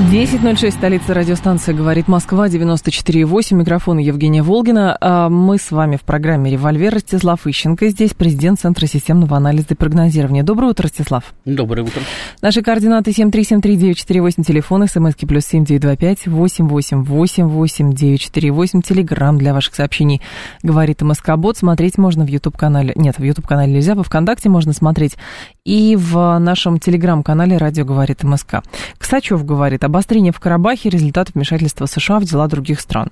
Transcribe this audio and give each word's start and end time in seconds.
10.06, 0.00 0.70
столица 0.70 1.12
радиостанции 1.12 1.74
«Говорит 1.74 2.08
Москва», 2.08 2.48
94.8, 2.48 3.54
микрофон 3.54 3.98
Евгения 3.98 4.42
Волгина. 4.42 4.96
А 4.98 5.28
мы 5.28 5.58
с 5.58 5.70
вами 5.70 5.96
в 5.96 6.02
программе 6.02 6.50
«Револьвер» 6.50 6.94
Ростислав 6.94 7.46
Ищенко. 7.46 7.86
Здесь 7.90 8.14
президент 8.14 8.58
Центра 8.58 8.86
системного 8.86 9.36
анализа 9.36 9.66
и 9.72 9.74
прогнозирования. 9.74 10.42
Доброе 10.42 10.68
утро, 10.68 10.84
Ростислав. 10.84 11.34
Доброе 11.44 11.82
утро. 11.82 12.00
Наши 12.40 12.62
координаты 12.62 13.10
7373948, 13.10 14.42
телефон, 14.42 14.88
смски 14.88 15.26
плюс 15.26 15.44
7925 15.44 16.28
888 16.28 17.92
948, 17.92 18.82
телеграмм 18.82 19.36
для 19.36 19.52
ваших 19.52 19.74
сообщений 19.74 20.22
«Говорит 20.62 21.02
МСК 21.02 21.36
Бот». 21.36 21.58
Смотреть 21.58 21.98
можно 21.98 22.24
в 22.24 22.28
YouTube-канале, 22.28 22.94
нет, 22.96 23.18
в 23.18 23.22
YouTube-канале 23.22 23.74
нельзя, 23.74 23.94
во 23.94 24.02
ВКонтакте 24.02 24.48
можно 24.48 24.72
смотреть 24.72 25.16
и 25.64 25.96
в 25.96 26.38
нашем 26.38 26.78
телеграм-канале 26.78 27.56
«Радио 27.56 27.84
говорит 27.84 28.22
МСК». 28.22 28.62
Ксачев 28.98 29.44
говорит, 29.44 29.84
обострение 29.84 30.32
в 30.32 30.40
Карабахе– 30.40 30.88
результат 30.90 31.30
вмешательства 31.34 31.86
США 31.86 32.18
в 32.18 32.24
дела 32.24 32.48
других 32.48 32.80
стран. 32.80 33.10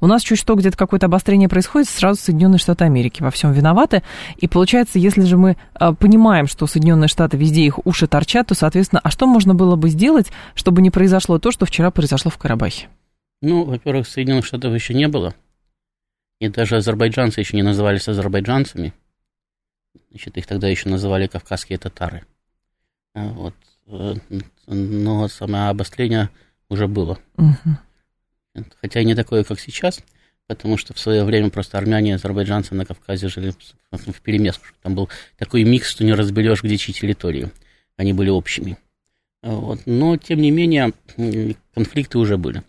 У 0.00 0.06
нас 0.06 0.22
чуть 0.22 0.38
что 0.38 0.54
где-то 0.54 0.76
какое-то 0.76 1.06
обострение 1.06 1.48
происходит, 1.48 1.88
сразу 1.88 2.20
Соединенные 2.20 2.58
Штаты 2.58 2.84
Америки 2.84 3.22
во 3.22 3.30
всем 3.30 3.52
виноваты. 3.52 4.02
И 4.36 4.48
получается, 4.48 4.98
если 4.98 5.22
же 5.22 5.36
мы 5.36 5.56
а, 5.74 5.92
понимаем, 5.92 6.46
что 6.46 6.66
Соединенные 6.66 7.08
Штаты 7.08 7.36
везде 7.36 7.62
их 7.62 7.84
уши 7.86 8.06
торчат, 8.06 8.48
то, 8.48 8.54
соответственно, 8.54 9.00
а 9.02 9.10
что 9.10 9.26
можно 9.26 9.54
было 9.54 9.76
бы 9.76 9.88
сделать, 9.90 10.30
чтобы 10.54 10.82
не 10.82 10.90
произошло 10.90 11.38
то, 11.38 11.50
что 11.50 11.66
вчера 11.66 11.90
произошло 11.90 12.30
в 12.30 12.38
Карабахе? 12.38 12.88
Ну, 13.42 13.64
во-первых, 13.64 14.06
Соединенных 14.06 14.46
Штатов 14.46 14.74
еще 14.74 14.94
не 14.94 15.08
было. 15.08 15.34
И 16.40 16.48
даже 16.48 16.76
азербайджанцы 16.76 17.40
еще 17.40 17.56
не 17.56 17.62
назывались 17.62 18.08
азербайджанцами. 18.08 18.94
Значит, 20.10 20.36
их 20.36 20.46
тогда 20.46 20.68
еще 20.68 20.88
называли 20.88 21.26
кавказские 21.26 21.78
татары. 21.78 22.24
А, 23.14 23.28
вот. 23.28 23.54
Э, 23.86 24.14
но 24.66 25.28
самое 25.28 25.68
обострение 25.68 26.30
уже 26.68 26.88
было. 26.88 27.18
Угу. 27.36 28.64
Хотя 28.80 29.02
не 29.04 29.14
такое, 29.14 29.44
как 29.44 29.60
сейчас, 29.60 30.02
потому 30.48 30.76
что 30.76 30.94
в 30.94 30.98
свое 30.98 31.24
время 31.24 31.50
просто 31.50 31.78
армяне 31.78 32.10
и 32.10 32.14
азербайджанцы 32.14 32.74
на 32.74 32.84
Кавказе 32.84 33.28
жили 33.28 33.54
в 33.92 34.20
перемеску. 34.20 34.66
Там 34.82 34.96
был 34.96 35.08
такой 35.38 35.62
микс, 35.62 35.88
что 35.88 36.04
не 36.04 36.12
разберешь, 36.12 36.62
где 36.62 36.76
чьи 36.76 36.92
территории. 36.92 37.50
Они 37.96 38.12
были 38.12 38.30
общими. 38.30 38.78
А, 39.42 39.54
вот. 39.54 39.80
Но, 39.86 40.16
тем 40.16 40.40
не 40.40 40.50
менее, 40.50 40.92
конфликты 41.72 42.18
уже 42.18 42.36
были. 42.36 42.64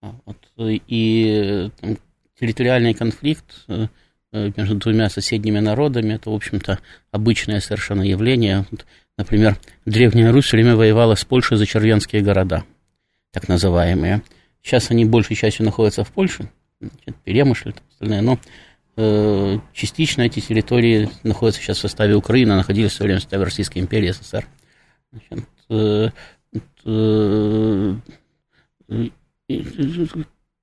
А, 0.00 0.16
вот. 0.24 0.36
И 0.58 1.70
там, 1.80 1.96
территориальный 2.38 2.94
конфликт 2.94 3.64
э, 3.68 3.86
Э, 3.86 3.86
между 4.32 4.76
двумя 4.76 5.08
соседними 5.10 5.60
народами. 5.60 6.14
Это, 6.14 6.30
в 6.30 6.34
общем-то, 6.34 6.78
обычное 7.10 7.60
совершенно 7.60 8.02
явление. 8.02 8.66
Например, 9.18 9.58
Древняя 9.84 10.32
Русь 10.32 10.46
все 10.46 10.56
время 10.56 10.74
воевала 10.74 11.14
с 11.14 11.24
Польшей 11.24 11.58
за 11.58 11.66
червенские 11.66 12.22
города, 12.22 12.64
так 13.30 13.48
называемые. 13.48 14.22
Сейчас 14.62 14.90
они 14.90 15.04
большей 15.04 15.36
частью 15.36 15.66
находятся 15.66 16.04
в 16.04 16.10
Польше, 16.12 16.48
значит, 16.80 17.16
Перемышль 17.24 17.74
остальное, 17.90 18.22
но 18.22 18.38
э, 18.96 19.58
частично 19.74 20.22
эти 20.22 20.40
территории 20.40 21.10
находятся 21.24 21.60
сейчас 21.60 21.78
в 21.78 21.80
составе 21.80 22.14
Украины, 22.14 22.54
находились 22.54 22.92
все 22.92 23.04
время 23.04 23.18
в 23.18 23.22
составе 23.22 23.44
Российской 23.44 23.80
империи, 23.80 24.12
СССР. 24.12 24.46
Значит, 25.10 25.48
э, 25.68 26.10
э, 26.86 27.94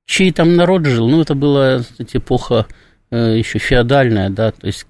чей 0.05 0.31
там 0.31 0.55
народ 0.55 0.85
жил? 0.85 1.07
Ну, 1.07 1.21
это 1.21 1.35
была 1.35 1.79
кстати, 1.79 2.17
эпоха 2.17 2.65
Э, 2.65 2.88
еще 3.15 3.59
феодальная, 3.59 4.29
да, 4.29 4.51
то 4.51 4.67
есть 4.67 4.85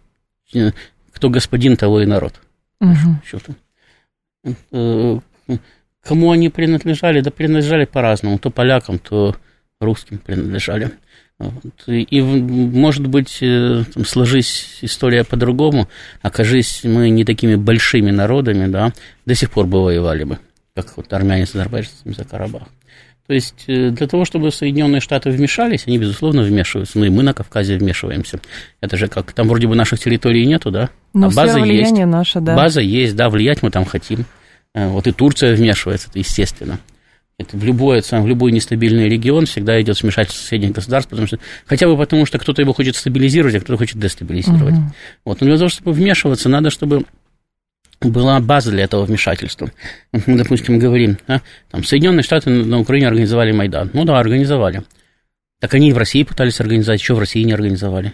э, 0.53 0.71
кто 1.11 1.29
господин, 1.29 1.77
того 1.77 2.01
и 2.01 2.05
народ. 2.05 2.39
Угу. 2.81 3.21
Э, 4.71 5.19
кому 6.01 6.31
они 6.31 6.49
принадлежали? 6.49 7.21
Да 7.21 7.31
принадлежали 7.31 7.85
по-разному. 7.85 8.39
То 8.39 8.49
полякам, 8.49 8.99
то 8.99 9.35
русским 9.79 10.17
принадлежали. 10.17 10.91
И, 11.87 12.21
может 12.21 13.07
быть, 13.07 13.39
там, 13.39 14.05
сложись 14.05 14.79
история 14.81 15.23
по-другому, 15.23 15.87
окажись 16.21 16.83
мы 16.83 17.09
не 17.09 17.23
такими 17.23 17.55
большими 17.55 18.11
народами, 18.11 18.67
да, 18.67 18.91
до 19.25 19.35
сих 19.35 19.49
пор 19.49 19.65
бы 19.65 19.81
воевали 19.81 20.25
бы, 20.25 20.39
как 20.75 20.97
вот 20.97 21.13
армяне 21.13 21.45
с 21.45 21.55
азербайджанцами 21.55 22.13
за 22.13 22.25
Карабах. 22.25 22.63
То 23.29 23.35
есть 23.35 23.65
э, 23.67 23.91
для 23.91 24.07
того, 24.07 24.25
чтобы 24.25 24.51
Соединенные 24.51 25.01
Штаты 25.01 25.29
вмешались, 25.29 25.83
они, 25.85 25.99
безусловно, 25.99 26.41
вмешиваются. 26.41 26.97
Ну 26.97 27.05
и 27.05 27.09
мы 27.09 27.21
на 27.21 27.35
Кавказе 27.35 27.77
вмешиваемся. 27.77 28.39
Это 28.81 28.97
же 28.97 29.07
как, 29.07 29.33
там 29.33 29.47
вроде 29.47 29.67
бы 29.67 29.75
наших 29.75 29.99
территорий 29.99 30.47
нету, 30.47 30.71
да? 30.71 30.89
Но 31.13 31.27
а 31.27 31.29
база 31.29 31.59
есть. 31.59 31.91
наша, 31.91 32.41
да. 32.41 32.55
База 32.55 32.81
есть, 32.81 33.15
да, 33.15 33.29
влиять 33.29 33.61
мы 33.61 33.69
там 33.69 33.85
хотим. 33.85 34.25
Э, 34.73 34.87
вот 34.87 35.05
и 35.05 35.11
Турция 35.11 35.55
вмешивается, 35.55 36.07
это 36.09 36.17
естественно. 36.17 36.79
Это 37.37 37.55
в, 37.55 37.63
любой, 37.63 38.01
в 38.01 38.25
любой 38.25 38.51
нестабильный 38.51 39.07
регион 39.07 39.45
всегда 39.45 39.79
идет 39.79 40.01
вмешательство 40.01 40.41
соседних 40.41 40.71
государств, 40.71 41.11
потому 41.11 41.27
что, 41.27 41.37
хотя 41.67 41.85
бы 41.85 41.95
потому, 41.97 42.25
что 42.25 42.39
кто-то 42.39 42.63
его 42.63 42.73
хочет 42.73 42.95
стабилизировать, 42.95 43.53
а 43.53 43.59
кто-то 43.59 43.77
хочет 43.77 43.99
дестабилизировать. 43.99 44.73
Угу. 44.73 44.83
Вот. 45.25 45.41
Но 45.41 45.45
для 45.45 45.57
того, 45.57 45.69
чтобы 45.69 45.93
вмешиваться, 45.93 46.49
надо, 46.49 46.71
чтобы 46.71 47.03
была 48.01 48.39
база 48.39 48.71
для 48.71 48.83
этого 48.85 49.05
вмешательства. 49.05 49.71
Мы, 50.25 50.37
допустим, 50.37 50.79
говорим, 50.79 51.17
а, 51.27 51.41
там, 51.69 51.83
Соединенные 51.83 52.23
Штаты 52.23 52.49
на 52.49 52.79
Украине 52.79 53.07
организовали 53.07 53.51
Майдан. 53.51 53.89
Ну 53.93 54.05
да, 54.05 54.19
организовали. 54.19 54.83
Так 55.59 55.73
они 55.73 55.89
и 55.89 55.93
в 55.93 55.97
России 55.97 56.23
пытались 56.23 56.59
организовать, 56.61 57.01
еще 57.01 57.13
в 57.13 57.19
России 57.19 57.43
не 57.43 57.53
организовали. 57.53 58.13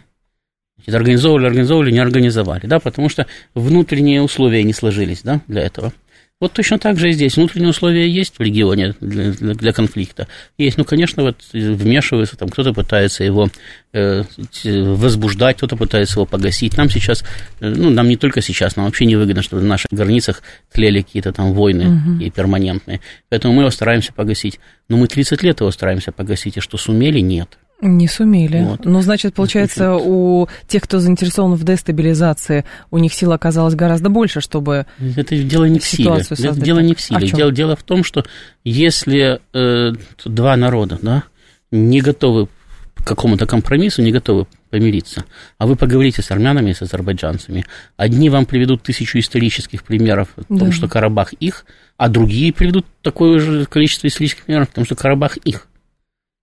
Организовывали, 0.87 1.47
организовывали, 1.47 1.91
не 1.91 1.99
организовали, 1.99 2.65
да, 2.65 2.79
потому 2.79 3.09
что 3.09 3.27
внутренние 3.53 4.21
условия 4.21 4.63
не 4.63 4.73
сложились, 4.73 5.21
да, 5.23 5.41
для 5.47 5.61
этого. 5.61 5.93
Вот 6.41 6.51
точно 6.51 6.77
так 6.77 6.99
же 6.99 7.09
и 7.09 7.13
здесь. 7.13 7.37
Внутренние 7.37 7.69
условия 7.69 8.09
есть 8.09 8.37
в 8.37 8.41
регионе 8.41 8.93
для, 8.99 9.31
для, 9.31 9.71
конфликта. 9.71 10.27
Есть, 10.57 10.77
ну, 10.77 10.83
конечно, 10.83 11.23
вот 11.23 11.37
вмешиваются, 11.53 12.35
там 12.35 12.49
кто-то 12.49 12.73
пытается 12.73 13.23
его 13.23 13.47
э, 13.93 14.23
возбуждать, 14.65 15.55
кто-то 15.55 15.77
пытается 15.77 16.15
его 16.15 16.25
погасить. 16.25 16.75
Нам 16.75 16.89
сейчас, 16.89 17.23
э, 17.61 17.69
ну, 17.69 17.89
нам 17.89 18.09
не 18.09 18.17
только 18.17 18.41
сейчас, 18.41 18.75
нам 18.75 18.85
вообще 18.85 19.05
не 19.05 19.15
выгодно, 19.15 19.43
чтобы 19.43 19.61
на 19.61 19.69
наших 19.69 19.87
границах 19.91 20.43
тлели 20.73 21.03
какие-то 21.03 21.31
там 21.31 21.53
войны 21.53 21.87
угу. 21.87 22.19
и 22.21 22.29
перманентные. 22.29 22.99
Поэтому 23.29 23.53
мы 23.53 23.61
его 23.61 23.71
стараемся 23.71 24.11
погасить. 24.11 24.59
Но 24.89 24.97
мы 24.97 25.07
30 25.07 25.41
лет 25.41 25.61
его 25.61 25.71
стараемся 25.71 26.11
погасить, 26.11 26.57
и 26.57 26.59
что 26.59 26.77
сумели, 26.77 27.21
нет. 27.21 27.57
Не 27.81 28.07
сумели. 28.07 28.63
Вот. 28.63 28.85
Ну, 28.85 29.01
значит, 29.01 29.33
получается, 29.33 29.95
у 29.95 30.47
тех, 30.67 30.83
кто 30.83 30.99
заинтересован 30.99 31.55
в 31.55 31.63
дестабилизации, 31.63 32.63
у 32.89 32.97
них 32.97 33.13
сил 33.13 33.33
оказалось 33.33 33.75
гораздо 33.75 34.09
больше, 34.09 34.39
чтобы 34.39 34.85
Это 35.17 35.37
дело 35.37 35.65
не 35.65 35.79
в 35.79 35.85
силе. 35.85 36.21
Это 36.21 36.59
дело 36.59 36.79
не 36.79 36.95
в 36.95 37.01
силе. 37.01 37.27
А 37.27 37.35
дело, 37.35 37.51
дело 37.51 37.75
в 37.75 37.83
том, 37.83 38.03
что 38.03 38.25
если 38.63 39.41
э, 39.53 39.93
два 40.23 40.55
народа 40.55 40.97
да, 41.01 41.23
не 41.69 41.99
готовы 41.99 42.47
к 42.95 43.03
какому-то 43.03 43.45
компромиссу, 43.45 44.01
не 44.01 44.13
готовы 44.13 44.47
помириться, 44.69 45.25
а 45.57 45.67
вы 45.67 45.75
поговорите 45.75 46.21
с 46.21 46.31
армянами 46.31 46.71
и 46.71 46.73
с 46.73 46.81
азербайджанцами, 46.81 47.65
одни 47.97 48.29
вам 48.29 48.45
приведут 48.45 48.83
тысячу 48.83 49.19
исторических 49.19 49.83
примеров 49.83 50.29
о 50.37 50.43
том, 50.43 50.69
да. 50.69 50.71
что 50.71 50.87
Карабах 50.87 51.33
их, 51.33 51.65
а 51.97 52.07
другие 52.07 52.53
приведут 52.53 52.85
такое 53.01 53.39
же 53.39 53.65
количество 53.65 54.07
исторических 54.07 54.45
примеров 54.45 54.69
о 54.69 54.75
том, 54.75 54.85
что 54.85 54.95
Карабах 54.95 55.37
их. 55.37 55.67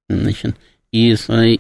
Значит, 0.08 0.56
и, 0.92 1.16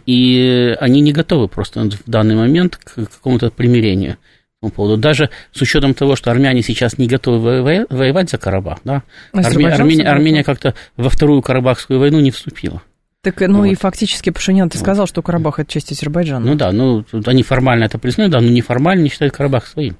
и 0.06 0.76
они 0.78 1.00
не 1.00 1.12
готовы 1.12 1.48
просто 1.48 1.88
в 1.90 2.08
данный 2.08 2.36
момент 2.36 2.76
к 2.76 2.94
какому-то 2.94 3.50
примирению 3.50 4.18
по 4.60 4.68
поводу. 4.68 4.96
Даже 4.96 5.30
с 5.52 5.60
учетом 5.60 5.94
того, 5.94 6.14
что 6.14 6.30
армяне 6.30 6.62
сейчас 6.62 6.98
не 6.98 7.08
готовы 7.08 7.62
воевать 7.90 8.30
за 8.30 8.38
Карабах, 8.38 8.78
да, 8.84 9.02
Армения, 9.32 9.72
Армения, 9.72 10.04
Армения 10.04 10.44
как-то 10.44 10.74
во 10.96 11.08
вторую 11.08 11.42
Карабахскую 11.42 11.98
войну 11.98 12.20
не 12.20 12.30
вступила. 12.30 12.82
Так, 13.22 13.40
ну 13.40 13.58
вот. 13.58 13.64
и 13.66 13.74
фактически 13.76 14.30
Пашинян, 14.30 14.68
ты 14.68 14.78
вот. 14.78 14.82
сказал, 14.82 15.06
что 15.06 15.22
Карабах 15.22 15.60
это 15.60 15.70
часть 15.70 15.92
Азербайджана. 15.92 16.44
Ну 16.44 16.54
да, 16.56 16.72
ну 16.72 17.04
они 17.26 17.42
формально 17.42 17.84
это 17.84 17.98
признают, 17.98 18.32
да, 18.32 18.40
но 18.40 18.48
неформально 18.48 19.02
не 19.02 19.08
считают 19.08 19.34
Карабах 19.34 19.66
своим. 19.66 19.96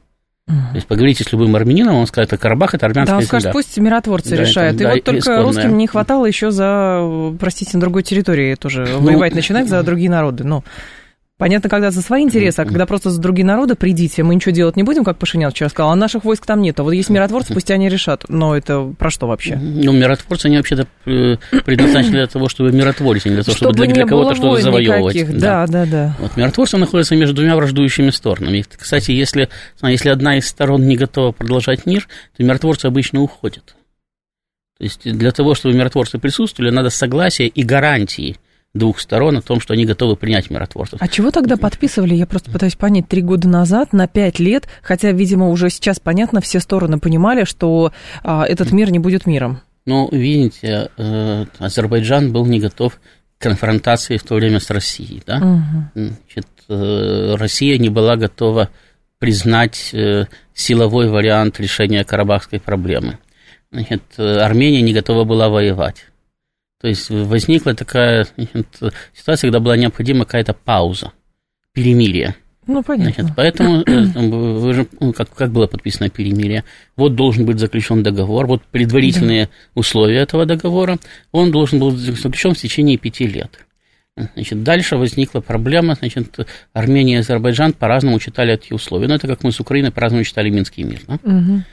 То 0.46 0.74
есть 0.74 0.86
поговорите 0.88 1.22
с 1.22 1.32
любым 1.32 1.54
армянином, 1.54 1.96
он 1.96 2.06
скажет, 2.06 2.32
это 2.32 2.42
Карабах, 2.42 2.74
это 2.74 2.86
армянская 2.86 3.16
Да, 3.16 3.20
он 3.20 3.26
скажет, 3.26 3.52
пусть 3.52 3.78
миротворцы 3.78 4.30
да, 4.30 4.36
решают. 4.36 4.74
Это, 4.74 4.82
и 4.82 4.86
да, 4.86 4.92
вот 4.94 5.04
только 5.04 5.18
исконная. 5.20 5.42
русским 5.42 5.78
не 5.78 5.86
хватало 5.86 6.26
еще 6.26 6.50
за, 6.50 7.32
простите, 7.38 7.70
на 7.74 7.80
другой 7.80 8.02
территории 8.02 8.56
тоже 8.56 8.86
ну, 8.86 9.00
воевать 9.00 9.34
начинать 9.34 9.68
за 9.68 9.82
другие 9.84 10.10
народы. 10.10 10.42
Ну, 10.44 10.64
Понятно, 11.38 11.68
когда 11.68 11.90
за 11.90 12.02
свои 12.02 12.22
интересы, 12.22 12.60
а 12.60 12.64
когда 12.64 12.86
просто 12.86 13.10
за 13.10 13.20
другие 13.20 13.44
народы 13.44 13.74
придите, 13.74 14.22
мы 14.22 14.34
ничего 14.34 14.52
делать 14.52 14.76
не 14.76 14.84
будем, 14.84 15.02
как 15.02 15.18
Пашинян 15.18 15.50
вчера 15.50 15.68
сказал, 15.70 15.90
а 15.90 15.96
наших 15.96 16.24
войск 16.24 16.46
там 16.46 16.60
нет. 16.62 16.78
А 16.78 16.84
вот 16.84 16.92
есть 16.92 17.10
миротворцы, 17.10 17.52
пусть 17.52 17.70
они 17.70 17.88
решат. 17.88 18.24
Но 18.28 18.56
это 18.56 18.94
про 18.96 19.10
что 19.10 19.26
вообще? 19.26 19.56
Ну, 19.56 19.92
миротворцы, 19.92 20.46
они 20.46 20.58
вообще-то 20.58 20.86
э, 21.06 21.36
предназначены 21.64 22.12
для 22.12 22.26
того, 22.28 22.48
чтобы 22.48 22.70
миротворить, 22.70 23.26
а 23.26 23.28
не 23.30 23.34
для 23.36 23.44
того, 23.44 23.56
чтобы, 23.56 23.72
Чтобы 23.72 23.86
для, 23.86 23.94
для 23.94 24.06
кого-то 24.06 24.34
что-то 24.36 24.62
завоевывать. 24.62 25.14
никаких. 25.16 25.38
Да, 25.38 25.66
да, 25.66 25.84
да. 25.86 26.16
Вот 26.20 26.36
миротворцы 26.36 26.76
находятся 26.76 27.16
между 27.16 27.34
двумя 27.34 27.56
враждующими 27.56 28.10
сторонами. 28.10 28.58
И, 28.58 28.62
Кстати, 28.62 29.10
если, 29.10 29.48
если 29.82 30.10
одна 30.10 30.38
из 30.38 30.46
сторон 30.46 30.86
не 30.86 30.96
готова 30.96 31.32
продолжать 31.32 31.86
мир, 31.86 32.06
то 32.36 32.44
миротворцы 32.44 32.86
обычно 32.86 33.20
уходят. 33.20 33.74
То 34.78 34.84
есть 34.84 35.02
для 35.04 35.32
того, 35.32 35.54
чтобы 35.54 35.74
миротворцы 35.74 36.18
присутствовали, 36.18 36.70
надо 36.70 36.90
согласие 36.90 37.48
и 37.48 37.62
гарантии 37.62 38.36
двух 38.74 39.00
сторон 39.00 39.36
о 39.36 39.42
том, 39.42 39.60
что 39.60 39.74
они 39.74 39.84
готовы 39.84 40.16
принять 40.16 40.50
миротворцев. 40.50 41.00
А 41.00 41.08
чего 41.08 41.30
тогда 41.30 41.56
подписывали, 41.56 42.14
я 42.14 42.26
просто 42.26 42.50
пытаюсь 42.50 42.74
понять, 42.74 43.08
три 43.08 43.20
года 43.20 43.48
назад 43.48 43.92
на 43.92 44.08
пять 44.08 44.38
лет, 44.38 44.66
хотя, 44.82 45.12
видимо, 45.12 45.48
уже 45.48 45.68
сейчас 45.70 46.00
понятно, 46.00 46.40
все 46.40 46.60
стороны 46.60 46.98
понимали, 46.98 47.44
что 47.44 47.92
а, 48.22 48.44
этот 48.46 48.72
мир 48.72 48.90
не 48.90 48.98
будет 48.98 49.26
миром. 49.26 49.60
Ну, 49.84 50.08
видите, 50.10 50.90
э, 50.96 51.44
Азербайджан 51.58 52.32
был 52.32 52.46
не 52.46 52.60
готов 52.60 52.98
к 53.38 53.42
конфронтации 53.42 54.16
в 54.16 54.22
то 54.22 54.36
время 54.36 54.60
с 54.60 54.70
Россией, 54.70 55.22
да? 55.26 55.38
Мгм. 55.38 55.90
Значит, 55.94 56.46
э, 56.68 57.34
Россия 57.36 57.78
не 57.78 57.90
была 57.90 58.16
готова 58.16 58.70
признать 59.18 59.90
э, 59.92 60.26
силовой 60.54 61.08
вариант 61.08 61.58
решения 61.58 62.04
карабахской 62.04 62.60
проблемы. 62.60 63.18
Значит, 63.72 64.02
Армения 64.18 64.82
не 64.82 64.92
готова 64.92 65.24
была 65.24 65.48
воевать. 65.48 66.06
То 66.82 66.88
есть 66.88 67.08
возникла 67.10 67.74
такая 67.74 68.26
ситуация, 69.14 69.48
когда 69.48 69.60
была 69.60 69.76
необходима 69.76 70.24
какая-то 70.24 70.52
пауза, 70.52 71.12
перемирие. 71.72 72.34
Ну, 72.66 72.82
понятно. 72.82 73.12
Значит, 73.14 73.36
поэтому 73.36 73.82
э, 73.82 74.02
вы 74.28 74.74
же, 74.74 74.88
ну, 75.00 75.12
как, 75.12 75.32
как 75.32 75.52
было 75.52 75.68
подписано 75.68 76.10
перемирие, 76.10 76.64
вот 76.96 77.14
должен 77.14 77.46
быть 77.46 77.60
заключен 77.60 78.02
договор, 78.02 78.46
вот 78.46 78.62
предварительные 78.64 79.48
условия 79.74 80.18
этого 80.18 80.44
договора, 80.44 80.98
он 81.30 81.52
должен 81.52 81.78
был 81.78 81.92
быть 81.92 82.00
заключен 82.00 82.54
в 82.54 82.58
течение 82.58 82.98
пяти 82.98 83.26
лет. 83.26 83.60
Значит, 84.34 84.62
дальше 84.62 84.96
возникла 84.96 85.40
проблема, 85.40 85.94
значит, 85.94 86.36
Армения 86.72 87.14
и 87.14 87.18
Азербайджан 87.18 87.72
по-разному 87.72 88.18
читали 88.18 88.54
эти 88.54 88.72
условия. 88.72 89.08
Ну, 89.08 89.14
это 89.14 89.26
как 89.26 89.42
мы 89.42 89.52
с 89.52 89.60
Украиной 89.60 89.90
по-разному 89.90 90.24
читали 90.24 90.50
Минский 90.50 90.82
мир. 90.82 91.00
Да? 91.06 91.18
Мгм. 91.22 91.64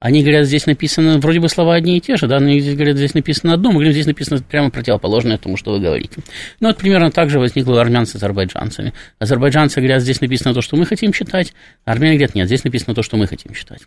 Они 0.00 0.22
говорят, 0.22 0.46
здесь 0.46 0.66
написано, 0.66 1.18
вроде 1.18 1.40
бы 1.40 1.48
слова 1.48 1.74
одни 1.74 1.96
и 1.96 2.00
те 2.00 2.16
же, 2.16 2.28
да, 2.28 2.38
но 2.38 2.50
здесь 2.56 2.74
говорят, 2.74 2.96
здесь 2.96 3.14
написано 3.14 3.54
одно, 3.54 3.70
мы 3.70 3.76
говорим, 3.76 3.92
здесь 3.92 4.06
написано 4.06 4.40
прямо 4.40 4.70
противоположное 4.70 5.38
тому, 5.38 5.56
что 5.56 5.72
вы 5.72 5.80
говорите. 5.80 6.22
Ну, 6.60 6.68
вот 6.68 6.76
примерно 6.76 7.10
так 7.10 7.30
же 7.30 7.40
возникло 7.40 7.80
армян 7.80 8.06
с 8.06 8.14
азербайджанцами. 8.14 8.92
Азербайджанцы 9.18 9.80
говорят, 9.80 10.02
здесь 10.02 10.20
написано 10.20 10.54
то, 10.54 10.60
что 10.60 10.76
мы 10.76 10.86
хотим 10.86 11.12
читать, 11.12 11.52
а 11.84 11.90
армяне 11.90 12.14
говорят, 12.14 12.36
нет, 12.36 12.46
здесь 12.46 12.62
написано 12.62 12.94
то, 12.94 13.02
что 13.02 13.16
мы 13.16 13.26
хотим 13.26 13.52
читать. 13.54 13.80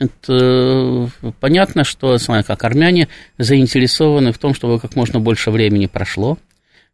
Это 0.00 1.08
понятно, 1.38 1.84
что, 1.84 2.18
смотря 2.18 2.42
как 2.42 2.64
армяне 2.64 3.06
заинтересованы 3.38 4.32
в 4.32 4.38
том, 4.38 4.52
чтобы 4.52 4.80
как 4.80 4.96
можно 4.96 5.20
больше 5.20 5.52
времени 5.52 5.86
прошло, 5.86 6.38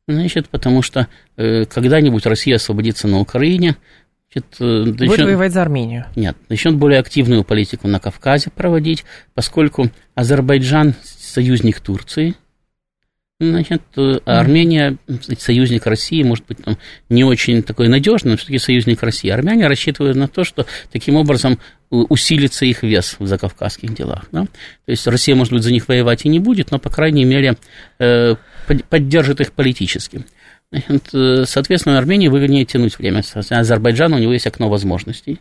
значит, 0.06 0.50
потому 0.50 0.82
что 0.82 1.09
э, 1.39 1.65
когда-нибудь 1.65 2.27
Россия 2.27 2.56
освободится 2.56 3.09
на 3.09 3.19
Украине, 3.19 3.77
значит, 4.37 4.56
э, 4.61 4.85
Будет 4.85 5.00
начнет- 5.00 5.27
воевать 5.27 5.53
за 5.53 5.62
Армению. 5.62 6.05
нет, 6.15 6.37
начнет 6.49 6.75
более 6.77 7.00
активную 7.00 7.44
политику 7.44 7.88
на 7.88 7.99
Кавказе 8.00 8.50
проводить, 8.55 9.05
поскольку 9.35 9.91
Азербайджан 10.15 10.94
союзник 11.03 11.81
Турции, 11.81 12.35
значит, 13.38 13.83
э, 13.97 14.19
а 14.25 14.41
Армения 14.41 14.97
союзник 15.38 15.87
России, 15.87 16.23
может 16.23 16.47
быть, 16.47 16.59
там, 16.65 16.79
не 17.11 17.23
очень 17.25 17.62
такой 17.62 17.88
надежный, 17.88 18.31
но 18.33 18.37
все-таки 18.38 18.59
союзник 18.59 19.03
России. 19.03 19.29
Армяне 19.29 19.67
рассчитывают 19.67 20.17
на 20.17 20.27
то, 20.29 20.43
что 20.44 20.67
таким 20.91 21.17
образом 21.17 21.59
у- 21.91 22.06
усилится 22.09 22.65
их 22.65 22.82
вес 22.82 23.17
в 23.19 23.27
закавказских 23.27 23.94
делах. 23.94 24.25
Да? 24.32 24.43
То 24.44 24.49
есть 24.91 25.06
Россия, 25.06 25.35
может 25.37 25.53
быть, 25.53 25.62
за 25.62 25.71
них 25.73 25.87
воевать 25.89 26.25
и 26.25 26.29
не 26.31 26.39
будет, 26.39 26.71
но, 26.71 26.79
по 26.79 26.89
крайней 26.89 27.25
мере, 27.27 27.56
э, 27.99 28.37
под- 28.67 28.85
поддержит 28.87 29.41
их 29.43 29.53
политически. 29.53 30.25
Значит, 30.73 31.09
э, 31.15 31.45
Соответственно, 31.47 31.97
Армении 31.99 32.27
выгоднее 32.29 32.65
тянуть 32.65 32.99
время. 32.99 33.23
Азербайджан, 33.51 34.13
у 34.15 34.19
него 34.19 34.33
есть 34.33 34.47
окно 34.49 34.69
возможностей. 34.69 35.39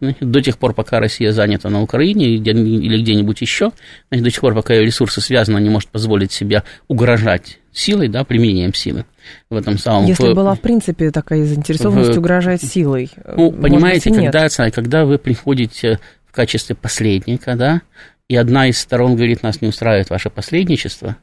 Значит, 0.00 0.28
до 0.30 0.40
тех 0.42 0.58
пор, 0.58 0.74
пока 0.74 0.98
Россия 0.98 1.30
занята 1.32 1.70
на 1.70 1.82
Украине 1.82 2.26
или 2.30 2.38
где- 2.38 2.50
или 2.52 3.00
где-нибудь 3.00 3.40
еще, 3.40 3.70
значит, 4.10 4.24
до 4.24 4.30
тех 4.30 4.40
пор, 4.40 4.54
пока 4.54 4.74
ее 4.74 4.84
ресурсы 4.84 5.20
связаны, 5.20 5.60
не 5.60 5.70
может 5.70 5.88
позволить 5.90 6.32
себе 6.32 6.64
угрожать 6.88 7.58
силой, 7.72 8.08
да, 8.08 8.24
применением 8.24 8.74
силы 8.74 9.04
в 9.50 9.56
этом 9.56 9.78
самом... 9.78 10.06
Если 10.06 10.32
в- 10.32 10.34
была, 10.34 10.54
в 10.54 10.60
принципе, 10.60 11.10
такая 11.12 11.44
заинтересованность 11.44 12.14
в- 12.14 12.18
угрожать 12.18 12.62
силой. 12.62 13.10
ну, 13.36 13.52
понимаете, 13.52 14.10
быть, 14.10 14.18
нет. 14.18 14.32
когда, 14.32 14.48
ца- 14.48 14.70
когда 14.70 15.04
вы 15.04 15.18
приходите 15.18 16.00
в 16.26 16.32
качестве 16.32 16.74
посредника, 16.74 17.54
да, 17.54 17.82
и 18.28 18.34
одна 18.36 18.66
из 18.66 18.78
сторон 18.78 19.14
говорит, 19.14 19.42
нас 19.44 19.60
не 19.60 19.68
устраивает 19.68 20.10
ваше 20.10 20.28
посредничество, 20.30 21.16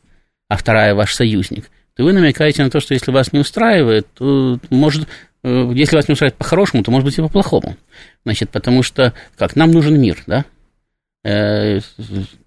а 0.48 0.56
вторая 0.58 0.96
ваш 0.96 1.14
союзник, 1.14 1.70
то 1.96 2.04
вы 2.04 2.14
намекаете 2.14 2.64
на 2.64 2.70
то, 2.70 2.80
что 2.80 2.94
если 2.94 3.12
вас 3.12 3.34
не 3.34 3.40
устраивает, 3.40 4.08
то 4.14 4.60
может, 4.70 5.08
э, 5.44 5.72
если 5.76 5.96
вас 5.96 6.08
не 6.08 6.14
устраивает 6.14 6.38
по-хорошему, 6.38 6.84
то 6.84 6.92
может 6.92 7.06
быть 7.06 7.18
и 7.18 7.22
по-плохому. 7.22 7.78
Значит, 8.26 8.50
потому 8.50 8.84
что, 8.84 9.14
как, 9.38 9.56
нам 9.56 9.72
нужен 9.72 10.00
мир, 10.00 10.24
да? 10.26 10.46
Э, 11.24 11.80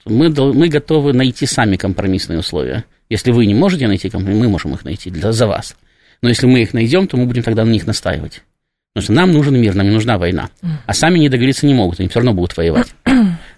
Мы, 0.05 0.31
мы 0.31 0.69
готовы 0.69 1.13
найти 1.13 1.47
сами 1.47 1.77
компромиссные 1.77 2.39
условия. 2.41 2.85
Если 3.09 3.31
вы 3.31 3.47
не 3.47 3.55
можете 3.55 3.87
найти 3.87 4.11
компромисс, 4.11 4.41
мы 4.41 4.49
можем 4.49 4.75
их 4.75 4.85
найти 4.85 5.11
для, 5.11 5.33
за 5.33 5.47
вас. 5.47 5.77
Но 6.23 6.29
если 6.29 6.47
мы 6.47 6.63
их 6.63 6.75
найдем, 6.75 7.07
то 7.07 7.17
мы 7.17 7.27
будем 7.27 7.43
тогда 7.43 7.65
на 7.65 7.71
них 7.71 7.87
настаивать. 7.87 8.43
Потому 8.93 9.05
что 9.05 9.13
нам 9.13 9.33
нужен 9.33 9.61
мир, 9.61 9.75
нам 9.75 9.87
не 9.87 9.93
нужна 9.93 10.19
война. 10.19 10.51
А 10.87 10.95
сами 10.95 11.19
не 11.19 11.29
договориться 11.29 11.67
не 11.67 11.75
могут, 11.75 12.01
они 12.01 12.09
все 12.09 12.19
равно 12.19 12.33
будут 12.33 12.57
воевать. 12.57 12.89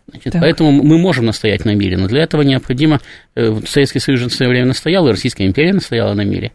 Значит, 0.09 0.33
Так. 0.33 0.43
поэтому 0.43 0.71
мы 0.71 0.99
можем 0.99 1.27
настоять 1.27 1.65
на 1.65 1.75
мире, 1.75 1.97
но 1.97 2.09
для 2.09 2.23
этого 2.23 2.43
необходимо... 2.43 3.01
э, 3.35 3.61
Советский 3.67 3.99
Союз 3.99 4.23
в 4.23 4.35
свое 4.35 4.51
время 4.51 4.67
настоял, 4.67 5.07
и 5.07 5.11
Российская 5.11 5.47
империя 5.47 5.75
настояла 5.75 6.15
на 6.15 6.23
мире. 6.23 6.53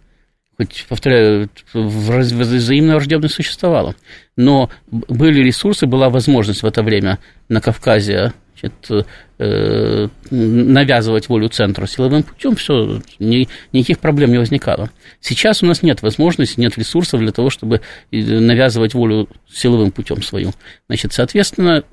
Хоть, 0.57 0.85
повторяю, 0.87 1.49
взаимная 1.73 2.95
враждебность 2.95 3.35
существовала. 3.35 3.95
Но 4.35 4.69
были 4.91 5.43
ресурсы, 5.43 5.87
была 5.87 6.09
возможность 6.09 6.63
в 6.63 6.65
это 6.65 6.83
время 6.83 7.19
на 7.49 7.59
Кавказе 7.59 8.33
значит, 8.59 9.07
э, 9.39 10.07
навязывать 10.29 11.27
волю 11.27 11.49
центру 11.49 11.87
силовым 11.87 12.23
путем, 12.23 12.55
все, 12.55 13.01
никаких 13.19 13.99
проблем 13.99 14.31
не 14.31 14.37
возникало. 14.37 14.89
Сейчас 15.21 15.63
у 15.63 15.65
нас 15.65 15.81
нет 15.83 16.01
возможности, 16.01 16.59
нет 16.59 16.77
ресурсов 16.77 17.19
для 17.19 17.31
того, 17.31 17.49
чтобы 17.49 17.81
э, 18.11 18.17
навязывать 18.17 18.93
волю 18.93 19.27
силовым 19.51 19.91
путем 19.91 20.21
свою. 20.21 20.51
Значит, 20.87 21.13
соответственно, 21.13 21.83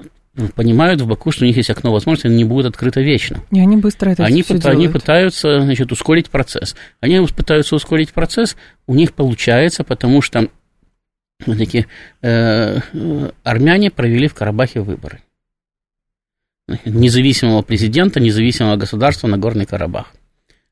понимают 0.55 1.01
в 1.01 1.07
Баку, 1.07 1.33
что 1.33 1.45
у 1.45 1.47
них 1.47 1.57
есть 1.57 1.71
окно 1.71 1.93
возможности, 1.93 2.27
оно 2.29 2.37
не 2.37 2.45
будет 2.45 2.67
открыто 2.67 3.01
вечно. 3.01 3.41
И 3.51 3.61
они 3.61 3.77
быстро 3.77 4.11
это 4.11 4.25
Они, 4.25 4.43
все 4.43 4.55
пыта- 4.55 4.71
они 4.71 4.83
делают. 4.85 4.93
пытаются 4.93 5.61
значит, 5.61 5.91
ускорить 5.93 6.31
процесс. 6.31 6.77
Они 7.01 7.19
пытаются 7.27 7.75
ускорить 7.75 8.13
процесс, 8.13 8.57
у 8.87 8.95
них 8.95 9.13
получается, 9.13 9.83
потому 9.85 10.23
что 10.23 10.49
все-таки 11.43 11.87
э, 12.23 12.79
э, 12.93 13.31
армяне 13.43 13.91
провели 13.91 14.29
в 14.29 14.35
Карабахе 14.35 14.81
выборы. 14.81 15.21
Независимого 16.85 17.63
президента, 17.63 18.21
независимого 18.21 18.77
государства 18.77 19.27
на 19.27 19.37
Горный 19.39 19.67
Карабах. 19.67 20.13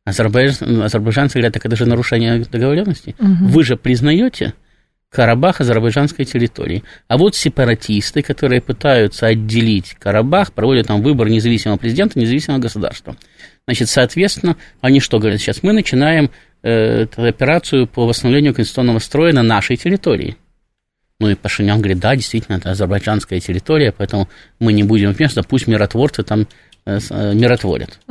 Азербайджан, 0.04 0.82
азербайджанцы 0.82 1.34
говорят, 1.38 1.54
так 1.54 1.66
это 1.66 1.74
же 1.76 1.84
нарушение 1.84 2.38
договоренности. 2.44 3.16
Мгм. 3.18 3.48
Вы 3.48 3.64
же 3.64 3.76
признаете 3.76 4.54
Карабах 5.10 5.60
азербайджанской 5.60 6.24
территории. 6.26 6.84
А 7.08 7.16
вот 7.16 7.34
сепаратисты, 7.34 8.22
которые 8.22 8.60
пытаются 8.60 9.26
отделить 9.26 9.94
Карабах, 9.98 10.52
проводят 10.52 10.88
там 10.88 11.02
выбор 11.02 11.28
независимого 11.28 11.78
президента, 11.78 12.18
независимого 12.18 12.60
государства. 12.60 13.16
Значит, 13.66 13.88
соответственно, 13.88 14.56
они 14.80 15.00
что 15.00 15.18
говорят 15.18 15.40
сейчас? 15.40 15.62
Мы 15.62 15.72
начинаем 15.72 16.30
э, 16.62 17.06
операцию 17.16 17.86
по 17.86 18.06
восстановлению 18.06 18.54
конституционного 18.54 18.98
строя 18.98 19.32
на 19.32 19.42
нашей 19.42 19.76
территории. 19.76 20.36
Ну 21.20 21.30
и 21.30 21.34
Пашинян 21.34 21.78
говорит, 21.78 21.98
да, 21.98 22.14
действительно, 22.14 22.56
это 22.56 22.70
азербайджанская 22.70 23.40
территория, 23.40 23.92
поэтому 23.96 24.28
мы 24.60 24.72
не 24.72 24.84
будем 24.84 25.12
вмешиваться, 25.12 25.42
пусть 25.42 25.66
миротворцы 25.66 26.22
там 26.22 26.46
э, 26.84 26.98
э, 27.10 27.34
миротворят. 27.34 27.98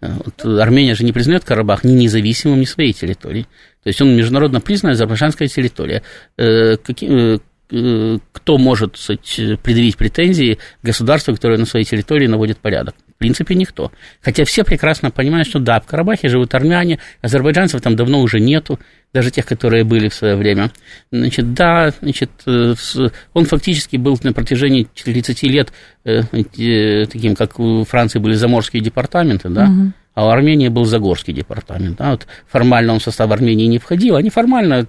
Вот 0.00 0.46
Армения 0.46 0.94
же 0.94 1.04
не 1.04 1.12
признает 1.12 1.44
Карабах 1.44 1.84
ни 1.84 1.92
независимым, 1.92 2.60
ни 2.60 2.64
своей 2.64 2.94
территорией. 2.94 3.46
То 3.82 3.88
есть 3.88 4.00
он 4.02 4.14
международно 4.14 4.60
признанная 4.60 4.94
азербайджанская 4.94 5.48
территория. 5.48 6.02
Э, 6.36 6.76
э, 6.76 7.38
э, 7.70 8.18
кто 8.32 8.58
может 8.58 8.96
сказать, 8.96 9.60
предъявить 9.62 9.96
претензии 9.96 10.58
государству, 10.82 11.34
которое 11.34 11.58
на 11.58 11.66
своей 11.66 11.86
территории 11.86 12.26
наводит 12.26 12.58
порядок? 12.58 12.94
В 13.14 13.18
принципе, 13.18 13.54
никто. 13.54 13.90
Хотя 14.22 14.44
все 14.44 14.64
прекрасно 14.64 15.10
понимают, 15.10 15.48
что 15.48 15.60
да, 15.60 15.80
в 15.80 15.86
Карабахе 15.86 16.28
живут 16.28 16.54
армяне, 16.54 16.98
азербайджанцев 17.22 17.80
там 17.80 17.96
давно 17.96 18.20
уже 18.20 18.40
нету, 18.40 18.78
даже 19.12 19.30
тех, 19.30 19.46
которые 19.46 19.84
были 19.84 20.08
в 20.08 20.14
свое 20.14 20.36
время. 20.36 20.70
Значит, 21.10 21.52
да, 21.54 21.92
значит, 22.00 22.30
он 22.46 23.44
фактически 23.44 23.96
был 23.96 24.18
на 24.22 24.32
протяжении 24.32 24.86
30 25.04 25.42
лет 25.44 25.72
таким, 26.02 27.34
как 27.34 27.58
у 27.58 27.84
Франции 27.84 28.18
были 28.18 28.34
заморские 28.34 28.82
департаменты, 28.82 29.48
да, 29.48 29.66
Мгм. 29.66 29.94
А 30.14 30.26
у 30.26 30.28
Армении 30.28 30.68
был 30.68 30.84
Загорский 30.84 31.32
департамент. 31.32 31.96
Да, 31.98 32.10
вот 32.10 32.26
формально 32.48 32.94
он 32.94 32.98
в 32.98 33.02
состав 33.02 33.30
Армении 33.30 33.66
не 33.66 33.78
входил, 33.78 34.16
а 34.16 34.22
неформально 34.22 34.86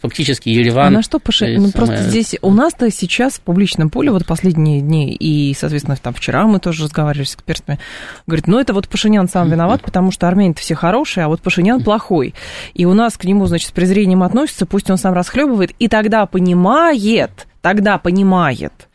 фактически 0.00 0.48
Ереван... 0.48 0.88
А 0.88 0.90
на 0.90 1.02
что 1.02 1.18
Паши... 1.18 1.56
ну, 1.58 1.70
просто 1.70 2.02
здесь 2.02 2.36
у 2.42 2.52
нас-то 2.52 2.90
сейчас 2.90 3.34
в 3.34 3.40
публичном 3.40 3.88
поле 3.88 4.10
вот 4.10 4.26
последние 4.26 4.80
дни, 4.80 5.14
и, 5.14 5.54
соответственно, 5.54 5.96
там 5.96 6.12
вчера 6.12 6.46
мы 6.46 6.58
тоже 6.58 6.84
разговаривали 6.84 7.26
с 7.26 7.34
экспертами, 7.34 7.78
говорит, 8.26 8.46
ну 8.48 8.58
это 8.58 8.74
вот 8.74 8.88
Пашинян 8.88 9.28
сам 9.28 9.48
виноват, 9.48 9.82
потому 9.82 10.10
что 10.10 10.26
армяне 10.26 10.54
все 10.54 10.74
хорошие, 10.74 11.24
а 11.24 11.28
вот 11.28 11.40
Пашинян 11.40 11.82
плохой. 11.82 12.34
И 12.74 12.84
у 12.84 12.94
нас 12.94 13.16
к 13.16 13.24
нему, 13.24 13.46
значит, 13.46 13.68
с 13.68 13.72
презрением 13.72 14.22
относятся, 14.22 14.66
пусть 14.66 14.90
он 14.90 14.98
сам 14.98 15.14
расхлебывает, 15.14 15.72
и 15.78 15.88
тогда 15.88 16.26
понимает, 16.26 17.46
тогда 17.64 17.96
понимает, 17.96 18.90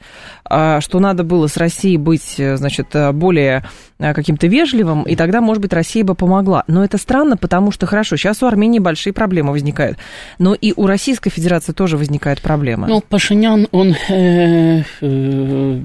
а, 0.45 0.79
что 0.79 0.99
надо 0.99 1.23
было 1.23 1.47
с 1.47 1.57
Россией 1.57 1.97
быть, 1.97 2.35
значит, 2.37 2.95
более 3.13 3.65
а, 3.97 4.13
каким-то 4.13 4.45
вежливым, 4.45 5.01
и 5.03 5.15
тогда, 5.15 5.41
может 5.41 5.59
быть, 5.59 5.73
Россия 5.73 6.03
бы 6.03 6.13
помогла. 6.13 6.63
Но 6.67 6.83
это 6.85 6.99
странно, 6.99 7.35
потому 7.35 7.71
что, 7.71 7.87
хорошо, 7.87 8.15
сейчас 8.15 8.43
у 8.43 8.45
Армении 8.45 8.77
большие 8.77 9.11
проблемы 9.11 9.53
возникают, 9.53 9.97
но 10.37 10.53
и 10.53 10.71
у 10.75 10.85
Российской 10.85 11.31
Федерации 11.31 11.73
тоже 11.73 11.97
возникают 11.97 12.41
проблемы. 12.41 12.87
Ну, 12.87 13.01
Пашинян, 13.01 13.67
он, 13.71 13.95
э, 14.07 14.83
э, 15.01 15.81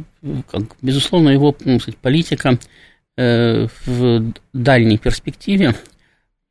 как, 0.50 0.62
безусловно, 0.82 1.30
его 1.30 1.56
ну, 1.64 1.80
сказать, 1.80 1.96
политика 1.96 2.58
э, 3.16 3.66
в 3.86 4.34
дальней 4.52 4.98
перспективе 4.98 5.74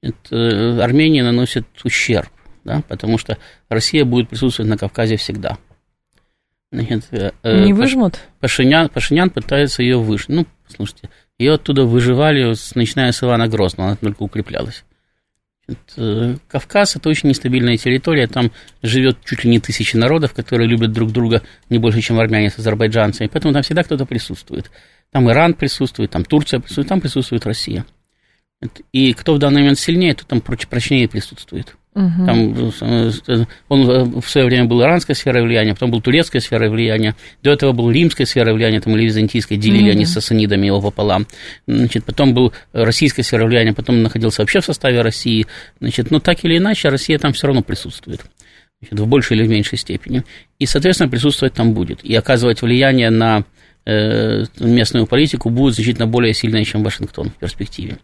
это, 0.02 0.84
Армении 0.84 1.22
наносит 1.22 1.68
ущерб, 1.84 2.32
да, 2.64 2.82
потому 2.88 3.20
что 3.20 3.38
Россия 3.70 4.04
будет 4.04 4.30
присутствовать 4.30 4.72
на 4.72 4.80
Кавказе 4.80 5.18
всегда. 5.18 5.60
Нет, 6.74 7.06
Не 7.44 7.74
выжмут? 7.74 8.20
Пашинян, 8.40 8.90
Пашинян 8.90 9.30
пытается 9.30 9.84
ее 9.84 9.98
выжить. 9.98 10.30
Ну, 10.30 10.46
слушайте, 10.68 11.10
ее 11.38 11.54
оттуда 11.54 11.84
выживали, 11.86 12.54
начиная 12.76 13.12
с 13.12 13.24
Ивана 13.24 13.48
Грозного, 13.48 13.90
она 13.90 13.96
только 13.98 14.24
укреплялась. 14.24 14.84
Это, 15.66 16.38
Кавказ– 16.50 16.96
это 16.98 17.08
очень 17.08 17.30
нестабильная 17.30 17.78
территория, 17.78 18.28
там 18.28 18.52
живет 18.82 19.20
чуть 19.24 19.46
ли 19.46 19.50
не 19.50 19.60
тысячи 19.60 19.96
народов, 19.96 20.34
которые 20.34 20.68
любят 20.68 20.92
друг 20.92 21.12
друга 21.14 21.42
не 21.70 21.80
больше, 21.80 22.02
чем 22.02 22.20
армяне 22.20 22.50
с 22.50 22.60
азербайджанцами, 22.60 23.30
поэтому 23.32 23.54
там 23.54 23.64
всегда 23.64 23.84
кто-то 23.84 24.06
присутствует. 24.06 24.70
Там 25.12 25.30
Иран 25.30 25.54
присутствует, 25.54 26.12
там 26.12 26.26
Турция 26.26 26.60
присутствует, 26.60 26.90
там 26.90 27.00
присутствует 27.00 27.46
Россия. 27.46 27.86
И 28.92 29.14
кто 29.14 29.36
в 29.36 29.40
данный 29.40 29.62
момент 29.62 29.80
сильнее, 29.80 30.16
то 30.16 30.26
там 30.26 30.42
прочнее 30.42 31.08
присутствует. 31.08 31.76
Угу. 31.96 32.26
Там, 32.26 32.72
э, 32.82 33.46
он 33.70 33.90
э, 33.90 34.04
в 34.22 34.28
свое 34.28 34.48
время 34.48 34.66
был 34.66 34.82
иранская 34.82 35.16
сфера 35.16 35.44
влияния, 35.44 35.74
потом 35.74 35.92
был 35.92 36.02
турецкая 36.02 36.42
сфера 36.42 36.70
влияния, 36.70 37.16
до 37.44 37.52
этого 37.52 37.72
был 37.72 37.92
римская 37.92 38.26
сфера 38.26 38.54
влияния, 38.54 38.82
там, 38.82 38.96
или 38.96 39.06
византийская, 39.06 39.58
делили 39.58 39.90
угу. 39.90 39.92
они 39.92 40.06
с 40.06 40.14
сасанидами 40.14 40.66
его 40.66 40.82
пополам. 40.82 41.28
Значит, 41.68 42.04
потом 42.04 42.34
был 42.34 42.52
российская 42.72 43.22
сфера 43.24 43.46
влияния, 43.46 43.74
потом 43.74 44.02
находился 44.02 44.42
вообще 44.42 44.62
в 44.62 44.66
составе 44.66 45.02
России. 45.02 45.46
Значит, 45.80 46.10
но 46.10 46.20
так 46.20 46.44
или 46.44 46.58
иначе, 46.58 46.90
Россия 46.90 47.20
там 47.20 47.34
все 47.34 47.48
равно 47.48 47.62
присутствует. 47.62 48.22
Значит, 48.82 49.00
в 49.00 49.08
большей 49.08 49.38
или 49.38 49.46
в 49.46 49.50
меньшей 49.50 49.78
степени. 49.78 50.24
И, 50.60 50.66
соответственно, 50.66 51.10
присутствовать 51.10 51.54
там 51.54 51.74
будет. 51.74 52.04
И 52.04 52.16
оказывать 52.16 52.62
влияние 52.62 53.12
на 53.12 53.44
э, 53.86 54.46
местную 54.60 55.06
политику 55.06 55.50
будет 55.50 55.76
значительно 55.76 56.08
более 56.08 56.34
сильное, 56.34 56.64
чем 56.66 56.84
Вашингтон 56.84 57.30
в 57.30 57.36
перспективе. 57.36 57.98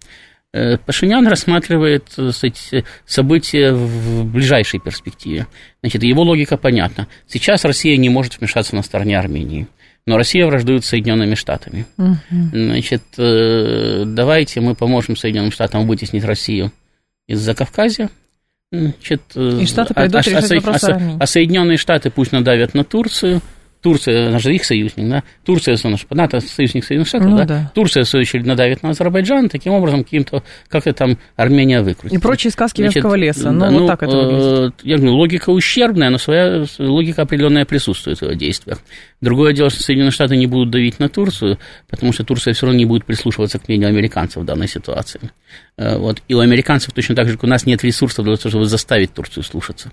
Э, 0.51 0.77
Пашинян 0.77 1.27
рассматривает 1.27 2.06
кстати, 2.15 2.84
события 3.06 3.72
в 3.72 4.25
ближайшей 4.25 4.79
перспективе. 4.79 5.48
Значит, 5.82 6.03
его 6.03 6.24
логика 6.24 6.58
понятна. 6.58 7.08
Сейчас 7.27 7.65
Россия 7.65 7.98
не 7.98 8.10
может 8.10 8.39
вмешаться 8.39 8.75
на 8.75 8.82
стороне 8.82 9.20
Армении. 9.20 9.68
Но 10.08 10.18
Россия 10.18 10.48
враждует 10.48 10.84
с 10.84 10.88
Соединенными 10.88 11.36
Штатами. 11.36 11.86
Угу. 11.98 12.15
Значит, 12.51 13.03
э, 13.18 14.06
давайте 14.08 14.60
мы 14.60 14.74
поможем 14.74 15.15
Соединенным 15.15 15.51
Штатам 15.51 15.86
вытеснить 15.86 16.24
Россию 16.24 16.72
из-за 17.27 17.53
Кавказа. 17.53 18.10
Значит, 18.72 19.22
э, 19.36 19.60
И 19.62 19.68
Штаты 19.68 19.94
пойдут 19.94 20.15
а, 20.15 20.29
решать 20.29 20.51
а, 20.51 20.56
вопрос 20.56 20.84
а, 20.86 21.18
а 21.20 21.25
Соединенные 21.27 21.77
Штаты 21.77 22.10
пусть 22.10 22.32
надавят 22.32 22.74
на 22.74 22.84
Турцию, 22.84 23.41
Турция, 23.81 24.27
она 24.27 24.39
же 24.39 24.53
их 24.53 24.65
союзник, 24.65 25.09
да? 25.09 25.24
Турция, 25.45 25.77
она 25.83 25.95
же 25.95 26.05
НАТО 26.09 26.41
союзник 26.41 26.83
Соединенных 26.83 27.07
Штатов, 27.07 27.29
ну, 27.29 27.38
да? 27.38 27.45
да? 27.45 27.71
Турция, 27.74 28.03
в 28.03 28.09
свою 28.09 28.21
очередь, 28.24 28.45
надавит 28.45 28.83
на 28.83 28.89
Азербайджан, 28.89 29.48
таким 29.48 29.71
образом, 29.71 30.03
каким-то, 30.03 30.43
как-то 30.67 30.91
там 30.91 31.17
Армения 31.38 31.81
выкрутит. 31.81 32.17
И 32.17 32.21
прочие 32.21 32.51
сказки 32.51 32.81
Значит, 32.81 32.98
Венского 32.98 33.15
леса, 33.15 33.51
ну, 33.51 33.59
да, 33.59 33.69
вот 33.69 33.79
ну, 33.79 33.88
так 33.88 34.03
это 34.03 34.17
выглядит. 34.17 34.74
Э, 34.83 34.88
я 34.88 34.98
говорю, 34.98 35.13
логика 35.15 35.50
ущербная, 35.51 36.09
но 36.09 36.17
своя 36.17 36.65
логика 36.77 37.21
определенная 37.21 37.63
присутствует 37.63 38.19
в 38.19 38.21
его 38.24 38.33
действиях. 38.33 38.79
Другое 39.21 39.53
дело, 39.53 39.69
что 39.69 39.81
Соединенные 39.81 40.12
Штаты 40.12 40.36
не 40.36 40.48
будут 40.48 40.71
давить 40.71 41.00
на 41.00 41.07
Турцию, 41.07 41.57
потому 41.89 42.12
что 42.12 42.25
Турция 42.25 42.53
все 42.53 42.65
равно 42.65 42.77
не 42.77 42.86
будет 42.86 43.05
прислушиваться 43.05 43.59
к 43.59 43.67
мнению 43.69 43.89
американцев 43.89 44.43
в 44.43 44.45
данной 44.45 44.67
ситуации. 44.67 45.21
Э, 45.77 45.98
вот. 45.98 46.21
И 46.27 46.33
у 46.33 46.39
американцев 46.39 46.93
точно 46.93 47.15
так 47.15 47.27
же, 47.27 47.36
как 47.36 47.45
у 47.45 47.48
нас 47.48 47.65
нет 47.65 47.81
ресурсов 47.83 48.25
для 48.25 48.36
того, 48.36 48.50
чтобы 48.50 48.65
заставить 48.65 49.13
Турцию 49.13 49.43
слушаться. 49.43 49.91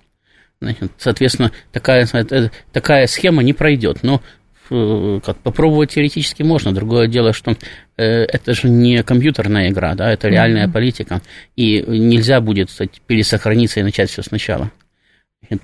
Значит, 0.61 0.93
соответственно, 0.99 1.53
такая, 1.73 2.07
э, 2.13 2.49
такая 2.73 3.07
схема 3.07 3.43
не 3.43 3.53
пройдет. 3.53 4.03
Но 4.03 4.23
э, 4.71 5.21
как 5.25 5.37
попробовать 5.39 5.91
теоретически 5.91 6.43
можно. 6.43 6.73
Другое 6.73 7.09
дело, 7.09 7.33
что 7.33 7.57
э, 7.97 8.05
это 8.05 8.55
же 8.55 8.69
не 8.69 9.03
компьютерная 9.03 9.69
игра, 9.69 9.95
да, 9.95 10.11
это 10.11 10.29
реальная 10.29 10.67
mm-hmm. 10.67 10.73
политика. 10.73 11.21
И 11.57 11.85
нельзя 11.87 12.41
будет, 12.41 12.69
кстати, 12.69 13.01
пересохраниться 13.07 13.81
и 13.81 13.83
начать 13.83 14.11
все 14.11 14.23
сначала. 14.23 14.71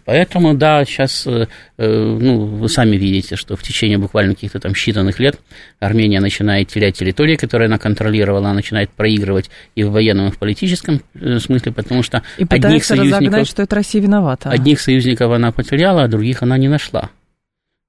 Поэтому, 0.05 0.55
да, 0.55 0.85
сейчас, 0.85 1.27
э, 1.27 1.47
э, 1.79 1.87
ну, 1.87 2.47
вы 2.47 2.69
сами 2.69 2.97
видите, 2.97 3.37
что 3.37 3.57
в 3.57 3.63
течение 3.63 3.99
буквально 3.99 4.35
каких-то 4.35 4.61
там 4.61 4.73
считанных 4.73 5.15
лет 5.19 5.39
Армения 5.81 6.21
начинает 6.21 6.69
терять 6.69 6.97
территории, 6.97 7.37
которые 7.37 7.67
она 7.67 7.79
контролировала, 7.79 8.47
она 8.47 8.55
начинает 8.55 8.91
проигрывать 8.91 9.51
и 9.75 9.85
в 9.85 9.91
военном, 9.91 10.29
и 10.29 10.31
в 10.31 10.39
политическом 10.39 11.03
э, 11.15 11.39
смысле, 11.39 11.73
потому 11.73 12.03
что 12.03 12.23
и 12.39 12.47
одних 12.49 12.85
союзников... 12.85 13.47
что 13.47 13.63
это 13.63 13.77
Россия 13.77 14.03
виновата. 14.03 14.51
Одних 14.51 14.81
союзников 14.81 15.31
она 15.33 15.53
потеряла, 15.53 16.05
а 16.05 16.09
других 16.09 16.43
она 16.43 16.59
не 16.59 16.69
нашла. 16.69 17.11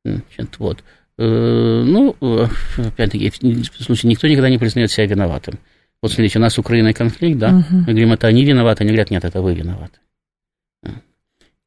Значит, 0.03 0.59
вот. 0.59 0.83
Ну, 1.15 2.15
опять-таки, 2.77 3.29
в 3.29 3.83
случае 3.83 4.09
никто 4.09 4.27
никогда 4.27 4.49
не 4.49 4.57
признает 4.57 4.91
себя 4.91 5.05
виноватым. 5.05 5.59
Вот 6.03 6.11
смотрите, 6.11 6.37
у 6.37 6.41
нас 6.41 6.53
с 6.53 6.59
Украиной 6.59 6.93
конфликт, 6.93 7.39
да, 7.39 7.49
угу. 7.49 7.65
мы 7.69 7.83
говорим, 7.85 8.11
это 8.11 8.27
они 8.27 8.43
виноваты, 8.43 8.83
они 8.83 8.91
говорят, 8.91 9.09
нет, 9.09 9.23
это 9.23 9.41
вы 9.41 9.55
виноваты. 9.55 9.99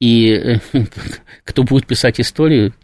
И 0.00 0.30
э, 0.30 0.58
кто 1.44 1.62
будет 1.62 1.86
писать 1.86 2.20
историю, 2.20 2.74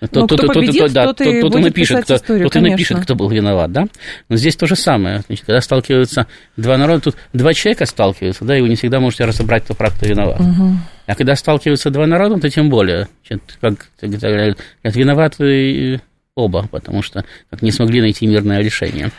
то, 0.00 0.20
ну, 0.20 0.26
то, 0.26 0.36
кто 0.36 0.46
то, 0.46 0.52
победит, 0.54 0.86
то, 0.86 0.94
да, 0.94 1.04
тот, 1.12 1.20
и 1.20 1.40
тот, 1.42 1.54
напишет, 1.56 2.04
кто, 2.04 2.16
историю, 2.16 2.48
тот 2.48 2.56
и 2.56 2.60
напишет, 2.60 3.00
кто 3.00 3.14
был 3.14 3.28
виноват, 3.28 3.70
да? 3.70 3.86
Но 4.30 4.36
здесь 4.36 4.56
то 4.56 4.66
же 4.66 4.74
самое. 4.74 5.20
Значит, 5.26 5.44
когда 5.44 5.60
сталкиваются 5.60 6.26
два 6.56 6.78
народа, 6.78 7.02
тут 7.02 7.16
два 7.34 7.52
человека 7.52 7.84
сталкиваются, 7.84 8.46
да, 8.46 8.56
и 8.56 8.62
вы 8.62 8.70
не 8.70 8.76
всегда 8.76 8.98
можете 8.98 9.26
разобрать, 9.26 9.64
кто 9.64 9.74
прав, 9.74 9.94
кто 9.94 10.06
виноват. 10.06 10.40
Угу. 10.40 10.72
А 11.06 11.14
когда 11.14 11.34
сталкиваются 11.34 11.90
два 11.90 12.06
народа, 12.06 12.40
то 12.40 12.48
тем 12.48 12.70
более, 12.70 13.08
значит, 13.26 13.58
как 13.60 13.88
говорят, 14.00 14.58
виноваты 14.84 16.00
оба, 16.34 16.66
потому 16.68 17.02
что 17.02 17.24
как 17.50 17.60
не 17.60 17.70
смогли 17.70 18.00
найти 18.00 18.26
мирное 18.26 18.60
решение. 18.60 19.10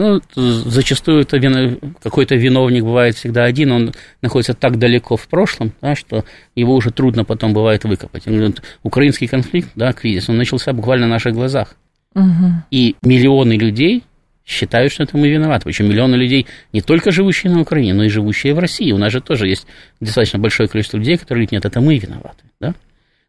Ну, 0.00 0.22
зачастую 0.34 1.20
это 1.20 1.36
вино, 1.36 1.76
какой-то 2.02 2.34
виновник 2.34 2.84
бывает 2.84 3.16
всегда 3.16 3.44
один, 3.44 3.70
он 3.70 3.92
находится 4.22 4.54
так 4.54 4.78
далеко 4.78 5.18
в 5.18 5.28
прошлом, 5.28 5.74
да, 5.82 5.94
что 5.94 6.24
его 6.54 6.74
уже 6.74 6.90
трудно 6.90 7.26
потом 7.26 7.52
бывает 7.52 7.84
выкопать. 7.84 8.22
Украинский 8.82 9.26
конфликт, 9.26 9.68
да, 9.74 9.92
кризис, 9.92 10.30
он 10.30 10.38
начался 10.38 10.72
буквально 10.72 11.06
на 11.06 11.12
наших 11.12 11.34
глазах. 11.34 11.76
Угу. 12.14 12.24
И 12.70 12.96
миллионы 13.02 13.52
людей 13.58 14.04
считают, 14.46 14.90
что 14.90 15.02
это 15.02 15.18
мы 15.18 15.28
виноваты. 15.28 15.64
Причем 15.64 15.90
миллионы 15.90 16.14
людей, 16.14 16.46
не 16.72 16.80
только 16.80 17.10
живущие 17.10 17.52
на 17.52 17.60
Украине, 17.60 17.92
но 17.92 18.04
и 18.04 18.08
живущие 18.08 18.54
в 18.54 18.58
России. 18.58 18.92
У 18.92 18.98
нас 18.98 19.12
же 19.12 19.20
тоже 19.20 19.48
есть 19.48 19.66
достаточно 20.00 20.38
большое 20.38 20.66
количество 20.66 20.96
людей, 20.96 21.18
которые 21.18 21.46
говорят, 21.46 21.52
нет, 21.52 21.64
это 21.66 21.82
мы 21.82 21.98
виноваты. 21.98 22.42
Да? 22.58 22.74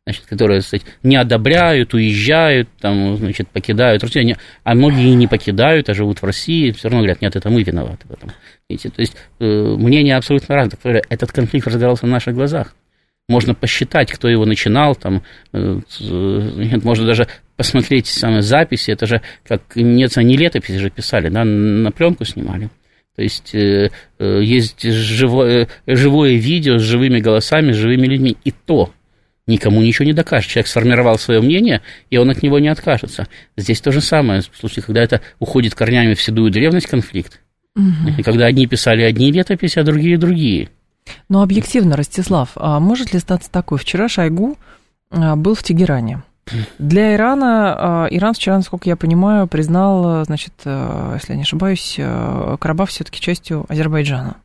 Значит, 0.05 0.25
которые, 0.25 0.61
кстати, 0.61 0.83
не 1.03 1.15
одобряют, 1.15 1.93
уезжают, 1.93 2.69
там, 2.79 3.17
значит, 3.17 3.47
покидают 3.49 4.03
Россию, 4.03 4.37
а 4.63 4.73
многие 4.73 5.13
не 5.13 5.27
покидают, 5.27 5.89
а 5.89 5.93
живут 5.93 6.21
в 6.21 6.25
России, 6.25 6.71
все 6.71 6.89
равно 6.89 6.99
говорят, 6.99 7.21
нет, 7.21 7.35
это 7.35 7.49
мы 7.49 7.61
виноваты 7.63 8.07
в 8.07 8.11
этом. 8.11 8.31
Видите? 8.69 8.89
То 8.89 9.01
есть 9.01 9.15
э, 9.39 9.45
мнение 9.45 10.15
абсолютно 10.15 10.55
разное. 10.55 11.03
Этот 11.09 11.31
конфликт 11.31 11.67
разгорался 11.67 12.07
на 12.07 12.13
наших 12.13 12.33
глазах. 12.33 12.75
Можно 13.29 13.53
посчитать, 13.53 14.11
кто 14.11 14.27
его 14.27 14.45
начинал, 14.45 14.95
там, 14.95 15.23
э, 15.53 15.79
можно 16.83 17.05
даже 17.05 17.27
посмотреть 17.55 18.07
самые 18.07 18.41
записи, 18.41 18.91
это 18.91 19.05
же 19.05 19.21
как 19.47 19.61
нет, 19.75 20.15
не 20.17 20.35
летописи 20.35 20.77
же 20.77 20.89
писали, 20.89 21.29
да, 21.29 21.43
на 21.43 21.91
пленку 21.91 22.25
снимали. 22.25 22.69
То 23.15 23.21
есть 23.21 23.53
э, 23.53 23.91
э, 24.17 24.41
есть 24.41 24.81
живое, 24.81 25.67
живое 25.85 26.35
видео 26.35 26.79
с 26.79 26.81
живыми 26.81 27.19
голосами, 27.19 27.71
с 27.71 27.75
живыми 27.75 28.07
людьми. 28.07 28.35
И 28.43 28.51
то 28.51 28.91
никому 29.51 29.81
ничего 29.81 30.05
не 30.05 30.13
докажет. 30.13 30.49
Человек 30.49 30.67
сформировал 30.67 31.19
свое 31.19 31.41
мнение, 31.41 31.81
и 32.09 32.17
он 32.17 32.29
от 32.29 32.41
него 32.41 32.59
не 32.59 32.69
откажется. 32.69 33.27
Здесь 33.57 33.81
то 33.81 33.91
же 33.91 34.01
самое, 34.01 34.41
в 34.41 34.57
случае, 34.57 34.83
когда 34.83 35.01
это 35.01 35.21
уходит 35.39 35.75
корнями 35.75 36.13
в 36.13 36.21
седую 36.21 36.51
древность 36.51 36.87
конфликт, 36.87 37.39
угу. 37.75 38.09
и 38.17 38.23
когда 38.23 38.45
одни 38.45 38.65
писали 38.67 39.03
одни 39.03 39.31
летописи, 39.31 39.79
а 39.79 39.83
другие 39.83 40.17
другие. 40.17 40.69
Но 41.29 41.41
объективно, 41.41 41.95
Ростислав, 41.95 42.51
а 42.55 42.79
может 42.79 43.13
ли 43.13 43.19
статься 43.19 43.51
такое? 43.51 43.79
Вчера 43.79 44.07
Шойгу 44.07 44.57
а, 45.09 45.35
был 45.35 45.55
в 45.55 45.63
Тегеране. 45.63 46.23
Для 46.79 47.15
Ирана, 47.15 48.07
э, 48.09 48.15
Иран 48.15 48.33
вчера, 48.33 48.57
насколько 48.57 48.89
я 48.89 48.95
понимаю, 48.95 49.47
признал, 49.47 50.25
значит, 50.25 50.53
э, 50.65 51.11
если 51.13 51.33
я 51.33 51.37
не 51.37 51.43
ошибаюсь, 51.43 51.97
Карабах 52.59 52.89
все-таки 52.89 53.21
частью 53.21 53.65
Азербайджана. 53.69 54.37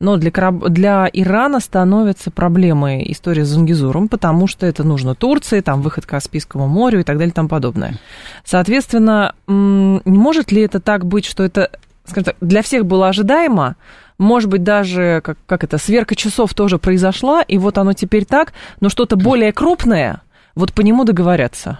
Но 0.00 0.16
для, 0.16 0.30
для 0.50 1.10
Ирана 1.12 1.60
становится 1.60 2.30
проблемой 2.30 3.04
история 3.12 3.44
с 3.44 3.48
Зангизуром, 3.48 4.08
потому 4.08 4.46
что 4.46 4.64
это 4.64 4.82
нужно 4.82 5.14
Турции, 5.14 5.60
там 5.60 5.82
выход 5.82 6.06
к 6.06 6.08
Каспийскому 6.08 6.68
морю 6.68 7.00
и 7.00 7.02
так 7.02 7.18
далее 7.18 7.32
и 7.32 7.34
тому 7.34 7.50
подобное. 7.50 7.98
Соответственно, 8.42 9.34
может 9.46 10.52
ли 10.52 10.62
это 10.62 10.80
так 10.80 11.04
быть, 11.04 11.26
что 11.26 11.44
это, 11.44 11.70
скажем 12.06 12.24
так, 12.24 12.36
для 12.40 12.62
всех 12.62 12.86
было 12.86 13.08
ожидаемо, 13.08 13.76
может 14.16 14.48
быть, 14.48 14.62
даже, 14.62 15.20
как, 15.22 15.36
как 15.46 15.64
это, 15.64 15.76
сверка 15.76 16.14
часов 16.14 16.54
тоже 16.54 16.78
произошла, 16.78 17.42
и 17.42 17.58
вот 17.58 17.76
оно 17.76 17.92
теперь 17.92 18.24
так, 18.24 18.54
но 18.80 18.88
что-то 18.88 19.16
более 19.16 19.52
крупное, 19.52 20.22
вот 20.54 20.72
по 20.72 20.80
нему 20.80 21.04
договорятся. 21.04 21.78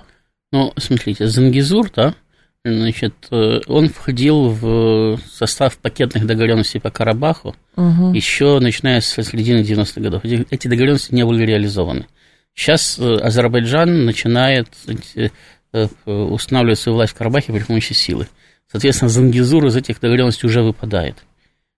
Ну, 0.53 0.73
смотрите, 0.77 1.27
Зангизур, 1.27 1.91
да, 1.95 2.15
Значит, 2.63 3.15
э, 3.31 3.61
он 3.69 3.89
входил 3.89 4.51
в 4.51 5.19
состав 5.33 5.79
пакетных 5.79 6.27
договоренностей 6.27 6.79
по 6.79 6.91
Карабаху 6.91 7.57
угу. 7.75 8.13
еще 8.13 8.59
начиная 8.61 9.01
с 9.01 9.15
середины 9.15 9.61
90-х 9.61 9.99
годов. 10.01 10.23
Эти 10.25 10.69
договоренности 10.69 11.15
не 11.15 11.25
были 11.25 11.45
реализованы. 11.47 12.07
Сейчас 12.55 12.99
э, 12.99 13.15
Азербайджан 13.17 14.05
начинает 14.05 14.69
э, 15.17 15.89
устанавливать 16.05 16.79
свою 16.79 16.97
власть 16.97 17.15
в 17.15 17.17
Карабахе 17.17 17.53
при 17.53 17.63
помощи 17.63 17.95
силы. 17.95 18.29
Соответственно, 18.71 19.09
Зангизур 19.09 19.65
из 19.65 19.77
этих 19.77 19.99
договоренностей 19.99 20.47
уже 20.47 20.63
выпадает. 20.63 21.17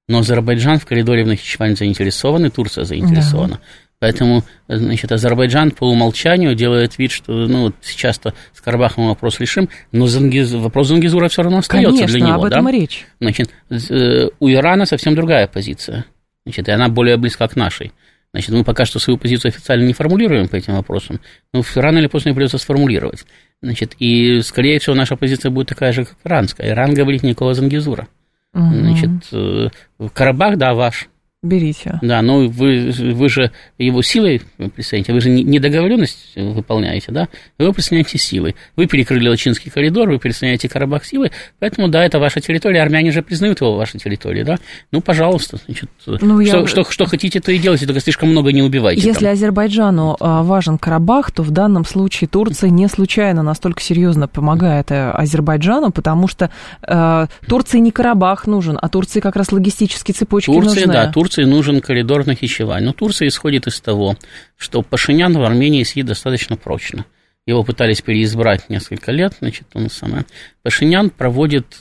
Но 0.09 0.19
Азербайджан 0.19 0.81
в 0.81 0.87
коридоре 0.87 1.23
в 1.23 1.29
Нахичеване 1.29 1.77
заинтересован, 1.77 2.47
и 2.47 2.51
Турция 2.51 2.83
заинтересована. 2.83 3.55
Да. 3.55 3.61
Поэтому, 4.03 4.43
значит, 4.67 5.13
Азербайджан 5.13 5.71
по 5.71 5.89
умолчанию 5.89 6.57
делает 6.57 6.99
вид, 6.99 7.13
что, 7.13 7.33
ну, 7.33 7.63
вот 7.67 7.77
сейчас-то 7.83 8.35
с 8.53 8.61
Карабахом 8.61 9.07
вопрос 9.07 9.39
решим, 9.39 9.69
но 9.93 10.09
Зангиз, 10.09 10.51
вопрос 10.55 10.89
Зангизура 10.89 11.29
все 11.29 11.43
равно 11.43 11.59
остается 11.59 11.93
Конечно, 11.93 12.19
для 12.19 12.27
него. 12.27 12.35
об 12.35 12.45
этом 12.47 12.65
да? 12.65 12.71
речь. 12.73 13.07
Значит, 13.21 13.51
э, 13.71 14.29
у 14.41 14.51
Ирана 14.51 14.87
совсем 14.87 15.15
другая 15.15 15.47
позиция. 15.47 16.07
Значит, 16.45 16.67
и 16.67 16.73
она 16.73 16.89
более 16.89 17.17
близка 17.17 17.47
к 17.47 17.55
нашей. 17.55 17.93
Значит, 18.33 18.51
мы 18.51 18.65
пока 18.65 18.87
что 18.87 18.99
свою 18.99 19.19
позицию 19.19 19.51
официально 19.51 19.85
не 19.85 19.93
формулируем 19.93 20.49
по 20.49 20.57
этим 20.57 20.75
вопросам, 20.75 21.21
но 21.53 21.63
рано 21.77 21.99
или 21.99 22.09
поздно 22.09 22.35
придется 22.35 22.59
сформулировать. 22.59 23.25
Значит, 23.63 23.95
и, 24.01 24.41
скорее 24.41 24.81
всего, 24.81 24.97
наша 24.97 25.15
позиция 25.15 25.53
будет 25.53 25.69
такая 25.69 25.93
же, 25.93 26.07
как 26.07 26.17
иранская. 26.25 26.71
Иран 26.71 26.93
говорит 26.93 27.23
никакого 27.23 27.55
Зангизура. 27.55 28.09
Угу. 28.53 28.75
Значит, 28.75 29.11
э, 29.31 29.69
Карабах, 30.13 30.57
да, 30.57 30.75
ваш. 30.75 31.09
Берите. 31.43 31.99
Да, 32.03 32.23
но 32.23 32.47
вы, 32.47 32.93
вы 32.93 33.29
же 33.29 33.51
его 33.77 34.01
силой 34.01 34.43
представляете, 34.75 35.13
вы 35.13 35.21
же 35.21 35.29
не 35.29 35.59
договоренность 35.59 36.37
выполняете, 36.37 37.11
да, 37.11 37.29
вы 37.59 37.73
представляете 37.73 38.17
силой. 38.17 38.55
Вы 38.77 38.87
перекрыли 38.87 39.29
Лачинский 39.29 39.71
коридор, 39.71 40.09
вы 40.09 40.19
представляете 40.19 40.69
Карабах 40.69 41.05
силой, 41.05 41.33
поэтому, 41.59 41.89
да, 41.89 42.05
это 42.05 42.21
ваша 42.21 42.41
территория, 42.41 42.81
армяне 42.83 43.11
же 43.11 43.23
признают 43.23 43.61
его 43.61 43.77
вашей 43.77 43.99
территорией, 43.99 44.45
да. 44.45 44.59
Ну, 44.93 45.01
пожалуйста, 45.01 45.59
значит, 45.67 45.91
ну, 46.07 46.45
что, 46.45 46.59
я... 46.59 46.67
что, 46.69 46.85
что 46.89 47.07
хотите, 47.07 47.41
то 47.41 47.51
и 47.51 47.59
делайте, 47.59 47.87
только 47.87 48.01
слишком 48.01 48.29
много 48.29 48.53
не 48.53 48.63
убивайте. 48.63 49.03
Если 49.03 49.25
там. 49.25 49.33
Азербайджану 49.33 50.17
а, 50.21 50.45
важен 50.45 50.79
Карабах, 50.79 51.33
то 51.33 51.43
в 51.43 51.51
данном 51.51 51.85
случае 51.85 52.29
Турция 52.29 52.71
не 52.71 52.87
случайно 52.87 53.43
настолько 53.43 53.83
серьезно 53.83 54.29
помогает 54.29 54.93
э, 54.93 55.11
Азербайджану, 55.11 55.91
потому 55.91 56.29
что 56.29 56.51
э, 56.87 57.27
Турции 57.49 57.79
не 57.79 57.91
Карабах 57.91 58.47
нужен, 58.47 58.79
а 58.81 58.89
Турции 58.89 59.19
как 59.19 59.35
раз 59.35 59.51
логистические 59.51 60.15
цепочки 60.15 60.47
Турция, 60.47 60.87
нужны. 60.87 60.93
Да, 60.93 61.11
Турция 61.11 61.32
Турции 61.33 61.45
нужен 61.45 61.81
коридор 61.81 62.27
Нахичевань. 62.27 62.85
Но 62.85 62.93
Турция 62.93 63.27
исходит 63.29 63.67
из 63.67 63.81
того, 63.81 64.19
что 64.59 64.83
Пашинян 64.83 65.33
в 65.33 65.43
Армении 65.43 65.83
сидит 65.83 66.05
достаточно 66.05 66.57
прочно. 66.57 67.07
Его 67.47 67.65
пытались 67.65 68.03
переизбрать 68.03 68.69
несколько 68.69 69.13
лет, 69.13 69.33
значит, 69.41 69.67
он 69.73 69.89
самое. 69.89 70.27
Пашинян 70.63 71.09
проводит 71.09 71.77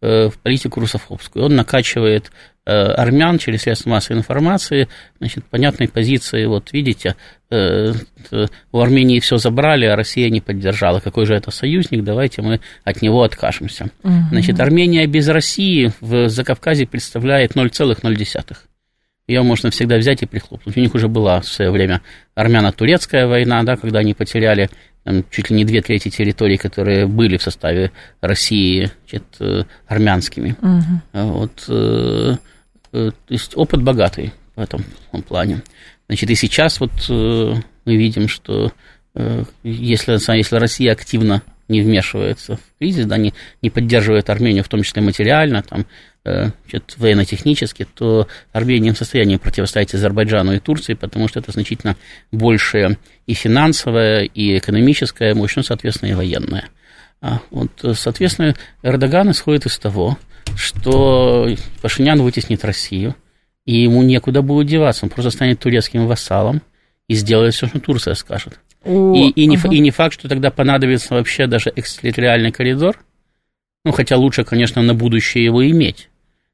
э, 0.00 0.06
э, 0.06 0.30
политику 0.42 0.80
русофобскую. 0.80 1.44
Он 1.44 1.56
накачивает 1.56 2.30
э, 2.64 2.70
армян 2.72 3.38
через 3.38 3.62
средства 3.62 3.90
массовой 3.90 4.18
информации, 4.18 4.88
значит, 5.18 5.44
понятной 5.44 5.88
позиции, 5.88 6.44
вот 6.46 6.72
видите, 6.72 7.16
э, 7.50 7.92
э, 8.30 8.46
у 8.72 8.80
Армении 8.80 9.20
все 9.20 9.36
забрали, 9.36 9.86
а 9.86 9.96
Россия 9.96 10.30
не 10.30 10.40
поддержала. 10.40 11.00
Какой 11.00 11.26
же 11.26 11.34
это 11.34 11.50
союзник? 11.50 12.04
Давайте 12.04 12.42
мы 12.42 12.60
от 12.84 13.02
него 13.02 13.22
откажемся. 13.22 13.90
Угу. 14.02 14.12
Значит, 14.30 14.60
Армения 14.60 15.06
без 15.06 15.28
России 15.28 15.92
в 16.00 16.28
Закавказье 16.28 16.86
представляет 16.86 17.52
0,0. 17.52 18.56
Ее 19.26 19.42
можно 19.42 19.70
всегда 19.70 19.96
взять 19.96 20.22
и 20.22 20.26
прихлопнуть. 20.26 20.76
У 20.76 20.80
них 20.80 20.94
уже 20.94 21.08
была 21.08 21.40
в 21.40 21.48
свое 21.48 21.70
время 21.72 22.00
армяно-турецкая 22.36 23.26
война, 23.26 23.62
да, 23.64 23.76
когда 23.76 23.98
они 23.98 24.14
потеряли 24.14 24.70
там, 25.06 25.24
чуть 25.30 25.50
ли 25.50 25.56
не 25.56 25.64
две 25.64 25.82
трети 25.82 26.08
территорий, 26.08 26.56
которые 26.56 27.06
были 27.06 27.36
в 27.36 27.42
составе 27.42 27.92
России 28.20 28.90
значит, 29.04 29.22
э, 29.38 29.62
армянскими. 29.86 30.56
Угу. 30.60 31.24
Вот, 31.28 31.64
э, 31.68 32.36
то 32.90 33.12
есть 33.28 33.56
опыт 33.56 33.84
богатый 33.84 34.32
в 34.56 34.60
этом 34.60 34.84
плане. 35.28 35.62
Значит, 36.08 36.30
и 36.30 36.34
сейчас 36.34 36.80
вот 36.80 36.90
мы 37.08 37.96
видим, 37.96 38.26
что 38.26 38.72
если, 39.62 40.36
если 40.36 40.56
Россия 40.56 40.92
активно 40.92 41.42
не 41.68 41.80
вмешивается 41.80 42.56
в 42.56 42.78
кризис, 42.78 43.06
да, 43.06 43.16
не, 43.16 43.34
не 43.62 43.70
поддерживает 43.70 44.30
Армению, 44.30 44.64
в 44.64 44.68
том 44.68 44.82
числе 44.82 45.02
материально, 45.02 45.62
там, 45.62 45.86
э, 46.24 46.50
военно-технически, 46.96 47.86
то 47.94 48.28
Армения 48.52 48.92
в 48.92 48.98
состоянии 48.98 49.36
противостоять 49.36 49.94
Азербайджану 49.94 50.54
и 50.54 50.58
Турции, 50.58 50.94
потому 50.94 51.28
что 51.28 51.40
это 51.40 51.52
значительно 51.52 51.96
больше 52.32 52.98
и 53.26 53.34
финансовая, 53.34 54.22
и 54.22 54.58
экономическая 54.58 55.34
мощь, 55.34 55.56
ну, 55.56 55.62
соответственно, 55.62 56.10
и 56.10 56.14
военная. 56.14 56.68
А 57.20 57.40
вот, 57.50 57.70
соответственно, 57.94 58.54
Эрдоган 58.82 59.30
исходит 59.30 59.66
из 59.66 59.78
того, 59.78 60.18
что 60.56 61.48
Пашинян 61.82 62.20
вытеснит 62.20 62.64
Россию, 62.64 63.16
и 63.64 63.82
ему 63.82 64.02
некуда 64.02 64.42
будет 64.42 64.68
деваться, 64.68 65.04
он 65.04 65.10
просто 65.10 65.30
станет 65.30 65.58
турецким 65.58 66.06
вассалом 66.06 66.62
и 67.08 67.14
сделает 67.14 67.54
все, 67.54 67.66
что 67.66 67.80
Турция 67.80 68.14
скажет. 68.14 68.60
О, 68.86 69.14
и, 69.14 69.28
и, 69.30 69.46
не, 69.46 69.56
ага. 69.56 69.68
и 69.72 69.78
не 69.80 69.90
факт, 69.90 70.14
что 70.14 70.28
тогда 70.28 70.50
понадобится 70.50 71.14
вообще 71.14 71.46
даже 71.46 71.72
экстерриториальный 71.74 72.52
коридор. 72.52 72.98
Ну, 73.84 73.92
хотя 73.92 74.16
лучше, 74.16 74.44
конечно, 74.44 74.82
на 74.82 74.94
будущее 74.94 75.44
его 75.44 75.66
иметь. 75.68 76.08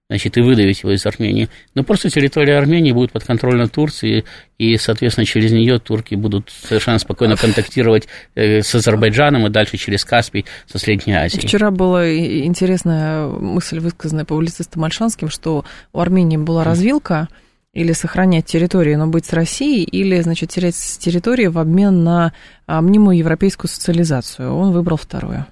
Значит, 0.08 0.36
и 0.36 0.42
выдавить 0.42 0.82
его 0.82 0.92
из 0.92 1.06
Армении. 1.06 1.48
Но 1.74 1.84
просто 1.84 2.10
территория 2.10 2.58
Армении 2.58 2.92
будет 2.92 3.12
под 3.12 3.24
контролем 3.24 3.70
Турции, 3.70 4.24
и, 4.58 4.76
соответственно, 4.76 5.24
через 5.24 5.52
нее 5.52 5.78
турки 5.78 6.14
будут 6.14 6.50
совершенно 6.50 6.98
спокойно 6.98 7.36
контактировать 7.36 8.08
э, 8.34 8.60
с 8.60 8.74
Азербайджаном 8.74 9.46
и 9.46 9.50
дальше 9.50 9.78
через 9.78 10.04
Каспий 10.04 10.44
со 10.66 10.78
Средней 10.78 11.14
Азией. 11.14 11.46
Вчера 11.46 11.70
была 11.70 12.14
интересная 12.14 13.26
мысль, 13.26 13.80
высказанная 13.80 14.26
публицистом 14.26 14.84
Альшанским, 14.84 15.30
что 15.30 15.64
у 15.94 15.98
Армении 15.98 16.36
была 16.36 16.62
развилка, 16.62 17.28
или 17.72 17.92
сохранять 17.92 18.46
территорию, 18.46 18.98
но 18.98 19.06
быть 19.06 19.24
с 19.24 19.32
Россией, 19.32 19.84
или, 19.84 20.20
значит, 20.20 20.50
терять 20.50 20.76
территорию 21.00 21.50
в 21.50 21.58
обмен 21.58 22.04
на 22.04 22.32
а, 22.66 22.82
мнимую 22.82 23.16
европейскую 23.16 23.70
социализацию. 23.70 24.54
Он 24.54 24.72
выбрал 24.72 24.98
второе. 24.98 25.46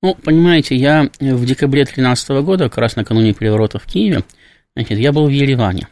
Ну, 0.00 0.14
понимаете, 0.14 0.76
я 0.76 1.08
в 1.20 1.44
декабре 1.44 1.84
2013 1.84 2.30
года, 2.44 2.68
как 2.68 2.78
раз 2.78 2.96
накануне 2.96 3.34
переворота 3.34 3.78
в 3.78 3.86
Киеве, 3.86 4.24
значит, 4.76 4.98
я 4.98 5.12
был 5.12 5.26
в 5.26 5.30
Ереване. 5.30 5.88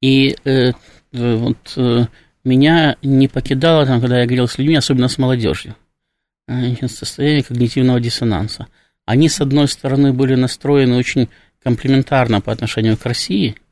И 0.00 0.36
э, 0.44 0.72
вот 1.12 1.74
э, 1.76 2.06
меня 2.44 2.96
не 3.02 3.28
покидало 3.28 3.86
там, 3.86 4.00
когда 4.00 4.20
я 4.20 4.26
говорил 4.26 4.48
с 4.48 4.58
людьми, 4.58 4.76
особенно 4.76 5.08
с 5.08 5.18
молодежью, 5.18 5.74
значит, 6.46 6.90
состояние 6.90 7.42
когнитивного 7.42 8.00
диссонанса. 8.00 8.68
Они, 9.06 9.28
с 9.28 9.40
одной 9.40 9.68
стороны, 9.68 10.14
были 10.14 10.34
настроены 10.34 10.96
очень 10.96 11.28
комплементарно 11.62 12.40
по 12.40 12.52
отношению 12.52 12.96
к 12.96 13.04
России– 13.04 13.56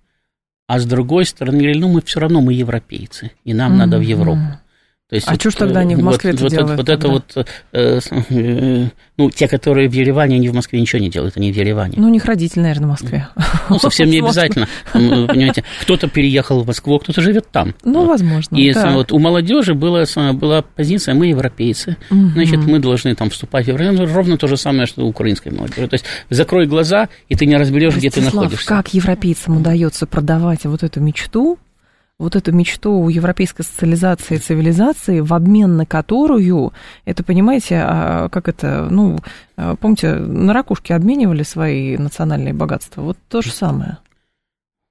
а 0.73 0.79
с 0.79 0.87
другой 0.87 1.27
стороны, 1.27 1.75
ну, 1.75 1.89
мы 1.89 2.01
все 2.01 2.19
равно, 2.19 2.41
мы 2.41 2.55
европейцы, 2.55 3.33
и 3.45 3.53
нам 3.53 3.75
mm-hmm. 3.75 3.77
надо 3.77 3.99
в 3.99 4.01
Европу. 4.01 4.59
То 5.13 5.17
есть, 5.17 5.29
а 5.29 5.33
вот, 5.33 5.41
что 5.43 5.51
ж 5.51 5.55
тогда 5.57 5.81
они 5.81 5.95
в 5.95 6.03
Москве 6.03 6.33
вот, 6.33 6.41
вот, 6.41 6.51
делают? 6.51 6.77
Вот 6.79 6.89
это 6.89 7.09
вот, 7.09 7.37
э, 7.75 8.01
э, 8.31 8.89
ну, 9.19 9.31
те, 9.31 9.47
которые 9.47 9.87
в 9.91 9.93
Ереване, 9.93 10.37
они 10.37 10.49
в 10.49 10.55
Москве 10.55 10.81
ничего 10.81 11.03
не 11.03 11.11
делают, 11.11 11.37
они 11.37 11.53
в 11.53 11.55
Ереване. 11.55 11.97
Ну, 11.99 12.07
у 12.07 12.09
них 12.09 12.25
родители, 12.25 12.61
наверное, 12.61 12.87
в 12.87 12.91
Москве. 12.93 13.29
Ну, 13.69 13.79
совсем 13.79 14.09
не 14.09 14.21
обязательно. 14.21 14.69
Там, 14.91 15.27
понимаете, 15.27 15.65
кто-то 15.83 16.09
переехал 16.09 16.63
в 16.63 16.67
Москву, 16.67 16.99
кто-то 16.99 17.21
живет 17.21 17.47
там. 17.53 17.75
Ну, 17.85 18.07
возможно. 18.07 18.57
И 18.57 18.73
вот 18.73 19.13
у 19.13 19.19
молодежи 19.19 19.75
была, 19.75 20.05
была 20.33 20.63
позиция, 20.63 21.15
мы 21.15 21.27
европейцы, 21.27 21.99
значит, 22.09 22.61
мы 22.61 22.79
должны 22.79 23.15
там 23.15 23.29
вступать 23.29 23.67
в 23.67 23.69
Евросоюз. 23.69 24.11
Ровно 24.11 24.39
то 24.39 24.49
же 24.49 24.57
самое, 24.57 24.87
что 24.87 25.05
у 25.05 25.09
украинской 25.09 25.51
молодежи. 25.51 25.89
То 25.89 25.95
есть 25.95 26.07
закрой 26.31 26.67
глаза, 26.67 27.11
и 27.29 27.35
ты 27.35 27.45
не 27.45 27.59
разберешь, 27.59 27.97
где 27.97 28.09
ты 28.09 28.23
находишься. 28.23 28.67
как 28.67 28.95
европейцам 28.95 29.59
удается 29.59 30.07
продавать 30.07 30.65
вот 30.65 30.83
эту 30.83 31.01
мечту, 31.01 31.59
вот 32.23 32.37
эту 32.37 32.53
мечту 32.53 33.09
европейской 33.09 33.63
социализации 33.63 34.37
и 34.37 34.39
цивилизации, 34.39 35.21
в 35.21 35.35
обмен 35.35 35.77
на 35.77 35.87
которую, 35.87 36.73
это, 37.05 37.25
понимаете, 37.25 37.83
а, 37.85 38.29
как 38.29 38.49
это, 38.49 38.87
ну, 38.91 39.19
а, 39.57 39.75
помните, 39.77 40.15
на 40.15 40.53
ракушке 40.53 40.95
обменивали 40.95 41.43
свои 41.43 41.97
национальные 41.97 42.55
богатства, 42.55 43.03
вот 43.03 43.19
то 43.29 43.43
же 43.43 43.51
самое. 43.51 43.99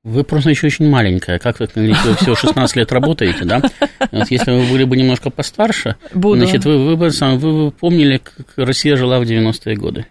Вы 0.04 0.24
просто 0.24 0.50
еще 0.50 0.68
очень 0.68 0.90
маленькая. 0.90 1.38
Как 1.38 1.60
вы 1.60 1.70
вы 1.76 1.94
всего 2.16 2.36
16 2.36 2.76
лет 2.76 2.92
работаете, 2.92 3.46
да? 3.46 3.62
Вот 4.12 4.32
если 4.32 4.52
вы 4.52 4.66
были 4.72 4.84
бы 4.84 4.98
немножко 4.98 5.30
постарше, 5.30 5.96
Буду. 6.14 6.40
значит, 6.40 6.66
вы, 6.66 6.86
вы, 6.86 6.98
бы 6.98 7.12
сам- 7.12 7.38
вы 7.38 7.66
бы 7.66 7.72
помнили, 7.72 8.18
как 8.18 8.48
Россия 8.56 8.96
жила 8.96 9.20
в 9.20 9.24
90-е 9.24 9.76
годы. 9.76 10.08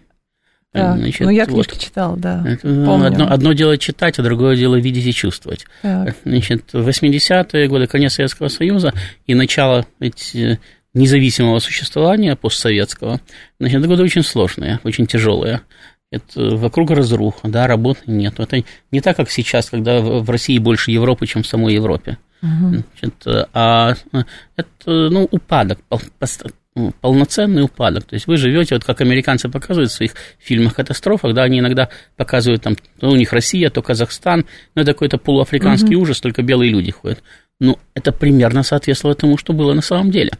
Так, 0.73 0.97
Значит, 0.97 1.21
ну, 1.21 1.29
я 1.29 1.45
вот. 1.45 1.67
книжки 1.67 1.83
читала, 1.85 2.15
да. 2.15 2.43
Это 2.47 2.61
помню. 2.61 3.07
одно, 3.07 3.27
одно 3.29 3.51
дело 3.51 3.77
читать, 3.77 4.17
а 4.19 4.23
другое 4.23 4.55
дело 4.55 4.77
видеть 4.77 5.05
и 5.05 5.13
чувствовать. 5.13 5.65
Так. 5.81 6.15
Значит, 6.23 6.73
80-е 6.73 7.67
годы, 7.67 7.87
конец 7.87 8.13
Советского 8.13 8.47
Союза 8.47 8.93
и 9.27 9.35
начало 9.35 9.85
эти, 9.99 10.59
независимого 10.93 11.59
существования 11.59 12.35
постсоветского, 12.35 13.19
значит, 13.59 13.79
это 13.79 13.87
годы 13.87 14.03
очень 14.03 14.23
сложные, 14.23 14.79
очень 14.83 15.07
тяжелые. 15.07 15.61
Это 16.11 16.55
вокруг 16.55 16.91
разруха, 16.91 17.47
да, 17.47 17.67
работы 17.67 18.01
нет. 18.07 18.39
Это 18.39 18.63
не 18.91 18.99
так, 18.99 19.15
как 19.15 19.29
сейчас, 19.29 19.69
когда 19.69 20.01
в 20.01 20.29
России 20.29 20.57
больше 20.57 20.91
Европы, 20.91 21.25
чем 21.25 21.43
в 21.43 21.47
самой 21.47 21.73
Европе. 21.73 22.17
Мгм. 22.41 22.83
Значит, 22.99 23.47
а 23.53 23.93
это, 24.57 25.09
ну, 25.09 25.27
упадок, 25.31 25.79
ну, 25.89 25.99
полноценный 27.01 27.63
упадок. 27.63 28.05
То 28.05 28.13
есть 28.15 28.27
вы 28.27 28.37
живете, 28.37 28.75
вот 28.75 28.83
как 28.83 29.01
американцы 29.01 29.49
показывают 29.49 29.91
в 29.91 29.93
своих 29.93 30.13
фильмах 30.39 30.75
катастрофах, 30.75 31.33
да, 31.33 31.43
они 31.43 31.59
иногда 31.59 31.89
показывают 32.15 32.63
там, 32.63 32.77
ну, 33.01 33.09
у 33.09 33.15
них 33.15 33.33
Россия, 33.33 33.69
то 33.69 33.81
Казахстан, 33.81 34.45
ну, 34.75 34.81
это 34.81 34.93
какой-то 34.93 35.17
полуафриканский 35.17 35.95
ужас, 35.95 36.21
только 36.21 36.43
белые 36.43 36.71
люди 36.71 36.91
ходят. 36.91 37.21
Ну, 37.59 37.77
это 37.93 38.11
примерно 38.11 38.63
соответствовало 38.63 39.15
тому, 39.15 39.37
что 39.37 39.53
было 39.53 39.73
на 39.73 39.81
самом 39.81 40.11
деле. 40.11 40.31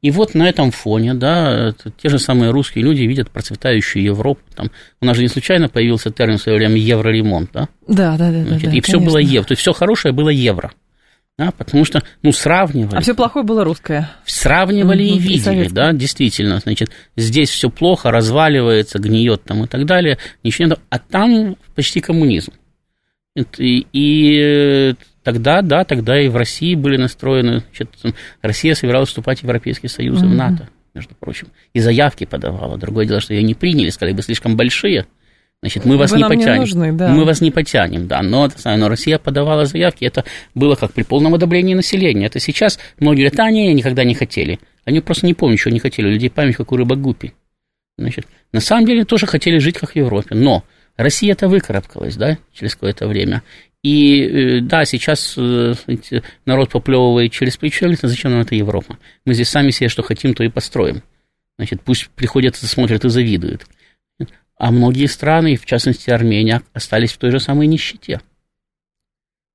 И 0.00 0.10
вот 0.10 0.34
на 0.34 0.48
этом 0.48 0.70
фоне, 0.70 1.14
да, 1.14 1.74
те 2.00 2.08
же 2.08 2.18
самые 2.18 2.50
русские 2.50 2.84
люди 2.84 3.02
видят 3.02 3.30
процветающую 3.30 4.02
Европу. 4.02 4.40
Там, 4.54 4.70
у 5.00 5.06
нас 5.06 5.16
же 5.16 5.22
не 5.22 5.28
случайно 5.28 5.68
появился 5.68 6.10
термин 6.10 6.38
в 6.38 6.42
свое 6.42 6.58
время 6.58 6.76
евроремонт, 6.76 7.50
да? 7.52 7.68
Да, 7.86 8.16
да, 8.16 8.30
да. 8.30 8.42
да, 8.42 8.48
Значит, 8.48 8.70
да, 8.70 8.76
и 8.76 8.80
все 8.80 9.00
было 9.00 9.18
евро. 9.18 9.46
То 9.46 9.52
есть 9.52 9.62
все 9.62 9.72
хорошее 9.72 10.14
было 10.14 10.28
евро. 10.28 10.72
Да, 11.38 11.52
потому 11.52 11.84
что, 11.84 12.02
ну, 12.22 12.32
сравнивали. 12.32 12.96
А 12.96 13.00
все 13.00 13.14
плохое 13.14 13.44
было 13.44 13.62
русское. 13.62 14.10
Сравнивали 14.26 15.04
и 15.04 15.10
Мгм, 15.12 15.18
и 15.18 15.22
видели, 15.22 15.38
советское. 15.38 15.74
да, 15.74 15.92
действительно. 15.92 16.58
Значит, 16.58 16.90
здесь 17.16 17.48
все 17.50 17.70
плохо, 17.70 18.10
разваливается, 18.10 18.98
гниет 18.98 19.44
там 19.44 19.62
и 19.62 19.68
так 19.68 19.86
далее. 19.86 20.18
Ничего 20.42 20.66
нет. 20.68 20.80
А 20.90 20.98
там 20.98 21.56
почти 21.76 22.00
коммунизм. 22.00 22.52
И, 23.56 23.86
и, 23.92 24.36
э, 24.40 24.94
тогда, 25.22 25.62
да, 25.62 25.84
тогда 25.84 26.20
и 26.20 26.26
в 26.26 26.34
России 26.34 26.74
были 26.74 26.96
настроены... 26.96 27.62
Значит, 27.70 27.90
Россия 28.42 28.74
собиралась 28.74 29.10
вступать 29.10 29.38
в 29.38 29.42
Европейский 29.44 29.86
Союз 29.86 30.20
и 30.20 30.26
в. 30.26 30.34
НАТО, 30.34 30.68
между 30.92 31.14
прочим. 31.14 31.48
И 31.72 31.78
заявки 31.78 32.24
подавала. 32.24 32.78
Другое 32.78 33.06
дело, 33.06 33.20
что 33.20 33.32
ее 33.32 33.44
не 33.44 33.54
приняли, 33.54 33.90
сказали, 33.90 34.16
вы 34.16 34.22
слишком 34.22 34.56
большие. 34.56 35.06
Значит, 35.60 35.84
мы 35.84 35.96
вас 35.96 36.12
Вы 36.12 36.18
не 36.18 36.22
нам 36.22 36.32
не 36.32 36.38
потянем. 36.38 36.60
нужны, 36.60 36.92
да. 36.92 37.08
Мы 37.08 37.24
вас 37.24 37.40
не 37.40 37.50
потянем, 37.50 38.06
да. 38.06 38.22
Но, 38.22 38.48
но 38.64 38.88
Россия 38.88 39.18
подавала 39.18 39.64
заявки, 39.64 40.04
это 40.04 40.24
было 40.54 40.76
как 40.76 40.92
при 40.92 41.02
полном 41.02 41.34
одобрении 41.34 41.74
населения. 41.74 42.26
Это 42.26 42.38
сейчас 42.38 42.78
многие 43.00 43.22
говорят, 43.22 43.40
а, 43.40 43.50
не, 43.50 43.74
никогда 43.74 44.04
не 44.04 44.14
хотели. 44.14 44.60
Они 44.84 45.00
просто 45.00 45.26
не 45.26 45.34
помнят, 45.34 45.58
что 45.58 45.70
не 45.70 45.80
хотели. 45.80 46.06
У 46.06 46.10
людей 46.10 46.30
память, 46.30 46.56
как 46.56 46.70
у 46.70 46.76
рыба 46.76 46.94
гупи. 46.94 47.32
Значит, 47.98 48.26
на 48.52 48.60
самом 48.60 48.86
деле 48.86 49.04
тоже 49.04 49.26
хотели 49.26 49.58
жить, 49.58 49.78
как 49.78 49.90
в 49.90 49.96
Европе. 49.96 50.36
Но 50.36 50.62
Россия-то 50.96 51.48
выкарабкалась, 51.48 52.16
да, 52.16 52.38
через 52.52 52.74
какое-то 52.74 53.08
время. 53.08 53.42
И 53.82 54.22
э, 54.22 54.60
да, 54.60 54.84
сейчас 54.84 55.34
э, 55.36 55.74
знаете, 55.84 56.22
народ 56.44 56.70
поплевывает 56.70 57.32
через 57.32 57.56
плечо, 57.56 57.86
говорит, 57.86 58.04
«А 58.04 58.08
зачем 58.08 58.30
нам 58.30 58.42
эта 58.42 58.54
Европа? 58.54 58.96
Мы 59.24 59.34
здесь 59.34 59.48
сами 59.48 59.70
себе 59.70 59.88
что 59.88 60.02
хотим, 60.02 60.34
то 60.34 60.44
и 60.44 60.48
построим. 60.48 61.02
Значит, 61.58 61.80
пусть 61.82 62.08
приходят, 62.10 62.54
смотрят 62.56 63.04
и 63.04 63.08
завидуют. 63.08 63.66
А 64.58 64.70
многие 64.72 65.06
страны, 65.06 65.56
в 65.56 65.64
частности 65.66 66.10
Армения, 66.10 66.62
остались 66.72 67.12
в 67.12 67.18
той 67.18 67.30
же 67.30 67.38
самой 67.38 67.68
нищете. 67.68 68.20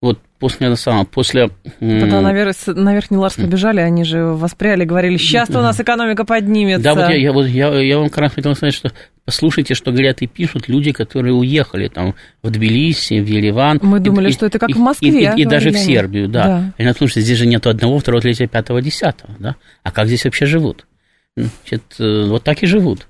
Вот 0.02 0.20
после 0.38 0.68
этого 0.68 0.76
самого, 0.76 1.06
после... 1.06 1.50
Когда 1.80 2.20
наверх, 2.20 2.56
на 2.68 2.94
Верхний 2.94 3.16
Ларс 3.18 3.36
побежали, 3.36 3.80
они 3.80 4.04
же 4.04 4.26
воспряли, 4.26 4.84
говорили, 4.84 5.16
сейчас 5.16 5.50
у 5.50 5.54
нас 5.62 5.80
экономика 5.80 6.26
поднимется. 6.26 6.84
Да, 6.84 6.94
вот 6.94 7.10
я, 7.10 7.16
я, 7.16 7.32
вот 7.32 7.48
я, 7.48 7.74
я 7.80 8.00
вам 8.00 8.10
как 8.10 8.18
раз 8.20 8.34
хотел 8.34 8.54
сказать, 8.56 8.74
что 8.74 8.92
послушайте, 9.24 9.76
что 9.76 9.92
говорят 9.92 10.22
и 10.22 10.28
пишут 10.28 10.68
люди, 10.68 10.92
которые 10.92 11.34
уехали 11.34 11.88
там 11.88 12.16
в 12.42 12.50
Тбилиси, 12.50 13.20
в 13.22 13.26
Ереван. 13.26 13.80
Мы 13.82 14.00
И- 14.00 14.02
думали, 14.02 14.30
и- 14.30 14.34
что 14.34 14.46
это 14.46 14.60
как 14.60 14.70
и- 14.70 14.74
в 14.74 14.80
Москве, 14.80 15.08
И, 15.10 15.38
и- 15.38 15.42
и 15.44 15.46
даже 15.46 15.70
в. 15.70 15.78
Сербию, 15.78 16.28
да. 16.28 16.44
Да. 16.44 16.74
Они 16.78 16.90
потому 16.92 17.08
что 17.08 17.22
здесь 17.22 17.38
же 17.38 17.46
нету 17.46 17.70
одного, 17.70 18.00
второго, 18.00 18.22
третьего, 18.22 18.50
пятого, 18.50 18.82
десятого, 18.82 19.34
да. 19.40 19.56
А 19.84 19.92
как 19.92 20.08
здесь 20.08 20.26
вообще 20.26 20.46
живут? 20.46 20.86
Значит, 21.38 21.84
э, 22.00 22.26
вот 22.28 22.44
так 22.44 22.62
и 22.64 22.68
живут. 22.68 23.08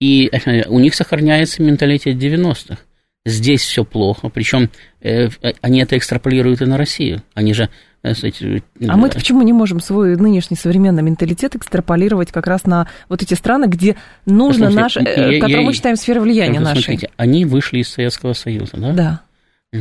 И 0.00 0.28
э, 0.32 0.68
у 0.68 0.78
них 0.78 0.94
сохраняется 0.94 1.62
менталитет 1.62 2.16
90-х. 2.16 2.78
Здесь 3.26 3.62
все 3.62 3.84
плохо, 3.84 4.28
причем 4.28 4.70
э, 5.00 5.28
они 5.60 5.80
это 5.80 5.98
экстраполируют 5.98 6.62
и 6.62 6.66
на 6.66 6.78
Россию. 6.78 7.22
Они 7.34 7.52
же... 7.52 7.68
э, 8.02 8.14
кстати, 8.14 8.62
А 8.88 8.96
мы-то 8.96 9.16
почему 9.16 9.42
не 9.42 9.52
можем 9.52 9.80
свой 9.80 10.16
нынешний 10.16 10.56
современный 10.56 11.02
менталитет 11.02 11.54
экстраполировать 11.56 12.30
как 12.32 12.46
раз 12.46 12.64
на 12.64 12.88
вот 13.08 13.22
эти 13.22 13.34
страны, 13.34 13.66
где 13.66 13.96
нужно 14.24 14.70
наш, 14.70 14.96
э, 14.96 15.00
я- 15.00 15.40
которые 15.40 15.60
я- 15.60 15.66
мы 15.66 15.72
считаем 15.74 15.96
сферой 15.96 16.22
влияния 16.22 16.60
нашей? 16.60 16.82
Смотрите, 16.82 17.10
они 17.16 17.44
вышли 17.44 17.78
из 17.80 17.88
Советского 17.88 18.32
Союза, 18.32 18.76
да? 18.76 18.92
Да. 18.92 19.20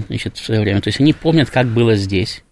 Значит, 0.09 0.35
в 0.37 0.43
свое 0.43 0.59
время. 0.61 0.81
То 0.81 0.89
есть 0.89 0.99
они 0.99 1.13
помнят, 1.13 1.49
как 1.49 1.67
было 1.67 1.95
здесь. 1.95 2.43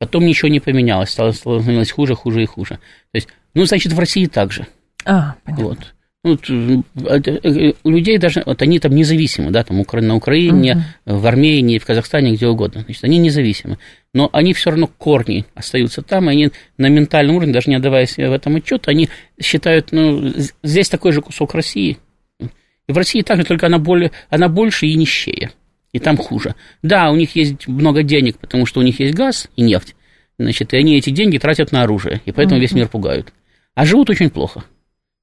Потом 0.00 0.26
ничего 0.26 0.48
не 0.48 0.60
поменялось, 0.60 1.08
стало 1.10 1.30
становилось 1.30 1.90
хуже, 1.92 2.14
хуже 2.16 2.42
и 2.42 2.46
хуже. 2.46 2.74
То 2.74 3.14
есть, 3.14 3.28
ну, 3.54 3.64
значит, 3.64 3.92
в 3.92 3.98
России 3.98 4.26
также. 4.26 4.66
А, 5.06 5.36
понятно. 5.44 5.64
Вот. 5.64 5.94
Ну, 6.24 6.38
т- 6.38 6.82
это, 7.06 7.30
э, 7.32 7.74
у 7.84 7.90
людей 7.90 8.16
даже, 8.16 8.42
вот 8.46 8.62
они 8.62 8.78
там 8.78 8.92
независимы, 8.94 9.50
да, 9.50 9.62
там 9.62 9.84
на 9.92 10.14
Украине, 10.16 10.74
в 11.04 11.26
Армении, 11.26 11.78
в 11.78 11.84
Казахстане, 11.84 12.32
где 12.34 12.46
угодно, 12.48 12.80
значит, 12.80 13.04
они 13.04 13.18
независимы, 13.18 13.78
но 14.14 14.30
они 14.32 14.54
все 14.54 14.70
равно 14.70 14.86
корни 14.86 15.44
остаются 15.54 16.00
там, 16.00 16.30
и 16.30 16.32
они 16.32 16.50
на 16.78 16.88
ментальном 16.88 17.36
уровне, 17.36 17.52
даже 17.52 17.68
не 17.68 17.76
отдавая 17.76 18.06
себе 18.06 18.30
в 18.30 18.32
этом 18.32 18.56
отчет, 18.56 18.88
они 18.88 19.10
считают, 19.38 19.92
ну, 19.92 20.32
здесь 20.62 20.88
такой 20.88 21.12
же 21.12 21.20
кусок 21.20 21.54
России, 21.54 21.98
и 22.40 22.92
в 22.92 22.96
России 22.96 23.20
также, 23.20 23.44
только 23.44 23.66
она, 23.66 23.78
более, 23.78 24.10
она 24.30 24.48
больше 24.48 24.86
и 24.86 24.94
нищее, 24.94 25.50
и 25.92 25.98
там 25.98 26.16
хуже. 26.16 26.54
Да, 26.82 27.10
у 27.10 27.16
них 27.16 27.36
есть 27.36 27.68
много 27.68 28.02
денег, 28.02 28.38
потому 28.38 28.64
что 28.64 28.80
у 28.80 28.82
них 28.82 28.98
есть 28.98 29.14
газ 29.14 29.48
и 29.56 29.62
нефть, 29.62 29.94
значит, 30.38 30.72
и 30.72 30.78
они 30.78 30.96
эти 30.96 31.10
деньги 31.10 31.36
тратят 31.36 31.70
на 31.70 31.82
оружие, 31.82 32.22
и 32.24 32.32
поэтому 32.32 32.60
весь 32.62 32.72
мир 32.72 32.88
пугают. 32.88 33.32
А 33.74 33.84
живут 33.84 34.08
очень 34.08 34.30
плохо. 34.30 34.64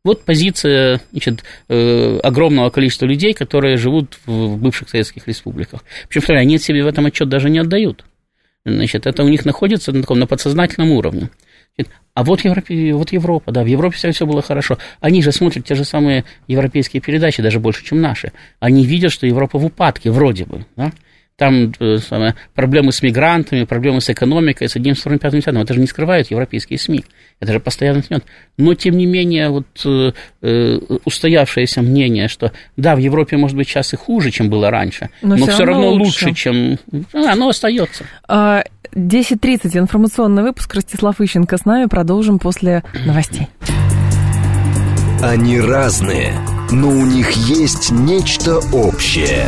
Вот 0.03 0.23
позиция 0.25 0.99
значит, 1.11 1.43
э, 1.69 2.17
огромного 2.23 2.71
количества 2.71 3.05
людей, 3.05 3.33
которые 3.33 3.77
живут 3.77 4.17
в, 4.25 4.57
бывших 4.57 4.89
советских 4.89 5.27
республиках. 5.27 5.83
Причем, 6.07 6.23
смотри, 6.23 6.41
они 6.41 6.57
себе 6.57 6.83
в 6.83 6.87
этом 6.87 7.05
отчет 7.05 7.29
даже 7.29 7.49
не 7.49 7.59
отдают. 7.59 8.03
Значит, 8.65 9.05
это 9.05 9.23
у 9.23 9.27
них 9.27 9.45
находится 9.45 9.91
на 9.91 10.01
таком 10.01 10.19
на 10.19 10.27
подсознательном 10.27 10.91
уровне. 10.91 11.29
А 12.13 12.23
вот, 12.23 12.43
Европе, 12.43 12.93
вот 12.93 13.11
Европа, 13.11 13.51
да, 13.51 13.63
в 13.63 13.67
Европе 13.67 13.95
все, 13.95 14.11
все 14.11 14.25
было 14.25 14.41
хорошо. 14.41 14.77
Они 14.99 15.21
же 15.21 15.31
смотрят 15.31 15.65
те 15.65 15.75
же 15.75 15.85
самые 15.85 16.25
европейские 16.47 17.01
передачи, 17.01 17.41
даже 17.41 17.59
больше, 17.59 17.85
чем 17.85 18.01
наши. 18.01 18.33
Они 18.59 18.85
видят, 18.85 19.11
что 19.11 19.25
Европа 19.25 19.57
в 19.57 19.65
упадке, 19.65 20.11
вроде 20.11 20.45
бы, 20.45 20.65
да. 20.75 20.91
Там 21.37 21.73
э, 21.79 21.97
самое, 21.97 22.35
проблемы 22.53 22.91
с 22.91 23.01
мигрантами, 23.01 23.63
проблемы 23.63 23.99
с 23.99 24.09
экономикой, 24.09 24.69
с 24.69 24.75
одним, 24.75 24.93
вторым, 24.93 25.17
пятым, 25.17 25.39
десятым. 25.39 25.61
Это 25.61 25.73
же 25.73 25.79
не 25.79 25.87
скрывают 25.87 26.29
европейские 26.29 26.77
СМИ. 26.77 27.03
Это 27.39 27.53
же 27.53 27.59
постоянно 27.59 28.03
снят. 28.03 28.23
Но, 28.57 28.75
тем 28.75 28.95
не 28.97 29.07
менее, 29.07 29.49
вот 29.49 29.65
э, 29.83 30.11
э, 30.43 30.79
устоявшееся 31.03 31.81
мнение, 31.81 32.27
что 32.27 32.51
да, 32.77 32.95
в 32.95 32.99
Европе 32.99 33.37
может 33.37 33.57
быть 33.57 33.67
сейчас 33.67 33.93
и 33.93 33.97
хуже, 33.97 34.29
чем 34.29 34.49
было 34.49 34.69
раньше, 34.69 35.09
Но 35.23 35.35
но, 35.35 35.45
всё 35.45 35.53
все 35.55 35.65
равно 35.65 35.83
равно 35.85 36.03
лучше. 36.03 36.25
лучше, 36.27 36.33
чем... 36.35 36.77
А, 37.13 37.31
оно 37.33 37.49
остается. 37.49 38.05
А, 38.27 38.63
10.30, 38.93 39.77
информационный 39.79 40.43
выпуск. 40.43 40.73
Ростислав 40.75 41.19
Ищенко 41.19 41.57
с 41.57 41.65
нами. 41.65 41.85
Продолжим 41.85 42.37
после 42.37 42.83
новостей. 43.05 43.47
Они 45.23 45.59
разные, 45.59 46.33
но 46.71 46.89
у 46.89 47.05
них 47.05 47.31
есть 47.31 47.91
нечто 47.91 48.57
общее. 48.73 49.47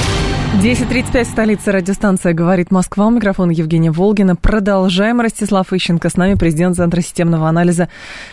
10.35, 0.59 1.23
столица 1.25 1.71
радиостанция 1.71 2.33
«Говорит 2.33 2.71
Москва». 2.71 3.07
У 3.07 3.09
микрофона 3.09 3.51
Евгения 3.51 3.89
Волгина. 3.89 4.35
Продолжаем. 4.35 5.21
Ростислав 5.21 5.71
Ищенко 5.71 6.09
с 6.09 6.17
нами, 6.17 6.35
президент 6.35 6.75
Центра 6.75 6.99
системного 7.01 7.47
анализа 7.47 7.87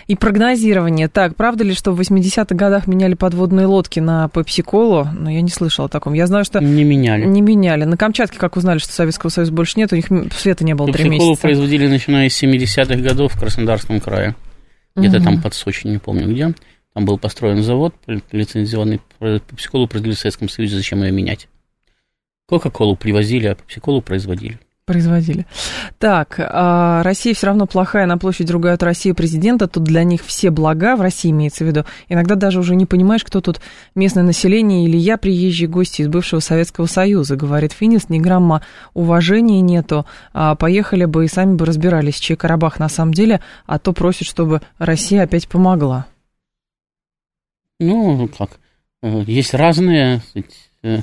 и 0.09 0.17
прогнозирования. 0.17 1.09
Так, 1.09 1.37
правда 1.37 1.63
ли, 1.65 1.73
что 1.75 1.93
в 1.93 2.01
80-х 2.01 2.55
годах 2.57 2.87
меняли 2.89 3.15
подводные 3.15 3.67
лодки 3.67 4.01
на 4.01 4.29
пепси-колу? 4.29 5.07
Но 5.17 5.31
я 5.31 5.41
не 5.41 5.49
слышала 5.49 5.87
о 5.87 5.89
таком. 5.89 6.13
Я 6.13 6.27
знаю, 6.27 6.45
что 6.45 6.59
Не 6.61 6.83
меняли. 6.85 7.25
не 7.25 7.41
меняли. 7.41 7.85
На 7.85 7.97
Камчатке, 7.97 8.37
как 8.39 8.57
узнали, 8.57 8.79
что 8.79 8.93
Советского 8.93 9.31
Союза 9.31 9.53
больше 9.53 9.75
нет, 9.79 9.93
у 9.93 9.97
них 9.97 10.07
света 10.37 10.65
не 10.65 10.75
было 10.75 10.93
три 10.93 11.09
месяца. 11.09 11.41
производили 11.41 11.87
начиная 11.87 12.29
с 12.29 12.43
70-х 12.43 12.97
годов 13.01 13.33
в 13.35 13.39
Краснодарском 13.41 14.01
крае. 14.01 14.35
Где-то 14.97 15.19
Мгм. 15.21 15.25
там 15.25 15.43
под 15.43 15.55
Сочи, 15.55 15.87
не 15.87 15.99
помню 15.99 16.27
где. 16.29 16.53
Там 16.95 17.05
был 17.05 17.17
построен 17.17 17.63
завод 17.63 17.95
лицензионный. 18.33 19.01
Пепси-колу 19.21 19.87
производили 19.87 20.17
в 20.17 20.19
Советском 20.19 20.49
Союзе, 20.49 20.77
зачем 20.77 21.03
ее 21.05 21.13
менять? 21.13 21.49
Кока-колу 22.49 22.97
привозили, 22.97 23.47
а 23.47 23.55
пепси-колу 23.55 24.01
производили 24.01 24.59
производили. 24.89 25.45
Так, 25.99 26.37
а 26.39 27.03
Россия 27.03 27.35
все 27.35 27.49
равно 27.49 27.67
плохая, 27.67 28.07
на 28.07 28.17
площади 28.17 28.51
ругают 28.51 28.83
Россию 28.83 29.15
президента, 29.15 29.69
тут 29.69 29.85
для 29.85 30.03
них 30.03 30.25
все 30.25 30.51
блага, 30.51 30.97
в 30.97 31.03
России 31.03 31.31
имеется 31.31 31.63
в 31.63 31.67
виду. 31.67 31.85
Иногда 32.09 32.37
даже 32.37 32.59
уже 32.59 32.75
не 32.75 32.87
понимаешь, 32.87 33.23
кто 33.23 33.43
тут 33.43 33.61
местное 33.95 34.25
население 34.25 34.87
или 34.87 34.97
я, 34.97 35.19
приезжий 35.19 35.69
гость 35.69 36.01
из 36.01 36.09
бывшего 36.09 36.41
Советского 36.41 36.87
Союза, 36.87 37.37
говорит 37.37 37.73
Финис, 37.73 38.09
ни 38.09 38.19
грамма 38.19 38.63
уважения 38.95 39.61
нету, 39.61 40.07
а 40.33 40.55
поехали 40.55 41.05
бы 41.05 41.27
и 41.27 41.29
сами 41.29 41.55
бы 41.55 41.67
разбирались, 41.67 42.19
чей 42.19 42.37
Карабах 42.37 42.79
на 42.79 42.89
самом 42.89 43.13
деле, 43.13 43.43
а 43.67 43.79
то 43.79 43.93
просят, 43.93 44.27
чтобы 44.27 44.63
Россия 44.79 45.25
опять 45.25 45.49
помогла. 45.49 46.07
Ну, 47.79 48.27
как, 48.39 48.59
э, 49.03 49.23
есть 49.27 49.53
разные 49.53 50.23
э, 50.83 51.01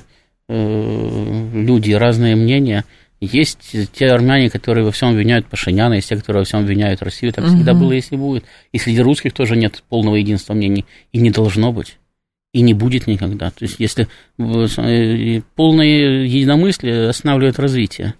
люди, 0.48 1.92
разные 1.94 2.36
мнения– 2.36 2.84
есть 3.22 3.76
те 3.94 4.08
армяне, 4.08 4.50
которые 4.50 4.84
во 4.84 4.92
всем 4.92 5.10
обвиняют 5.10 5.48
Пашиняна, 5.48 5.94
есть 5.94 6.10
те, 6.10 6.16
которые 6.16 6.42
во 6.42 6.46
всем 6.46 6.62
обвиняют 6.62 7.02
Россию. 7.02 7.34
Так 7.34 7.46
всегда 7.46 7.72
угу. 7.72 7.82
было, 7.82 7.94
если 7.94 8.16
будет. 8.16 8.44
И 8.72 8.78
среди 8.78 9.02
русских 9.02 9.34
тоже 9.34 9.56
нет 9.56 9.84
полного 9.90 10.16
единства 10.16 10.54
мнений. 10.54 10.86
И 11.12 11.20
не 11.20 11.32
должно 11.32 11.72
быть. 11.72 11.98
И 12.54 12.62
не 12.62 12.74
будет 12.74 13.08
никогда. 13.08 13.52
То 13.52 13.66
есть, 13.66 13.76
если 13.80 14.08
э, 14.38 15.42
полное 15.56 16.24
единомыслие 16.26 17.10
останавливает 17.10 17.60
развитие, 17.60 18.16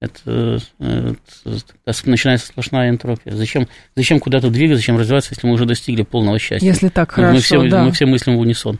это, 0.00 0.58
это, 0.78 1.60
это 1.84 2.10
начинается 2.10 2.46
сплошная 2.46 2.88
энтропия. 2.88 3.34
Зачем, 3.34 3.68
зачем 3.94 4.20
куда-то 4.20 4.50
двигаться, 4.50 4.80
зачем 4.80 4.96
развиваться, 4.96 5.32
если 5.34 5.46
мы 5.46 5.54
уже 5.54 5.66
достигли 5.66 6.02
полного 6.02 6.38
счастья? 6.38 6.66
Если 6.66 6.88
так 6.88 7.12
хорошо, 7.12 7.34
мы 7.34 7.40
все, 7.40 7.68
да. 7.68 7.84
Мы 7.84 7.92
все 7.92 8.06
мыслим 8.06 8.36
в 8.36 8.40
унисон. 8.40 8.78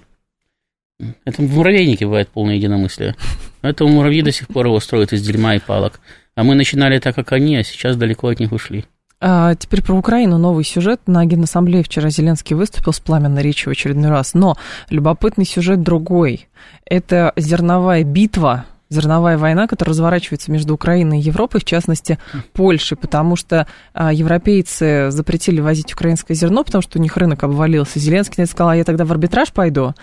Это 1.24 1.42
в 1.42 1.54
муравейнике 1.54 2.06
бывает 2.06 2.28
полное 2.28 2.56
единомыслие. 2.56 3.14
Поэтому 3.60 3.90
муравьи 3.90 4.22
до 4.22 4.32
сих 4.32 4.48
пор 4.48 4.66
его 4.66 4.80
строят 4.80 5.12
из 5.12 5.22
дерьма 5.22 5.56
и 5.56 5.58
палок. 5.58 6.00
А 6.34 6.44
мы 6.44 6.54
начинали 6.54 6.98
так, 6.98 7.14
как 7.14 7.32
они, 7.32 7.56
а 7.56 7.64
сейчас 7.64 7.96
далеко 7.96 8.28
от 8.28 8.40
них 8.40 8.52
ушли. 8.52 8.84
А 9.20 9.54
теперь 9.54 9.82
про 9.82 9.94
Украину 9.94 10.38
новый 10.38 10.64
сюжет. 10.64 11.00
На 11.06 11.26
Генассамблее 11.26 11.82
вчера 11.82 12.08
Зеленский 12.08 12.56
выступил 12.56 12.94
с 12.94 13.00
пламенной 13.00 13.42
речью 13.42 13.68
в 13.68 13.72
очередной 13.72 14.10
раз. 14.10 14.32
Но 14.32 14.56
любопытный 14.88 15.44
сюжет 15.44 15.82
другой. 15.82 16.48
Это 16.86 17.32
зерновая 17.36 18.02
битва 18.02 18.64
зерновая 18.90 19.38
война, 19.38 19.66
которая 19.66 19.92
разворачивается 19.92 20.50
между 20.50 20.74
Украиной 20.74 21.20
и 21.20 21.22
Европой, 21.22 21.60
в 21.60 21.64
частности, 21.64 22.18
Польшей, 22.52 22.98
потому 22.98 23.36
что 23.36 23.66
а, 23.94 24.12
европейцы 24.12 25.10
запретили 25.10 25.60
возить 25.60 25.92
украинское 25.94 26.36
зерно, 26.36 26.64
потому 26.64 26.82
что 26.82 26.98
у 26.98 27.02
них 27.02 27.16
рынок 27.16 27.44
обвалился. 27.44 28.00
Зеленский 28.00 28.44
сказал, 28.46 28.70
а 28.70 28.76
я 28.76 28.84
тогда 28.84 29.04
в 29.04 29.12
арбитраж 29.12 29.52
пойду. 29.52 29.94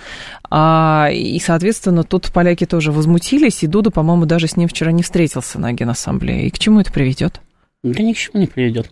А, 0.50 1.10
и, 1.12 1.38
соответственно, 1.40 2.04
тут 2.04 2.32
поляки 2.32 2.66
тоже 2.66 2.92
возмутились, 2.92 3.64
и 3.64 3.68
Дуда, 3.68 3.92
по-моему, 3.92 4.26
даже 4.26 4.48
с 4.48 4.56
ним 4.56 4.70
вчера 4.70 4.92
не 4.92 5.04
встретился 5.04 5.60
на 5.60 5.74
Генассамблее. 5.74 6.48
И 6.48 6.50
к 6.50 6.58
чему 6.58 6.80
это 6.80 6.92
приведет? 6.92 7.42
Да 7.84 8.02
ни 8.02 8.14
к 8.14 8.18
чему 8.18 8.40
не 8.40 8.48
приведет. 8.48 8.92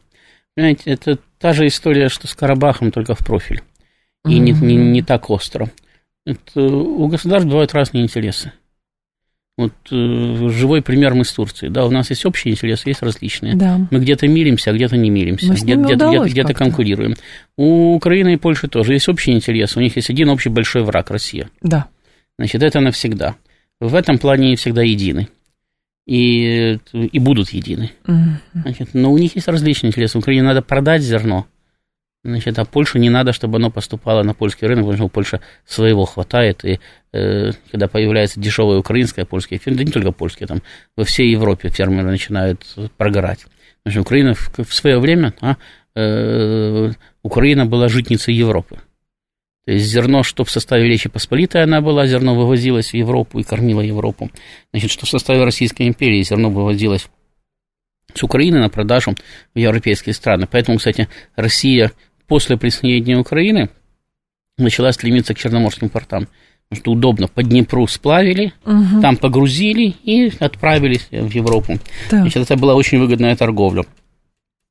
Понимаете, 0.56 0.92
это 0.92 1.20
та 1.40 1.54
же 1.54 1.68
история, 1.68 2.10
что 2.10 2.28
с 2.28 2.36
Карабахом, 2.36 2.92
только 2.92 3.16
в 3.16 3.20
профиль. 3.20 3.62
И 4.26 4.30
mm-hmm. 4.30 4.40
не, 4.40 4.52
не, 4.52 4.76
не 4.76 5.02
так 5.02 5.30
остро. 5.30 5.70
Это, 6.26 6.62
у 6.62 7.08
государств 7.08 7.48
бывают 7.48 7.74
разные 7.74 8.04
интересы. 8.04 8.52
Вот 9.58 9.72
э, 9.90 10.50
живой 10.50 10.82
пример 10.82 11.14
мы 11.14 11.24
с 11.24 11.32
Турцией. 11.32 11.72
Да, 11.72 11.86
у 11.86 11.90
нас 11.90 12.10
есть 12.10 12.26
общие 12.26 12.54
интересы, 12.54 12.90
есть 12.90 13.02
различные. 13.02 13.56
Да. 13.56 13.80
Мы 13.90 14.00
где-то 14.00 14.28
миримся, 14.28 14.72
а 14.72 14.74
где-то 14.74 14.98
не 14.98 15.10
миримся, 15.10 15.54
где- 15.64 15.76
где-то, 15.86 16.08
где-то, 16.10 16.26
где-то 16.30 16.54
конкурируем. 16.54 17.16
У 17.58 17.94
Украины 17.96 18.34
и 18.34 18.38
Польши 18.38 18.68
тоже 18.68 18.94
есть 18.94 19.08
общие 19.08 19.34
интересы. 19.36 19.80
У 19.80 19.82
них 19.82 19.96
есть 19.96 20.10
один 20.10 20.30
общий 20.30 20.50
большой 20.50 20.84
враг 20.84 21.10
Россия. 21.10 21.50
Да. 21.62 21.86
Значит, 22.38 22.64
это 22.64 22.82
навсегда. 22.82 23.36
В 23.80 23.96
этом 23.96 24.18
плане 24.18 24.48
они 24.48 24.56
всегда 24.58 24.82
едины. 24.84 25.30
И, 26.06 26.78
и 26.94 27.20
будут 27.20 27.50
едины. 27.52 27.92
Значит, 28.54 28.90
но 28.94 29.12
у 29.12 29.18
них 29.18 29.36
есть 29.36 29.48
различные 29.48 29.90
интересы. 29.90 30.18
Украине 30.18 30.44
надо 30.44 30.62
продать 30.62 31.02
зерно, 31.02 31.48
Значит, 32.26 32.58
а 32.58 32.66
Польше 32.66 32.98
не 32.98 33.12
надо, 33.12 33.34
чтобы 33.34 33.58
оно 33.58 33.70
поступало 33.70 34.24
на 34.24 34.34
польский 34.34 34.66
рынок, 34.66 34.86
потому 34.86 34.98
что 34.98 35.06
у 35.06 35.10
Польши 35.10 35.42
своего 35.64 36.06
хватает, 36.06 36.66
и 36.66 36.80
э, 37.14 37.52
когда 37.70 37.88
появляется 37.88 38.40
дешевое 38.40 38.80
украинское, 38.80 39.26
польское 39.26 39.60
фермы, 39.60 39.78
да 39.78 39.84
не 39.84 39.92
только 39.92 40.12
польские, 40.12 40.48
там 40.48 40.64
во 40.98 41.04
всей 41.04 41.30
Европе 41.30 41.70
фермеры 41.70 42.10
начинают 42.10 42.66
прогорать. 42.98 43.46
Что 43.88 44.02
Украина 44.02 44.34
в, 44.34 44.50
в 44.58 44.74
свое 44.74 44.98
время, 44.98 45.36
а, 45.40 45.58
э, 45.96 46.92
Украина 47.22 47.68
была 47.68 47.90
житницей 47.90 48.34
Европы. 48.34 48.80
То 49.66 49.74
есть 49.74 49.86
зерно, 49.86 50.24
что 50.24 50.44
в 50.44 50.50
составе 50.50 50.88
Речи 50.88 51.10
Посполитой 51.10 51.62
она 51.62 51.80
была, 51.80 52.08
зерно 52.08 52.34
вывозилось 52.34 52.90
в 52.90 52.96
Европу 52.96 53.38
и 53.38 53.44
кормило 53.44 53.82
Европу. 53.82 54.32
Значит, 54.72 54.90
что 54.90 55.06
в 55.06 55.10
составе 55.10 55.44
Российской 55.44 55.88
империи 55.88 56.24
зерно 56.24 56.50
вывозилось 56.50 57.08
с 58.16 58.24
Украины 58.24 58.60
на 58.60 58.70
продажу 58.70 59.14
в 59.54 59.60
европейские 59.60 60.14
страны. 60.14 60.48
Поэтому, 60.50 60.80
кстати, 60.80 61.08
Россия 61.36 61.92
после 62.28 62.58
присоединения 62.58 63.18
Украины 63.18 63.70
начала 64.58 64.92
стремиться 64.92 65.34
к 65.34 65.38
черноморским 65.38 65.90
портам. 65.90 66.28
Потому 66.70 66.82
что 66.82 66.92
удобно. 66.92 67.28
По 67.28 67.44
Днепру 67.44 67.86
сплавили, 67.88 68.54
угу. 68.66 69.02
там 69.02 69.18
погрузили 69.18 69.96
и 70.04 70.32
отправились 70.40 71.08
в 71.12 71.30
Европу. 71.30 71.78
Да. 72.10 72.22
Значит, 72.22 72.44
это 72.44 72.58
была 72.58 72.74
очень 72.74 72.98
выгодная 72.98 73.36
торговля. 73.36 73.84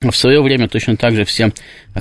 В 0.00 0.16
свое 0.16 0.42
время 0.42 0.68
точно 0.68 0.96
так 0.96 1.14
же 1.14 1.24
все 1.24 1.52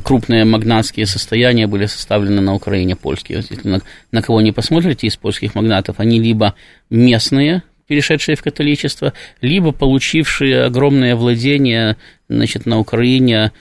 крупные 0.04 0.46
магнатские 0.46 1.06
состояния 1.06 1.68
были 1.68 1.86
составлены 1.86 2.42
на 2.42 2.54
Украине 2.54 2.96
польские. 2.96 3.38
Если 3.38 3.68
на, 3.68 3.82
на 4.12 4.22
кого 4.22 4.42
не 4.42 4.52
посмотрите 4.52 5.08
из 5.08 5.16
польских 5.16 5.56
магнатов, 5.56 6.00
они 6.00 6.20
либо 6.20 6.56
местные, 6.90 7.64
перешедшие 7.88 8.36
в 8.36 8.42
католичество, 8.42 9.14
либо 9.42 9.72
получившие 9.72 10.64
огромное 10.64 11.16
владение 11.16 11.98
значит, 12.28 12.66
на 12.66 12.80
Украине 12.80 13.52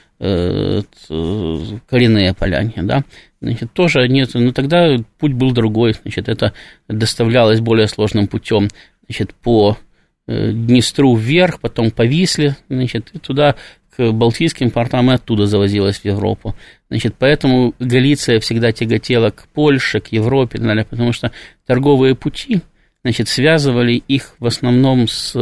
коренные 1.89 2.35
поляне, 2.35 2.75
да, 2.77 3.03
значит, 3.41 3.73
тоже 3.73 4.07
нет, 4.09 4.31
но 4.35 4.53
тогда 4.53 4.97
путь 5.19 5.33
был 5.33 5.51
другой, 5.51 5.95
значит, 6.01 6.29
это 6.29 6.53
доставлялось 6.87 7.61
более 7.61 7.89
сложным 7.89 8.29
путем, 8.29 8.69
значит, 9.07 9.35
по 9.35 9.77
э, 10.29 10.53
Днестру 10.53 11.17
вверх, 11.17 11.59
потом 11.61 11.91
по 11.91 12.07
Висле, 12.07 12.57
значит, 12.69 13.11
и 13.13 13.19
туда 13.19 13.57
к 13.97 14.13
Балтийским 14.13 14.71
портам 14.71 15.11
и 15.11 15.15
оттуда 15.15 15.47
завозилось 15.47 15.99
в 15.99 16.05
Европу. 16.05 16.55
Значит, 16.89 17.15
поэтому 17.19 17.75
Галиция 17.79 18.41
всегда 18.41 18.73
тяготела 18.73 19.31
к 19.31 19.49
Польше, 19.49 20.01
к 20.01 20.09
Европе, 20.09 20.59
далее, 20.59 20.85
потому 20.85 21.13
что 21.13 21.33
торговые 21.67 22.15
пути, 22.15 22.61
значит, 23.03 23.29
связывали 23.29 23.95
их 23.95 24.35
в 24.39 24.47
основном 24.47 25.09
с, 25.09 25.35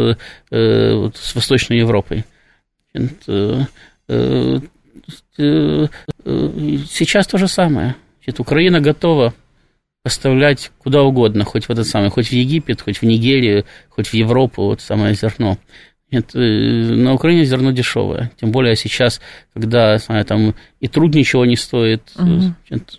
э, 0.50 1.10
с 1.14 1.34
Восточной 1.34 1.78
Европой. 1.78 2.24
Значит, 2.94 3.22
э, 3.28 3.32
э, 3.32 3.62
э, 3.62 3.64
сейчас 5.36 7.26
то 7.26 7.38
же 7.38 7.48
самое. 7.48 7.96
Значит, 8.18 8.40
Украина 8.40 8.80
готова 8.80 9.34
поставлять 10.02 10.72
куда 10.78 11.02
угодно, 11.02 11.44
хоть 11.44 11.66
в 11.66 11.70
этот 11.70 11.86
самый, 11.86 12.10
хоть 12.10 12.28
в 12.28 12.32
Египет, 12.32 12.80
хоть 12.80 12.98
в 12.98 13.02
Нигерию, 13.04 13.64
хоть 13.88 14.08
в 14.08 14.14
Европу, 14.14 14.64
вот 14.64 14.80
самое 14.80 15.14
зерно. 15.14 15.58
Нет, 16.10 16.30
на 16.34 17.14
Украине 17.14 17.44
зерно 17.44 17.70
дешевое. 17.70 18.32
Тем 18.40 18.50
более 18.50 18.74
сейчас, 18.74 19.20
когда 19.54 19.96
знаю, 19.98 20.24
там 20.24 20.54
и 20.80 20.88
труд 20.88 21.14
ничего 21.14 21.44
не 21.44 21.54
стоит, 21.56 22.02
угу. 22.16 22.52
значит, 22.68 22.96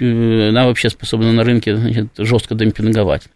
она 0.00 0.66
вообще 0.66 0.90
способна 0.90 1.32
на 1.32 1.44
рынке 1.44 1.76
значит, 1.76 2.08
жестко 2.18 2.54
демпинговать. 2.54 3.28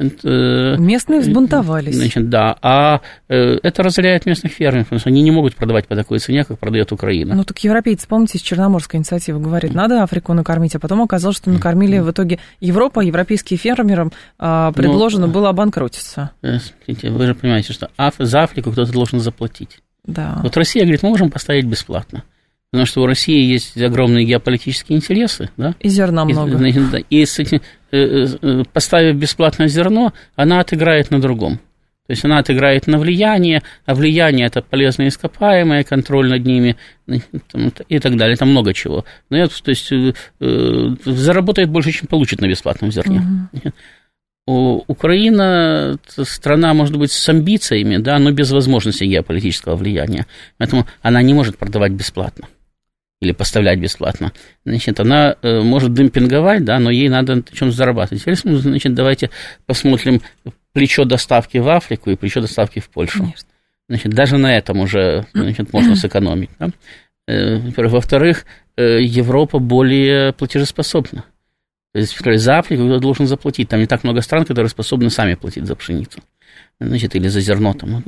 Это, 0.00 0.76
Местные 0.76 1.20
взбунтовались. 1.20 1.94
Значит, 1.94 2.28
да. 2.28 2.56
А 2.62 3.00
э, 3.28 3.58
это 3.62 3.82
разоряет 3.84 4.26
местных 4.26 4.52
фермеров, 4.52 4.86
потому 4.86 4.98
что 4.98 5.08
они 5.10 5.22
не 5.22 5.30
могут 5.30 5.54
продавать 5.54 5.86
по 5.86 5.94
такой 5.94 6.18
цене, 6.18 6.44
как 6.44 6.58
продает 6.58 6.90
Украина. 6.90 7.36
Ну, 7.36 7.44
так 7.44 7.62
европейцы, 7.62 8.08
помните, 8.08 8.38
из 8.38 8.42
Черноморской 8.42 8.98
инициативы 8.98 9.38
говорит, 9.38 9.72
надо 9.72 10.02
Африку 10.02 10.32
накормить, 10.32 10.74
а 10.74 10.80
потом 10.80 11.02
оказалось, 11.02 11.36
что 11.36 11.50
накормили 11.50 12.00
в 12.00 12.10
итоге 12.10 12.40
Европа, 12.60 13.00
европейским 13.00 13.56
фермерам 13.56 14.10
а, 14.36 14.72
предложено 14.72 15.28
Но, 15.28 15.32
было 15.32 15.50
обанкротиться. 15.50 16.32
Э, 16.42 16.58
смотрите, 16.58 17.10
вы 17.10 17.26
же 17.26 17.34
понимаете, 17.36 17.72
что 17.72 17.88
за 18.18 18.42
Африку 18.42 18.72
кто-то 18.72 18.92
должен 18.92 19.20
заплатить. 19.20 19.78
Да. 20.04 20.40
Вот 20.42 20.56
Россия 20.56 20.82
говорит, 20.82 21.04
мы 21.04 21.10
можем 21.10 21.30
поставить 21.30 21.66
бесплатно. 21.66 22.24
Потому 22.74 22.86
что 22.86 23.02
у 23.02 23.06
России 23.06 23.52
есть 23.52 23.80
огромные 23.80 24.24
геополитические 24.24 24.98
интересы, 24.98 25.48
да? 25.56 25.76
И 25.78 25.88
зерна 25.88 26.24
много. 26.24 26.58
И, 26.66 27.04
и 27.08 27.24
с 27.24 27.38
этим, 27.38 27.60
э, 27.92 28.26
э, 28.42 28.64
поставив 28.72 29.14
бесплатное 29.14 29.68
зерно, 29.68 30.12
она 30.34 30.58
отыграет 30.58 31.12
на 31.12 31.20
другом. 31.20 31.58
То 31.58 32.10
есть 32.10 32.24
она 32.24 32.38
отыграет 32.38 32.88
на 32.88 32.98
влияние, 32.98 33.62
а 33.86 33.94
влияние 33.94 34.48
это 34.48 34.60
полезные 34.60 35.10
ископаемые, 35.10 35.84
контроль 35.84 36.28
над 36.28 36.44
ними 36.44 36.74
и 37.88 37.98
так 38.00 38.16
далее. 38.16 38.36
Там 38.36 38.50
много 38.50 38.74
чего. 38.74 39.04
Но 39.30 39.36
это, 39.36 39.62
то 39.62 39.68
есть 39.68 39.92
э, 39.92 40.96
заработает 41.04 41.70
больше, 41.70 41.92
чем 41.92 42.08
получит 42.08 42.40
на 42.40 42.48
бесплатном 42.48 42.90
зерне. 42.90 43.22
Угу. 43.52 44.82
Украина 44.88 45.96
страна, 46.08 46.74
может 46.74 46.96
быть, 46.96 47.12
с 47.12 47.28
амбициями, 47.28 47.98
да, 47.98 48.18
но 48.18 48.32
без 48.32 48.50
возможности 48.50 49.04
геополитического 49.04 49.76
влияния. 49.76 50.26
Поэтому 50.58 50.88
она 51.02 51.22
не 51.22 51.34
может 51.34 51.56
продавать 51.56 51.92
бесплатно 51.92 52.48
или 53.20 53.32
поставлять 53.32 53.78
бесплатно, 53.78 54.32
значит, 54.64 55.00
она 55.00 55.36
э, 55.40 55.60
может 55.60 55.94
демпинговать, 55.94 56.64
да, 56.64 56.78
но 56.78 56.90
ей 56.90 57.08
надо 57.08 57.36
на 57.36 57.42
чем 57.52 57.72
зарабатывать. 57.72 58.22
Теперь, 58.22 58.36
значит, 58.36 58.94
давайте 58.94 59.30
посмотрим 59.66 60.20
плечо 60.72 61.04
доставки 61.04 61.58
в 61.58 61.68
Африку 61.68 62.10
и 62.10 62.16
плечо 62.16 62.40
доставки 62.40 62.80
в 62.80 62.90
Польшу. 62.90 63.20
Конечно. 63.20 63.48
Значит, 63.88 64.12
даже 64.12 64.36
на 64.38 64.56
этом 64.56 64.80
уже 64.80 65.26
значит, 65.32 65.72
можно 65.72 65.94
сэкономить. 65.96 66.50
Да? 66.58 66.70
Э, 67.26 67.58
во-вторых, 67.76 68.44
э, 68.76 69.02
Европа 69.02 69.58
более 69.58 70.32
платежеспособна. 70.32 71.24
То 71.92 72.00
есть, 72.00 72.18
за 72.18 72.58
Африку 72.58 72.98
должен 72.98 73.26
заплатить. 73.26 73.68
Там 73.68 73.80
не 73.80 73.86
так 73.86 74.02
много 74.02 74.20
стран, 74.20 74.44
которые 74.44 74.68
способны 74.68 75.10
сами 75.10 75.34
платить 75.34 75.66
за 75.66 75.76
пшеницу. 75.76 76.20
Значит, 76.80 77.14
или 77.14 77.28
за 77.28 77.40
зерно. 77.40 77.72
Там. 77.72 78.04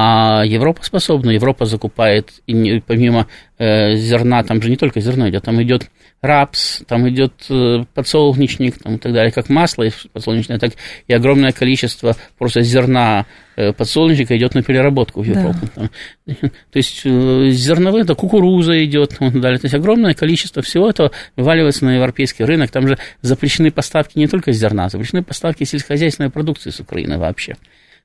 А 0.00 0.44
Европа 0.44 0.84
способна. 0.84 1.30
Европа 1.30 1.66
закупает, 1.66 2.30
и 2.46 2.52
не, 2.52 2.80
помимо 2.80 3.26
э, 3.58 3.96
зерна, 3.96 4.44
там 4.44 4.62
же 4.62 4.70
не 4.70 4.76
только 4.76 5.00
зерно 5.00 5.28
идет, 5.28 5.42
там 5.42 5.60
идет 5.60 5.90
рапс, 6.20 6.82
там 6.86 7.08
идет 7.08 7.32
э, 7.50 7.82
подсолнечник 7.94 8.80
там, 8.80 8.94
и 8.94 8.98
так 8.98 9.12
далее, 9.12 9.32
как 9.32 9.48
масло 9.48 9.88
подсолнечное, 10.12 10.60
так 10.60 10.74
и 11.08 11.12
огромное 11.12 11.50
количество 11.50 12.14
просто 12.38 12.60
зерна 12.62 13.26
э, 13.56 13.72
подсолнечника 13.72 14.36
идет 14.36 14.54
на 14.54 14.62
переработку 14.62 15.22
в 15.22 15.24
Европу. 15.24 15.66
Да. 15.74 15.90
То 16.36 16.76
есть 16.76 17.02
э, 17.04 17.50
зерновые, 17.50 18.04
это 18.04 18.14
кукуруза 18.14 18.84
идет, 18.84 19.14
и 19.14 19.16
так 19.16 19.40
далее. 19.40 19.58
То 19.58 19.64
есть 19.64 19.74
огромное 19.74 20.14
количество 20.14 20.62
всего 20.62 20.88
этого 20.88 21.10
вываливается 21.34 21.86
на 21.86 21.96
европейский 21.96 22.44
рынок. 22.44 22.70
Там 22.70 22.86
же 22.86 22.98
запрещены 23.20 23.72
поставки 23.72 24.16
не 24.16 24.28
только 24.28 24.52
зерна, 24.52 24.90
запрещены 24.90 25.24
поставки 25.24 25.64
сельскохозяйственной 25.64 26.30
продукции 26.30 26.70
с 26.70 26.78
Украины 26.78 27.18
вообще. 27.18 27.56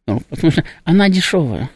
Ну, 0.07 0.21
потому 0.29 0.51
что 0.51 0.63
она 0.83 1.07
дешевая. 1.07 1.69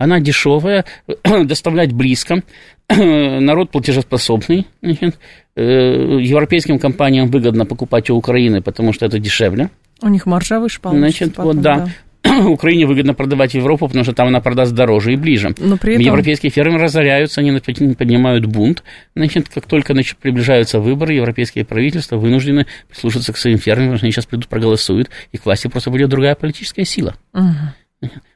Она 0.00 0.18
дешевая, 0.18 0.86
доставлять 1.44 1.92
близко, 1.92 2.42
народ 2.88 3.70
платежеспособный. 3.70 4.66
Значит, 4.80 5.18
э, 5.56 5.62
европейским 5.62 6.78
компаниям 6.78 7.28
выгодно 7.28 7.66
покупать 7.66 8.08
у 8.08 8.16
Украины, 8.16 8.62
потому 8.62 8.94
что 8.94 9.04
это 9.04 9.18
дешевле. 9.18 9.68
У 10.00 10.08
них 10.08 10.24
маржа 10.24 10.58
выше 10.58 10.80
Значит, 10.82 11.34
потом, 11.34 11.44
вот, 11.44 11.60
да. 11.60 11.90
да. 12.22 12.48
Украине 12.48 12.86
выгодно 12.86 13.12
продавать 13.12 13.52
в 13.52 13.56
Европу, 13.56 13.88
потому 13.88 14.04
что 14.04 14.14
там 14.14 14.28
она 14.28 14.40
продаст 14.40 14.72
дороже 14.72 15.12
и 15.12 15.16
ближе. 15.16 15.54
Но 15.58 15.76
при 15.76 15.94
этом... 15.94 16.06
Европейские 16.06 16.48
фермы 16.48 16.78
разоряются, 16.78 17.42
они 17.42 17.52
поднимают 17.58 18.46
бунт. 18.46 18.82
Значит, 19.14 19.50
как 19.50 19.66
только 19.66 19.92
значит, 19.92 20.16
приближаются 20.16 20.80
выборы, 20.80 21.12
европейские 21.12 21.66
правительства 21.66 22.16
вынуждены 22.16 22.66
прислушаться 22.88 23.34
к 23.34 23.36
своим 23.36 23.58
фермам, 23.58 23.88
потому 23.88 23.98
что 23.98 24.06
они 24.06 24.12
сейчас 24.12 24.24
придут, 24.24 24.48
проголосуют, 24.48 25.10
и 25.32 25.36
к 25.36 25.44
власти 25.44 25.68
просто 25.68 25.90
будет 25.90 26.08
другая 26.08 26.34
политическая 26.36 26.86
сила. 26.86 27.16
Угу. 27.34 27.44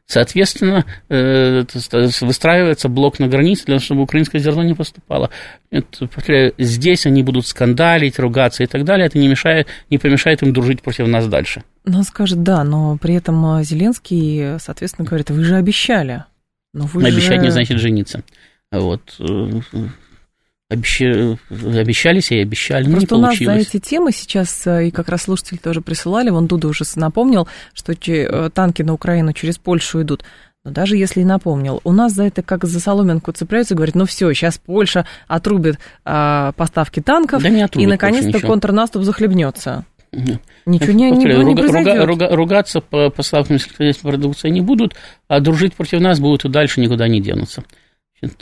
Соответственно, 0.06 0.84
э, 1.08 1.64
выстраивается 2.20 2.88
блок 2.90 3.18
на 3.18 3.26
границе, 3.26 3.64
для 3.64 3.76
того, 3.76 3.84
чтобы 3.84 4.02
украинское 4.02 4.40
зерно 4.40 4.62
не 4.62 4.74
поступало. 4.74 5.30
Это, 5.70 6.52
здесь 6.58 7.06
они 7.06 7.22
будут 7.22 7.46
скандалить, 7.46 8.18
ругаться 8.18 8.62
и 8.62 8.66
так 8.66 8.84
далее. 8.84 9.06
Это 9.06 9.18
не, 9.18 9.28
мешает, 9.28 9.66
не 9.88 9.96
помешает 9.96 10.42
им 10.42 10.52
дружить 10.52 10.82
против 10.82 11.06
нас 11.08 11.26
дальше. 11.26 11.62
Ну, 11.86 12.02
скажет, 12.02 12.42
да, 12.42 12.64
но 12.64 12.98
при 12.98 13.14
этом 13.14 13.58
э, 13.58 13.64
Зеленский, 13.64 14.58
соответственно, 14.58 15.06
говорит, 15.06 15.30
вы 15.30 15.42
же 15.42 15.56
обещали. 15.56 16.24
Но 16.74 16.84
вы 16.86 17.06
Обещать 17.06 17.38
же... 17.38 17.46
не 17.46 17.50
значит 17.50 17.78
жениться. 17.78 18.22
Вот. 18.70 19.16
Обещ... 20.70 21.02
Обещались 21.50 22.30
и 22.30 22.38
обещали, 22.38 22.90
Просто 22.90 23.14
не 23.14 23.20
у 23.20 23.22
нас 23.22 23.38
за 23.38 23.52
эти 23.52 23.78
темы 23.78 24.12
сейчас, 24.12 24.66
э, 24.66 24.88
и 24.88 24.90
как 24.90 25.08
раз 25.08 25.22
слушатели 25.22 25.58
тоже 25.58 25.82
присылали, 25.82 26.30
вон 26.30 26.46
Дуда 26.46 26.68
уже 26.68 26.84
напомнил, 26.96 27.46
что 27.74 27.92
э, 27.92 28.50
танки 28.50 28.82
на 28.82 28.94
Украину 28.94 29.32
через 29.34 29.58
Польшу 29.58 30.02
идут. 30.02 30.24
Но 30.64 30.70
даже 30.70 30.96
если 30.96 31.20
и 31.20 31.24
напомнил, 31.24 31.82
у 31.84 31.92
нас 31.92 32.14
за 32.14 32.24
это 32.24 32.42
как 32.42 32.64
за 32.64 32.80
соломинку 32.80 33.32
цепляются, 33.32 33.74
говорят, 33.74 33.94
ну 33.94 34.06
все, 34.06 34.32
сейчас 34.32 34.56
Польша 34.56 35.06
отрубит 35.28 35.78
а, 36.06 36.52
поставки 36.52 37.00
танков, 37.00 37.42
да 37.42 37.50
и 37.50 37.86
наконец-то 37.86 38.40
контрнаступ 38.40 39.02
захлебнется. 39.02 39.84
Ничего 40.64 40.92
не, 40.92 41.10
не, 41.10 41.24
не 41.24 41.34
руга, 41.34 41.66
руга, 41.66 42.06
руга, 42.06 42.28
ругаться 42.34 42.80
по 42.80 43.10
поставкам 43.10 43.58
сельскохозяйственной 43.58 44.12
продукции 44.12 44.48
не 44.48 44.62
будут, 44.62 44.94
а 45.28 45.40
дружить 45.40 45.74
против 45.74 46.00
нас 46.00 46.20
будут 46.20 46.46
и 46.46 46.48
дальше 46.48 46.80
никуда 46.80 47.08
не 47.08 47.20
денутся. 47.20 47.64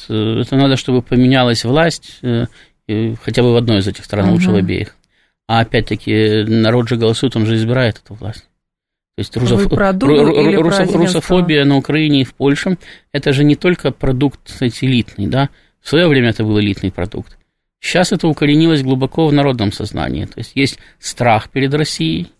Э, 0.09 0.41
это 0.41 0.57
надо, 0.57 0.77
чтобы 0.77 1.03
поменялась 1.03 1.65
власть 1.65 2.19
э, 2.23 2.47
хотя 3.23 3.43
бы 3.43 3.53
в 3.53 3.57
одной 3.57 3.79
из 3.79 3.89
этих 3.89 4.05
стран, 4.05 4.27
угу. 4.27 4.35
лучше 4.35 4.51
в 4.51 4.55
обеих. 4.55 4.97
А 5.47 5.61
опять-таки 5.61 6.45
народ 6.45 6.89
же 6.89 6.97
голосует, 6.97 7.37
он 7.37 7.47
же 7.47 7.57
избирает 7.57 8.01
эту 8.05 8.15
власть. 8.15 8.45
То 9.17 9.21
есть 9.21 9.37
русоф... 9.37 9.67
Ру... 9.67 10.63
Русоф... 10.63 10.95
русофобия 10.95 11.65
на 11.65 11.77
Украине 11.77 12.23
и 12.23 12.25
в 12.25 12.35
Польше– 12.35 12.79
это 13.13 13.33
же 13.33 13.45
не 13.45 13.57
только 13.57 13.91
продукт, 13.91 14.41
кстати, 14.45 14.85
элитный, 14.87 15.27
да? 15.27 15.51
В 15.81 15.89
свое 15.89 16.09
время 16.09 16.31
это 16.31 16.45
был 16.45 16.59
элитный 16.59 16.91
продукт. 16.91 17.37
Сейчас 17.81 18.13
это 18.13 18.29
укоренилось 18.29 18.83
глубоко 18.83 19.27
в 19.27 19.33
народном 19.33 19.73
сознании. 19.73 20.25
То 20.25 20.39
есть 20.39 20.53
есть 20.55 20.79
страх 20.99 21.51
перед 21.51 21.75
Россией, 21.75 22.33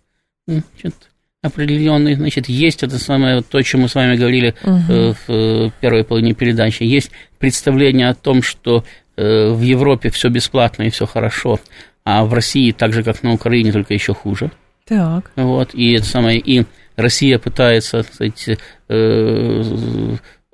значит, 0.47 0.95
определенный, 1.43 2.15
значит, 2.15 2.49
есть 2.49 2.83
это 2.83 2.99
самое, 2.99 3.43
то, 3.43 3.59
о 3.59 3.63
чем 3.63 3.83
мы 3.83 3.89
с 3.89 3.95
вами 3.95 4.17
говорили 4.17 4.55
угу. 4.63 5.17
в 5.27 5.73
первой 5.81 6.05
половине 6.05 6.35
передачи, 6.35 6.85
есть 6.85 7.11
представление 7.39 8.09
о 8.09 8.15
том, 8.15 8.43
что 8.43 8.85
э, 9.17 9.51
в 9.51 9.61
Европе 9.61 10.11
все 10.11 10.29
бесплатно 10.29 10.85
и 10.85 10.91
все 10.91 11.05
хорошо, 11.05 11.59
а 12.05 12.25
в 12.25 12.33
России 12.33 12.71
так 12.71 12.93
же, 12.93 13.03
как 13.03 13.23
на 13.23 13.33
Украине, 13.33 13.73
только 13.73 13.93
еще 13.93 14.15
хуже. 14.15 14.51
Так. 14.87 15.33
Вот, 15.37 15.75
и 15.75 15.93
это 15.95 16.05
самое, 16.05 16.39
и 16.39 16.65
Россия 16.97 17.39
пытается, 17.39 18.03
кстати, 18.03 18.59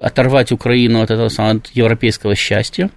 оторвать 0.00 0.52
Украину 0.52 1.02
от 1.02 1.10
этого 1.10 1.28
самого 1.28 1.56
от 1.56 1.68
европейского 1.68 2.34
счастья. 2.34 2.90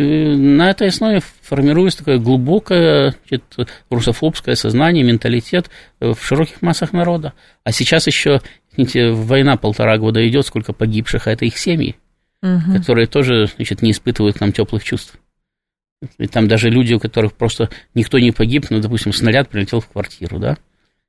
На 0.00 0.70
этой 0.70 0.88
основе 0.88 1.20
формируется 1.42 1.98
такое 1.98 2.18
глубокое 2.18 3.14
значит, 3.28 3.44
русофобское 3.90 4.54
сознание, 4.54 5.04
менталитет 5.04 5.70
в 5.98 6.16
широких 6.20 6.62
массах 6.62 6.92
народа. 6.92 7.34
А 7.64 7.72
сейчас 7.72 8.06
еще 8.06 8.40
знаете, 8.74 9.10
война 9.10 9.56
полтора 9.56 9.98
года 9.98 10.26
идет, 10.28 10.46
сколько 10.46 10.72
погибших, 10.72 11.26
а 11.26 11.32
это 11.32 11.44
их 11.44 11.58
семьи, 11.58 11.96
угу. 12.42 12.76
которые 12.76 13.06
тоже 13.06 13.48
значит, 13.56 13.82
не 13.82 13.90
испытывают 13.90 14.40
нам 14.40 14.52
теплых 14.52 14.84
чувств. 14.84 15.18
И 16.18 16.28
там 16.28 16.46
даже 16.46 16.70
люди, 16.70 16.94
у 16.94 17.00
которых 17.00 17.32
просто 17.32 17.70
никто 17.94 18.20
не 18.20 18.30
погиб, 18.30 18.66
ну, 18.70 18.80
допустим, 18.80 19.12
снаряд 19.12 19.48
прилетел 19.48 19.80
в 19.80 19.88
квартиру, 19.88 20.38
да, 20.38 20.58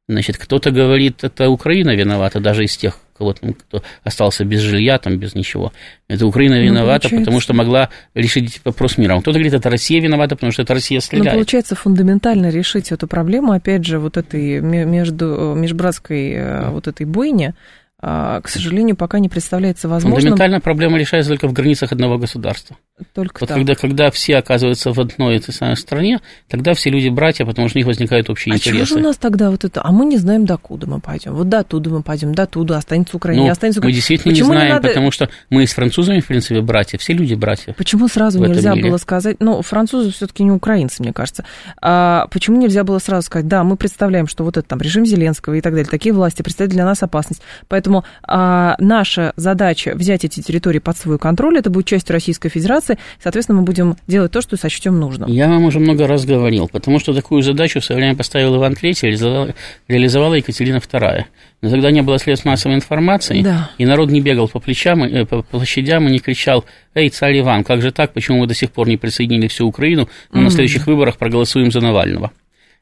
Значит, 0.10 0.40
кто-то 0.40 0.72
говорит, 0.72 1.24
это 1.24 1.52
Украина 1.52 1.96
виновата, 1.96 2.40
даже 2.40 2.64
из 2.64 2.76
тех, 2.76 2.98
кого 3.20 3.34
там, 3.34 3.54
кто 3.54 3.84
остался 4.04 4.46
без 4.46 4.62
жилья, 4.62 4.98
там, 4.98 5.18
без 5.18 5.36
ничего. 5.36 5.74
Это 6.08 6.26
Украина 6.26 6.56
ну, 6.56 6.64
виновата, 6.64 7.10
ну, 7.12 7.20
потому 7.20 7.42
что 7.42 7.54
могла 7.54 7.90
решить 8.16 8.62
вопрос 8.64 8.98
мира. 8.98 9.20
Кто-то 9.20 9.38
говорит, 9.38 9.54
это 9.54 9.70
Россия 9.70 10.02
виновата, 10.02 10.36
потому 10.36 10.54
что 10.54 10.62
это 10.62 10.74
Россия 10.74 10.98
ну, 10.98 11.02
стреляет. 11.02 11.34
Ну, 11.34 11.38
получается, 11.40 11.76
фундаментально 11.76 12.50
решить 12.50 12.92
эту 12.92 13.08
проблему, 13.08 13.52
опять 13.52 13.86
же, 13.86 14.00
вот 14.00 14.16
этой 14.16 14.62
между, 14.62 15.54
межбратской 15.56 16.32
э, 16.32 16.70
вот 16.70 16.88
этой 16.88 17.06
бойни, 17.06 17.54
к 18.02 18.44
сожалению, 18.46 18.96
пока 18.96 19.20
не 19.20 19.28
представляется 19.28 19.90
возможным. 19.90 20.22
Фундаментальная 20.22 20.62
проблема 20.62 20.98
решается 20.98 21.32
только 21.32 21.48
в 21.48 21.54
границах 21.54 21.92
одного 21.92 22.18
государства. 22.18 22.78
Только 23.14 23.42
вот 23.42 23.48
так. 23.48 23.58
Когда, 23.58 23.76
когда 23.76 24.12
все 24.12 24.38
оказываются 24.38 24.92
в 24.92 25.00
одной 25.00 25.38
и 25.38 25.40
той 25.40 25.54
самой 25.54 25.78
стране, 25.78 26.20
тогда 26.48 26.74
все 26.74 26.90
люди 26.90 27.10
братья, 27.10 27.46
потому 27.46 27.68
что 27.68 27.78
у 27.78 27.80
них 27.80 27.88
возникают 27.88 28.30
общие 28.30 28.54
а 28.54 28.56
интересы. 28.56 28.84
А 28.84 28.86
чего 28.86 28.98
же 28.98 29.04
у 29.04 29.08
нас 29.08 29.18
тогда 29.18 29.52
вот 29.52 29.64
это? 29.64 29.82
А 29.84 29.92
мы 29.92 30.06
не 30.06 30.18
знаем, 30.18 30.46
докуда 30.46 30.88
мы 30.88 31.00
пойдем. 31.00 31.34
Вот 31.34 31.50
до 31.50 31.64
туда 31.64 31.90
мы 31.90 32.02
пойдем, 32.02 32.34
до 32.34 32.46
туда, 32.46 32.78
останется 32.78 33.18
Украина, 33.18 33.44
ну, 33.44 33.50
останется 33.50 33.80
Украина. 33.80 33.94
Мы 33.94 33.96
действительно 33.96 34.34
Почему 34.34 34.50
не 34.50 34.54
знаем, 34.54 34.68
не 34.68 34.74
надо... 34.76 34.88
потому 34.88 35.12
что 35.12 35.30
мы 35.50 35.66
с 35.66 35.74
французами, 35.74 36.20
в 36.20 36.28
принципе, 36.28 36.62
братья, 36.62 36.98
все 36.98 37.14
люди 37.14 37.34
братья. 37.34 37.74
Почему 37.74 38.08
сразу 38.08 38.40
нельзя 38.40 38.76
было 38.76 38.98
сказать, 38.98 39.38
ну, 39.40 39.62
французы 39.62 40.12
все-таки 40.12 40.44
не 40.44 40.52
украинцы, 40.52 41.02
мне 41.02 41.14
кажется. 41.14 41.46
А 41.82 42.28
почему 42.32 42.58
нельзя 42.58 42.84
было 42.84 43.00
сразу 43.00 43.26
сказать, 43.26 43.48
да, 43.48 43.64
мы 43.64 43.76
представляем, 43.78 44.28
что 44.28 44.44
вот 44.44 44.58
это 44.58 44.68
там 44.68 44.80
режим 44.80 45.06
Зеленского 45.06 45.56
и 45.56 45.62
так 45.62 45.74
далее, 45.74 45.90
такие 45.90 46.14
власти 46.14 46.42
представляют 46.42 46.74
для 46.74 46.86
нас 46.86 47.02
опасность. 47.02 47.42
Поэтому 47.68 47.89
а, 48.24 48.76
наша 48.80 49.34
задача 49.36 49.94
взять 49.96 50.26
эти 50.26 50.42
территории 50.42 50.80
под 50.80 50.98
свой 50.98 51.18
контроль, 51.18 51.58
это 51.58 51.70
будет 51.70 51.86
частью 51.86 52.14
Российской 52.14 52.50
Федерации, 52.50 52.98
соответственно, 53.22 53.60
мы 53.60 53.66
будем 53.66 53.96
делать 54.08 54.32
то, 54.32 54.42
что 54.42 54.58
сочтем 54.58 55.00
нужным. 55.00 55.30
Я 55.30 55.48
вам 55.48 55.66
уже 55.66 55.80
много 55.80 56.08
раз 56.08 56.26
говорил, 56.26 56.68
потому 56.68 57.00
что 57.00 57.14
такую 57.14 57.42
задачу 57.42 57.80
в 57.80 57.86
свое 57.86 58.02
время 58.02 58.16
поставил 58.16 58.56
Иван 58.56 58.74
III, 58.74 59.54
реализовала, 59.88 60.36
Екатерина 60.36 60.78
II. 60.78 61.26
Но 61.62 61.70
тогда 61.70 61.92
не 61.92 62.02
было 62.02 62.18
средств 62.18 62.46
массовой 62.46 62.76
информации, 62.76 63.42
да. 63.42 63.70
и 63.78 63.86
народ 63.86 64.10
не 64.12 64.22
бегал 64.22 64.48
по, 64.48 64.60
плечам, 64.60 65.04
э, 65.04 65.26
по 65.26 65.42
площадям 65.42 66.08
и 66.08 66.12
не 66.12 66.20
кричал, 66.20 66.64
«Эй, 66.94 67.10
царь 67.10 67.40
Иван, 67.40 67.64
как 67.64 67.82
же 67.82 67.92
так, 67.92 68.14
почему 68.14 68.40
вы 68.42 68.48
до 68.48 68.54
сих 68.54 68.72
пор 68.72 68.88
не 68.88 68.98
присоединили 68.98 69.48
всю 69.48 69.68
Украину, 69.68 70.08
мы 70.32 70.42
mm. 70.42 70.44
на 70.46 70.50
следующих 70.52 70.88
выборах 70.88 71.18
проголосуем 71.18 71.72
за 71.72 71.82
Навального?» 71.82 72.32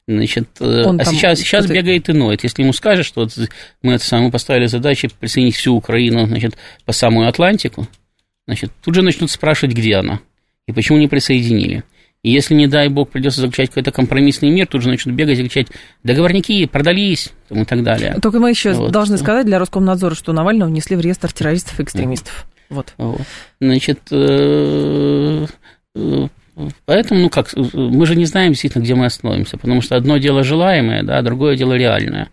Значит, 0.08 0.48
э, 0.60 0.84
Он 0.84 0.98
а 0.98 1.04
сейчас, 1.04 1.38
сейчас 1.38 1.66
это... 1.66 1.74
бегает 1.74 2.08
иной. 2.08 2.38
Если 2.42 2.62
ему 2.62 2.72
скажешь, 2.72 3.04
что 3.04 3.20
вот 3.20 3.36
мы 3.82 3.92
это 3.92 4.04
самое 4.04 4.32
поставили 4.32 4.64
задачу 4.64 5.10
присоединить 5.20 5.54
всю 5.54 5.74
Украину 5.76 6.26
значит, 6.26 6.56
по 6.86 6.92
самую 6.92 7.28
Атлантику, 7.28 7.86
значит, 8.46 8.72
тут 8.82 8.94
же 8.94 9.02
начнут 9.02 9.30
спрашивать, 9.30 9.76
где 9.76 9.96
она 9.96 10.20
и 10.66 10.72
почему 10.72 10.96
не 10.96 11.08
присоединили. 11.08 11.84
И 12.22 12.30
если, 12.30 12.54
не 12.54 12.66
дай 12.66 12.88
бог, 12.88 13.10
придется 13.10 13.42
заключать 13.42 13.68
какой-то 13.68 13.92
компромиссный 13.92 14.50
мир, 14.50 14.66
тут 14.66 14.82
же 14.82 14.88
начнут 14.88 15.14
бегать 15.14 15.38
и 15.38 15.42
кричать, 15.42 15.68
договорники 16.02 16.64
продались, 16.64 17.30
и 17.50 17.64
так 17.64 17.82
далее. 17.82 18.16
Только 18.20 18.40
мы 18.40 18.48
еще 18.48 18.72
вот. 18.72 18.90
должны 18.90 19.18
сказать 19.18 19.44
для 19.44 19.58
Роскомнадзора, 19.58 20.14
что 20.14 20.32
Навального 20.32 20.70
внесли 20.70 20.96
в 20.96 21.00
реестр 21.00 21.32
террористов 21.32 21.78
и 21.78 21.82
экстремистов. 21.82 22.46
Вот. 22.70 22.94
вот. 22.96 23.20
Значит, 23.60 24.00
э, 24.10 25.46
э, 25.94 26.28
Поэтому, 26.86 27.20
ну 27.20 27.30
как, 27.30 27.54
мы 27.54 28.06
же 28.06 28.16
не 28.16 28.24
знаем 28.24 28.52
действительно, 28.52 28.82
где 28.82 28.94
мы 28.94 29.06
остановимся, 29.06 29.58
потому 29.58 29.80
что 29.80 29.96
одно 29.96 30.18
дело 30.18 30.42
желаемое, 30.42 31.02
да, 31.02 31.22
другое 31.22 31.56
дело 31.56 31.74
реальное. 31.74 32.30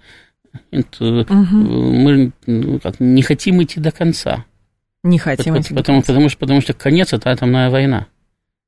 Это, 0.72 1.22
угу. 1.22 1.34
Мы 1.34 2.32
ну, 2.46 2.80
как, 2.80 3.00
не 3.00 3.22
хотим 3.22 3.62
идти 3.62 3.80
до 3.80 3.92
конца. 3.92 4.46
Не 5.04 5.20
хотим 5.20 5.54
потому, 5.54 5.60
идти 5.62 5.74
потому, 5.74 6.00
до 6.00 6.02
конца. 6.02 6.14
Потому, 6.14 6.30
что, 6.30 6.40
потому 6.40 6.62
что 6.62 6.74
конец– 6.74 7.14
это 7.14 7.30
атомная 7.30 7.70
война. 7.70 8.08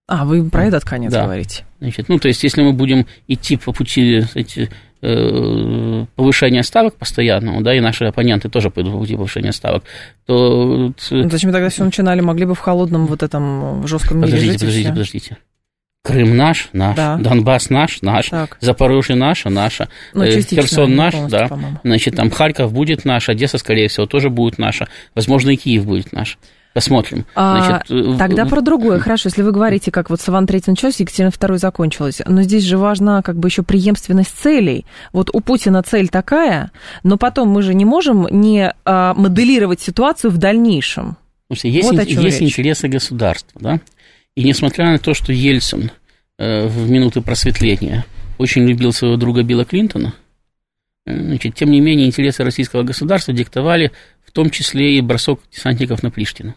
А, 0.08 0.26
вы 0.26 0.50
про 0.50 0.66
этот 0.66 0.86
конец 0.86 1.12
да. 1.12 1.24
говорите. 1.24 1.66
Значит, 1.80 2.08
ну, 2.08 2.18
то 2.18 2.30
есть, 2.30 2.42
если 2.44 2.62
мы 2.62 2.72
будем 2.72 3.06
идти 3.28 3.58
по 3.58 3.74
пути 3.74 4.24
э, 4.36 4.68
повышения 5.02 6.64
ставок 6.64 6.96
постоянного, 6.96 7.62
да, 7.62 7.74
и 7.76 7.80
наши 7.80 8.06
оппоненты 8.06 8.50
тоже 8.50 8.70
пойдут 8.70 8.94
по 8.94 9.00
пути 9.00 9.16
повышения 9.16 9.52
ставок, 9.52 9.84
то... 10.26 10.94
Ну, 11.12 11.30
зачем 11.30 11.52
тогда 11.52 11.70
все 11.70 11.84
начинали? 11.84 12.22
Могли 12.22 12.46
бы 12.46 12.56
в 12.56 12.60
холодном 12.60 13.06
вот 13.08 13.24
этом 13.24 13.86
жестком 13.88 14.18
мире 14.18 14.32
Подождите, 14.32 14.52
жить 14.52 14.60
подождите, 14.60 14.90
подождите. 14.90 15.38
Крым 16.04 16.38
наш, 16.38 16.70
наш, 16.72 16.96
Да. 16.96 17.18
Донбасс 17.18 17.70
наш, 17.70 18.02
наш, 18.02 18.30
Так. 18.30 18.58
Запорожье 18.62 19.16
наша, 19.16 19.50
наша, 19.50 19.90
Ну, 20.14 20.24
э, 20.24 20.42
Херсон 20.42 20.92
не 20.92 20.96
наш, 20.96 21.16
да, 21.30 21.50
значит, 21.84 22.16
там 22.16 22.32
Харьков 22.32 22.72
будет 22.72 23.04
наш, 23.04 23.30
Одесса, 23.30 23.58
скорее 23.58 23.90
всего, 23.90 24.06
тоже 24.06 24.30
будет 24.30 24.58
наша, 24.58 24.88
возможно, 25.16 25.50
и 25.50 25.58
Киев 25.58 25.86
будет 25.86 26.14
наш. 26.14 26.38
Посмотрим. 26.78 27.26
А, 27.34 27.60
Значит, 27.66 27.90
э, 27.90 28.18
Тогда 28.20 28.46
про 28.46 28.62
другое. 28.62 29.00
Хорошо, 29.00 29.30
если 29.30 29.42
вы 29.42 29.52
говорите, 29.52 29.90
как 29.90 30.12
вот 30.12 30.22
с 30.22 30.30
Иван 30.30 30.46
III 30.46 30.62
началось, 30.68 31.00
Екатерина 31.00 31.30
II 31.30 31.58
закончилась. 31.58 32.22
Но 32.24 32.44
здесь 32.44 32.66
же 32.66 32.78
важна 32.78 33.24
как 33.24 33.36
бы 33.40 33.48
еще 33.48 33.64
преемственность 33.64 34.30
целей. 34.38 34.86
Вот 35.12 35.32
у 35.34 35.40
Путина 35.40 35.82
цель 35.82 36.08
такая, 36.08 36.72
но 37.02 37.18
потом 37.18 37.50
мы 37.50 37.64
же 37.64 37.74
не 37.74 37.84
можем 37.84 38.28
не 38.30 38.72
а, 38.86 39.16
моделировать 39.16 39.82
ситуацию 39.82 40.30
в 40.30 40.38
дальнейшем. 40.38 41.18
Слушайте, 41.48 41.72
есть, 41.78 41.90
Вот 41.90 41.96
ин- 42.00 42.20
есть 42.22 42.42
речь. 42.42 42.52
интересы 42.52 42.88
государства, 42.88 43.60
да? 43.60 43.80
И 44.36 44.44
несмотря 44.44 44.92
на 44.92 45.00
то, 45.00 45.16
что 45.16 45.34
Ельцин 45.34 45.90
э, 46.38 46.68
в 46.68 46.92
минуты 46.92 47.22
просветления 47.22 48.06
очень 48.38 48.68
любил 48.68 48.94
своего 48.94 49.18
друга 49.18 49.42
Билла 49.42 49.66
Клинтона, 49.66 50.14
э, 51.08 51.20
значит, 51.20 51.56
тем 51.56 51.72
не 51.72 51.82
менее 51.82 52.06
интересы 52.06 52.44
российского 52.44 52.84
государства 52.84 53.34
диктовали 53.34 53.92
в 54.28 54.32
том 54.32 54.50
числе 54.50 54.98
и 54.98 55.02
бросок 55.02 55.40
десантников 55.52 56.04
на 56.04 56.12
Плиштину. 56.12 56.54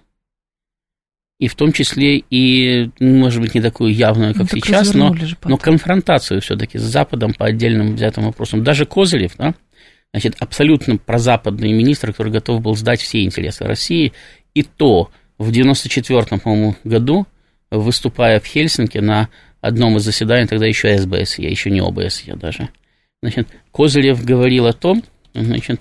И 1.40 1.48
в 1.48 1.54
том 1.54 1.72
числе 1.72 2.18
и, 2.18 2.90
ну, 2.98 3.16
может 3.16 3.40
быть, 3.40 3.54
не 3.54 3.62
такую 3.62 3.94
явную, 3.94 4.34
как 4.34 4.52
Ну, 4.52 4.60
сейчас, 4.60 4.92
но, 4.92 5.16
но 5.44 5.56
конфронтацию 5.56 6.42
все-таки 6.42 6.76
с 6.76 6.82
Западом 6.82 7.32
по 7.32 7.46
отдельным 7.46 7.94
взятым 7.94 8.24
вопросам. 8.24 8.62
Даже 8.62 8.84
Козырев, 8.84 9.32
да, 9.38 9.54
значит, 10.12 10.36
абсолютно 10.38 10.98
прозападный 10.98 11.72
министр, 11.72 12.12
который 12.12 12.30
готов 12.30 12.60
был 12.60 12.76
сдать 12.76 13.00
все 13.00 13.24
интересы 13.24 13.64
России, 13.64 14.12
и 14.52 14.62
то 14.62 15.10
в 15.38 15.50
94-м, 15.50 16.40
по-моему, 16.40 16.76
году, 16.84 17.26
выступая 17.70 18.38
в 18.38 18.44
Хельсинки 18.44 18.98
на 18.98 19.30
одном 19.62 19.96
из 19.96 20.02
заседаний, 20.02 20.46
тогда 20.46 20.66
еще 20.66 20.98
СБС, 20.98 21.38
я 21.38 21.48
еще 21.48 21.70
не 21.70 21.80
ОБС, 21.80 22.22
я 22.26 22.36
даже, 22.36 22.68
значит, 23.22 23.48
Козырев 23.72 24.22
говорил 24.22 24.66
о 24.66 24.74
том, 24.74 25.02
значит, 25.32 25.80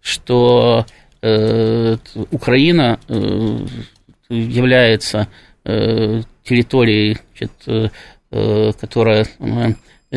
что 0.00 0.86
э, 1.22 1.96
Украина 2.30 3.00
э, 3.08 3.66
является 4.32 5.28
э, 5.64 6.22
территорией, 6.44 7.18
значит, 7.30 7.52
э, 7.66 7.88
э, 8.30 8.72
которая 8.80 9.26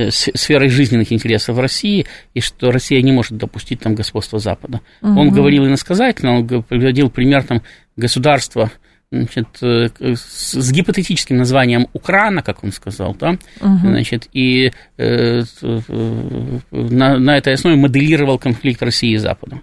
сферой 0.10 0.68
жизненных 0.68 1.14
интересов 1.14 1.58
России, 1.58 2.06
и 2.34 2.42
что 2.42 2.72
Россия 2.72 3.02
не 3.02 3.14
может 3.14 3.38
допустить 3.38 3.80
там 3.80 3.96
господства 3.96 4.40
Запада. 4.40 4.82
Он 5.02 5.28
Мгм. 5.28 5.36
говорил 5.36 5.66
иносказательно, 5.68 6.40
он 6.40 6.64
приводил 6.64 7.10
пример 7.10 7.44
там 7.44 7.62
государства 7.96 8.72
значит, 9.10 9.48
с, 9.62 10.72
гипотетическим 10.72 11.38
названием 11.38 11.88
Украина, 11.94 12.42
как 12.42 12.64
он 12.66 12.74
сказал, 12.74 13.16
да, 13.16 13.38
Мгм. 13.62 13.80
значит, 13.92 14.28
и 14.34 14.74
э, 14.98 15.44
на, 16.72 17.18
на 17.18 17.38
этой 17.38 17.54
основе 17.54 17.78
моделировал 17.78 18.38
конфликт 18.38 18.84
России 18.84 19.14
и 19.14 19.18
Запада. 19.18 19.62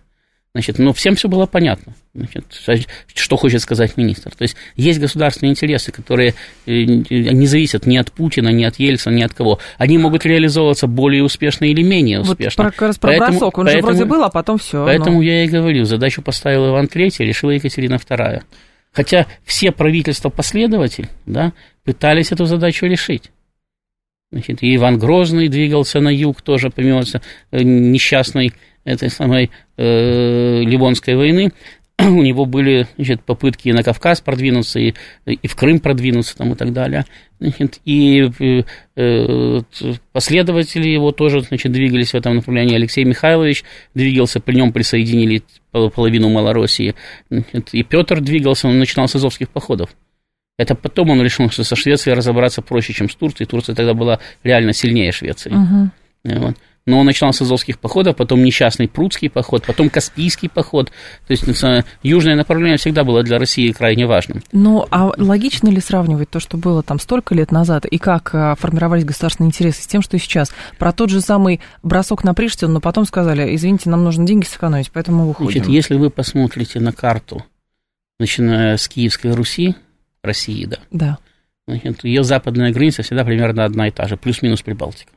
Значит, 0.55 0.79
но 0.79 0.93
всем 0.93 1.15
все 1.17 1.31
было 1.31 1.47
понятно, 1.47 1.95
значит, 2.13 2.87
что 3.15 3.37
хочет 3.37 3.63
сказать 3.63 3.97
министр. 3.97 4.33
То 4.35 4.43
есть 4.43 4.55
есть 4.77 5.01
государственные 5.01 5.53
интересы, 5.53 5.93
которые 5.93 6.35
э, 6.67 6.73
не 6.85 7.47
зависят 7.47 7.87
ни 7.87 7.97
от 7.97 8.13
Путина, 8.13 8.51
ни 8.51 8.63
от 8.65 8.79
Ельцина, 8.79 9.15
ни 9.15 9.23
от 9.23 9.33
кого. 9.33 9.61
Они 9.79 9.97
могут 9.97 10.27
реализовываться 10.27 10.87
более 10.87 11.23
успешно 11.25 11.65
или 11.65 11.83
менее 11.83 12.19
Вот 12.19 12.33
успешно. 12.33 12.65
про, 12.65 12.71
как 12.71 12.83
раз 12.83 12.99
про 12.99 13.09
Поэтому- 13.13 13.39
бросок. 13.39 13.59
Он 13.59 13.67
же 13.67 13.73
поэтому- 13.73 13.93
вроде 13.95 14.05
был, 14.05 14.25
а 14.25 14.29
потом 14.29 14.59
все. 14.59 14.85
Поэтому 14.85 15.23
я 15.23 15.45
и 15.45 15.49
говорю, 15.49 15.85
задачу 15.87 16.21
поставил 16.21 16.69
Иван 16.69 16.85
III, 16.85 17.25
решила 17.25 17.51
Екатерина 17.53 17.95
II. 17.95 18.43
Хотя 18.93 19.27
все 19.47 19.73
правительства 19.73 20.29
последователь 20.29 21.09
да, 21.25 21.55
пытались 21.83 22.31
эту 22.31 22.45
задачу 22.45 22.85
решить. 22.85 23.31
Значит, 24.31 24.63
и 24.63 24.77
Иван 24.77 24.99
Грозный 24.99 25.49
двигался 25.49 26.01
на 26.01 26.11
юг 26.11 26.43
тоже, 26.43 26.69
помимо 26.69 27.03
э, 27.53 27.63
несчастной 27.63 28.53
этой 28.85 29.11
самой 29.11 29.51
э, 29.77 30.63
Ливонской 30.63 31.17
войны. 31.17 31.53
У 31.99 32.23
него 32.23 32.47
были 32.47 32.87
значит, 32.97 33.23
попытки 33.23 33.69
на 33.69 33.83
Кавказ 33.83 34.21
продвинуться, 34.21 34.81
и, 34.81 34.95
и 35.27 35.47
в 35.47 35.55
Крым 35.57 35.79
продвинуться 35.79 36.37
там, 36.37 36.53
и 36.53 36.57
так 36.57 36.73
далее. 36.73 37.05
Значит, 37.39 37.81
и 37.85 38.31
э, 38.41 38.63
э, 38.97 39.61
последователи 40.13 40.89
его 40.89 41.13
тоже 41.13 41.43
значит, 41.43 41.73
двигались 41.73 42.13
в 42.13 42.15
этом 42.15 42.37
направлении. 42.37 42.77
Алексей 42.77 43.05
Михайлович 43.05 43.65
двигался, 43.95 44.41
при 44.41 44.57
нем 44.57 44.73
присоединили 44.73 45.43
пол- 45.71 45.91
половину 45.91 46.29
Малороссии. 46.29 46.95
Значит, 47.31 47.71
и 47.73 47.83
Петр 47.83 48.21
двигался, 48.21 48.69
он 48.69 48.79
начинал 48.79 49.09
с 49.09 49.15
азовских 49.15 49.49
походов. 49.51 49.91
Это 50.59 50.75
потом 50.75 51.11
он 51.11 51.23
решил, 51.23 51.51
что 51.51 51.65
со 51.65 51.77
Швецией 51.77 52.15
разобраться 52.15 52.63
проще, 52.63 52.93
чем 52.93 53.09
с 53.09 53.15
Турцией. 53.15 53.49
Турция 53.49 53.75
тогда 53.75 53.95
была 53.95 54.21
реально 54.45 54.73
сильнее 54.73 55.11
Швеции. 55.13 55.51
Э, 56.25 56.39
Вот. 56.39 56.57
Но 56.85 56.99
он 56.99 57.07
начинал 57.07 57.33
с 57.33 57.41
азовских 57.41 57.79
походов, 57.79 58.17
потом 58.17 58.43
несчастный 58.43 58.89
прудский 58.89 59.31
поход, 59.31 59.65
потом 59.65 59.89
Каспийский 59.89 60.49
поход. 60.49 60.91
То 61.27 61.31
есть 61.31 61.45
э, 61.63 61.85
южное 62.03 62.35
направление 62.35 62.77
всегда 62.77 63.05
было 63.05 63.23
для 63.23 63.39
России 63.39 63.71
крайне 63.71 64.07
важным. 64.07 64.43
Ну, 64.51 64.87
а 64.91 65.13
логично 65.17 65.69
ли 65.69 65.81
сравнивать 65.81 66.31
то, 66.31 66.41
что 66.41 66.57
было 66.57 66.83
там 66.83 66.99
столько 66.99 67.37
лет 67.37 67.53
назад, 67.53 67.87
и 67.87 67.99
как 67.99 68.35
а, 68.35 68.57
формировались 68.57 69.05
государственные 69.05 69.49
интересы, 69.49 69.83
с 69.83 69.87
тем, 69.87 70.03
что 70.03 70.19
сейчас? 70.19 70.53
Про 70.79 70.93
тот 70.93 71.11
же 71.11 71.21
самый 71.21 71.61
бросок 71.85 72.25
на 72.25 72.35
Приштину, 72.35 72.73
но 72.73 72.81
потом 72.81 73.05
сказали, 73.05 73.55
извините, 73.55 73.89
нам 73.89 74.03
нужно 74.03 74.27
деньги 74.27 74.45
сэкономить, 74.45 74.91
поэтому 74.91 75.23
мы 75.23 75.29
выходим. 75.29 75.53
Значит, 75.53 75.69
если 75.69 75.95
вы 75.95 76.11
посмотрите 76.11 76.81
на 76.81 76.93
карту, 76.93 77.45
начиная 78.19 78.77
с 78.77 78.89
Киевской 78.89 79.33
Руси, 79.33 79.77
России, 80.23 80.65
да, 80.65 80.79
Да. 80.91 81.19
значит, 81.67 82.05
ее 82.05 82.25
западная 82.25 82.73
граница 82.73 83.03
всегда 83.03 83.25
примерно 83.25 83.65
одна 83.65 83.89
и 83.89 83.91
та 83.91 84.09
же, 84.09 84.17
плюс-минус 84.17 84.63
Прибалтика. 84.63 85.13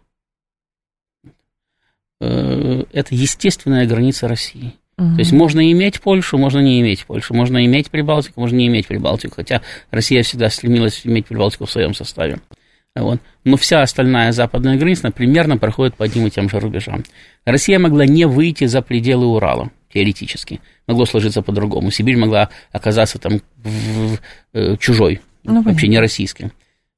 Э, 2.22 2.84
Это 2.94 3.14
естественная 3.16 3.86
граница 3.86 4.28
России. 4.28 4.74
То 4.98 5.20
есть 5.20 5.34
можно 5.34 5.70
иметь 5.74 6.00
Польшу, 6.00 6.38
можно 6.38 6.60
не 6.60 6.80
иметь 6.80 7.06
Польшу, 7.06 7.34
можно 7.34 7.66
иметь 7.66 7.92
Прибалтику, 7.92 8.40
можно 8.40 8.56
не 8.56 8.68
иметь 8.68 8.88
Прибалтику, 8.88 9.36
хотя 9.36 9.62
Россия 9.92 10.24
всегда 10.24 10.50
стремилась 10.50 11.02
иметь 11.04 11.26
Прибалтику 11.26 11.66
в 11.66 11.72
своем 11.72 11.94
составе. 11.94 12.40
Вот. 12.96 13.20
Но 13.44 13.58
вся 13.58 13.82
остальная 13.82 14.32
западная 14.32 14.78
граница 14.78 15.12
примерно 15.12 15.58
проходит 15.58 15.96
по 15.96 16.06
одним 16.06 16.28
и 16.28 16.30
тем 16.30 16.48
же 16.50 16.62
рубежам. 16.62 17.04
Россия 17.44 17.78
могла 17.78 18.06
не 18.06 18.24
выйти 18.24 18.68
за 18.68 18.82
пределы 18.82 19.26
Урала, 19.28 19.70
теоретически. 19.94 20.62
Могло 20.88 21.06
сложиться 21.06 21.42
по-другому. 21.42 21.92
Сибирь 21.92 22.16
могла 22.16 22.48
оказаться 22.72 23.20
там 23.20 23.42
в- 23.58 23.68
в- 24.16 24.20
э, 24.54 24.78
чужой, 24.78 25.20
Ну, 25.44 25.62
вообще 25.62 25.90
не 25.90 26.00
российской. 26.00 26.52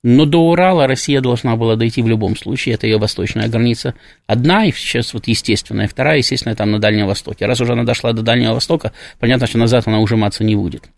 Но 0.04 0.26
до 0.26 0.38
Урала 0.38 0.88
Россия 0.88 1.22
должна 1.22 1.56
была 1.56 1.76
дойти 1.76 2.02
в 2.02 2.08
любом 2.08 2.36
случае. 2.38 2.76
Это 2.76 2.88
ее 2.88 2.98
восточная 2.98 3.48
граница. 3.48 3.96
Одна, 4.28 4.66
и 4.66 4.72
сейчас 4.72 5.14
вот 5.14 5.28
естественная, 5.28 5.88
вторая, 5.88 6.18
естественно, 6.18 6.56
там 6.56 6.72
на 6.72 6.80
Дальнем 6.80 7.08
Востоке. 7.08 7.46
Раз 7.46 7.62
уже 7.62 7.74
она 7.74 7.84
дошла 7.84 8.14
до 8.14 8.22
Дальнего 8.22 8.54
Востока, 8.54 8.92
понятно, 9.20 9.48
что 9.48 9.58
назад 9.58 9.88
она 9.88 10.00
ужиматься 10.00 10.44
не 10.44 10.56
будет. 10.56 10.90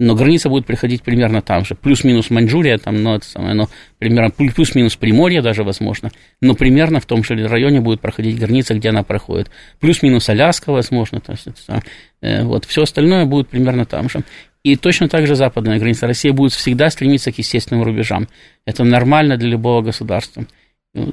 Но 0.00 0.16
граница 0.16 0.48
будет 0.48 0.66
приходить 0.66 1.02
примерно 1.02 1.42
там 1.42 1.64
же. 1.64 1.76
Плюс-минус 1.76 2.28
Маньчжурия, 2.30 2.76
там, 2.78 3.00
ну, 3.04 3.14
это 3.14 3.24
самое, 3.24 3.54
ну, 3.54 3.68
примерно, 4.00 4.30
плюс-минус 4.30 4.96
Приморье 4.96 5.42
даже, 5.42 5.62
возможно. 5.62 6.10
Но 6.40 6.54
примерно 6.56 6.98
в 6.98 7.06
том 7.06 7.22
же 7.22 7.36
районе 7.46 7.80
будет 7.80 8.00
проходить 8.00 8.36
граница, 8.36 8.74
где 8.74 8.88
она 8.88 9.04
проходит. 9.04 9.50
Плюс-минус 9.78 10.28
Аляска, 10.28 10.72
возможно. 10.72 11.20
То 11.20 11.32
есть, 11.32 11.46
это, 11.46 11.82
э, 12.20 12.42
вот, 12.42 12.64
все 12.64 12.82
остальное 12.82 13.26
будет 13.26 13.48
примерно 13.48 13.86
там 13.86 14.08
же. 14.08 14.24
И 14.64 14.76
точно 14.76 15.08
так 15.08 15.26
же 15.26 15.34
западная 15.34 15.78
граница. 15.78 16.06
Россия 16.06 16.32
будет 16.32 16.52
всегда 16.52 16.88
стремиться 16.90 17.32
к 17.32 17.38
естественным 17.38 17.82
рубежам. 17.82 18.28
Это 18.64 18.84
нормально 18.84 19.36
для 19.36 19.48
любого 19.48 19.82
государства. 19.82 20.46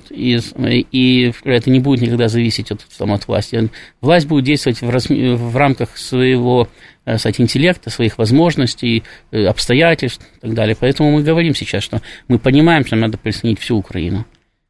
И, 0.10 0.38
и 0.91 1.34
это 1.45 1.70
не 1.70 1.80
будет 1.80 2.02
никогда 2.02 2.28
зависеть 2.28 2.70
от, 2.70 2.86
там, 2.97 3.14
от 3.14 3.28
власти. 3.28 3.70
Власть 4.02 4.28
будет 4.28 4.43
действовать 4.43 4.82
в, 4.82 4.89
разми- 4.89 5.36
в 5.36 5.56
рамках 5.56 5.97
своего 5.97 6.68
э, 7.06 7.18
сказать, 7.18 7.39
интеллекта, 7.39 7.89
своих 7.89 8.18
возможностей, 8.18 9.04
э, 9.32 9.45
обстоятельств 9.45 10.24
и 10.38 10.39
так 10.41 10.54
далее. 10.54 10.76
Поэтому 10.78 11.12
мы 11.12 11.24
говорим 11.24 11.56
сейчас, 11.56 11.82
что 11.82 12.02
мы 12.28 12.39
понимаем, 12.39 12.86
что 12.86 12.97
надо 12.97 13.18
присоединить 13.18 13.60
всю 13.60 13.78
Украину. 13.78 14.26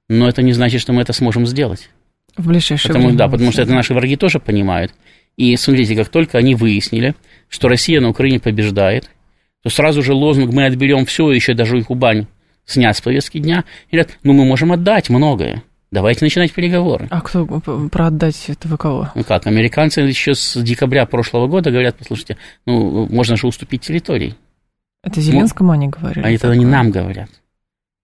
Но 0.10 0.30
это 0.30 0.44
не 0.44 0.54
значит, 0.54 0.80
что 0.80 0.94
мы 0.94 1.02
это 1.02 1.12
сможем 1.12 1.48
сделать. 1.48 1.90
В 2.38 2.48
ближайшее 2.48 2.90
Потому, 2.90 3.06
время. 3.08 3.18
да, 3.18 3.28
потому 3.28 3.52
что 3.52 3.64
это 3.64 3.74
наши 3.74 3.94
враги 3.94 4.16
тоже 4.16 4.40
понимают. 4.40 4.94
И 5.40 5.56
смотрите, 5.56 5.96
как 5.96 6.10
только 6.10 6.38
они 6.38 6.54
выяснили, 6.54 7.16
что 7.48 7.70
Россия 7.70 8.02
на 8.02 8.10
Украине 8.10 8.42
побеждает, 8.42 9.10
то 9.64 9.70
сразу 9.70 10.04
же 10.04 10.14
лозунг 10.14 10.52
«мы 10.52 10.66
отберем 10.66 11.06
все, 11.06 11.32
еще 11.32 11.54
даже 11.54 11.80
и 11.80 11.82
Кубань» 11.82 12.28
снят 12.66 12.96
с 12.96 13.00
повестки 13.00 13.38
дня, 13.38 13.64
и 13.90 13.96
говорят, 13.96 14.18
ну 14.24 14.34
мы 14.34 14.44
можем 14.44 14.74
отдать 14.74 15.10
многое. 15.10 15.64
Давайте 15.92 16.26
начинать 16.26 16.52
переговоры. 16.52 17.08
А 17.10 17.22
кто 17.22 17.46
про 17.46 18.08
отдать 18.08 18.50
это 18.50 18.68
вы 18.68 18.78
кого? 18.78 19.12
Ну 19.16 19.24
как, 19.24 19.48
американцы 19.48 20.02
еще 20.02 20.36
с 20.36 20.62
декабря 20.62 21.06
прошлого 21.06 21.48
года 21.48 21.72
говорят, 21.72 21.96
послушайте, 21.98 22.36
ну, 22.66 23.08
можно 23.10 23.38
же 23.38 23.48
уступить 23.48 23.82
территории. 23.84 24.36
Это 25.04 25.22
Зеленскому 25.22 25.72
они 25.72 25.88
говорили? 25.88 26.26
Они 26.26 26.38
тогда 26.38 26.58
не 26.58 26.66
нам 26.66 26.92
говорят. 26.92 27.30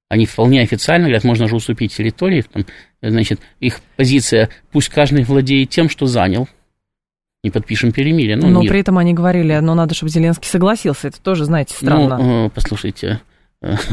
Они 0.07 0.25
вполне 0.25 0.61
официально 0.61 1.07
говорят, 1.07 1.25
можно 1.25 1.49
же 1.49 1.57
уступить 1.57 1.93
территории. 1.93 2.45
Там, 2.49 2.65
значит, 3.01 3.41
их 3.59 3.81
позиция, 3.97 4.49
пусть 4.71 4.87
каждый 4.87 5.25
владеет 5.25 5.69
тем, 5.69 5.89
что 5.89 6.05
занял. 6.05 6.47
Не 7.45 7.51
подпишем 7.51 7.91
перемирие. 7.91 8.37
Ну, 8.37 8.47
Но 8.47 8.61
мир. 8.61 8.71
при 8.71 8.79
этом 8.79 8.97
они 8.97 9.13
говорили, 9.13 9.55
но 9.59 9.75
надо, 9.75 9.93
чтобы 9.93 10.09
Зеленский 10.09 10.49
согласился. 10.49 11.09
Это 11.09 11.21
тоже, 11.21 11.45
знаете, 11.45 11.75
странно. 11.75 12.17
Ну, 12.17 12.49
послушайте. 12.49 13.21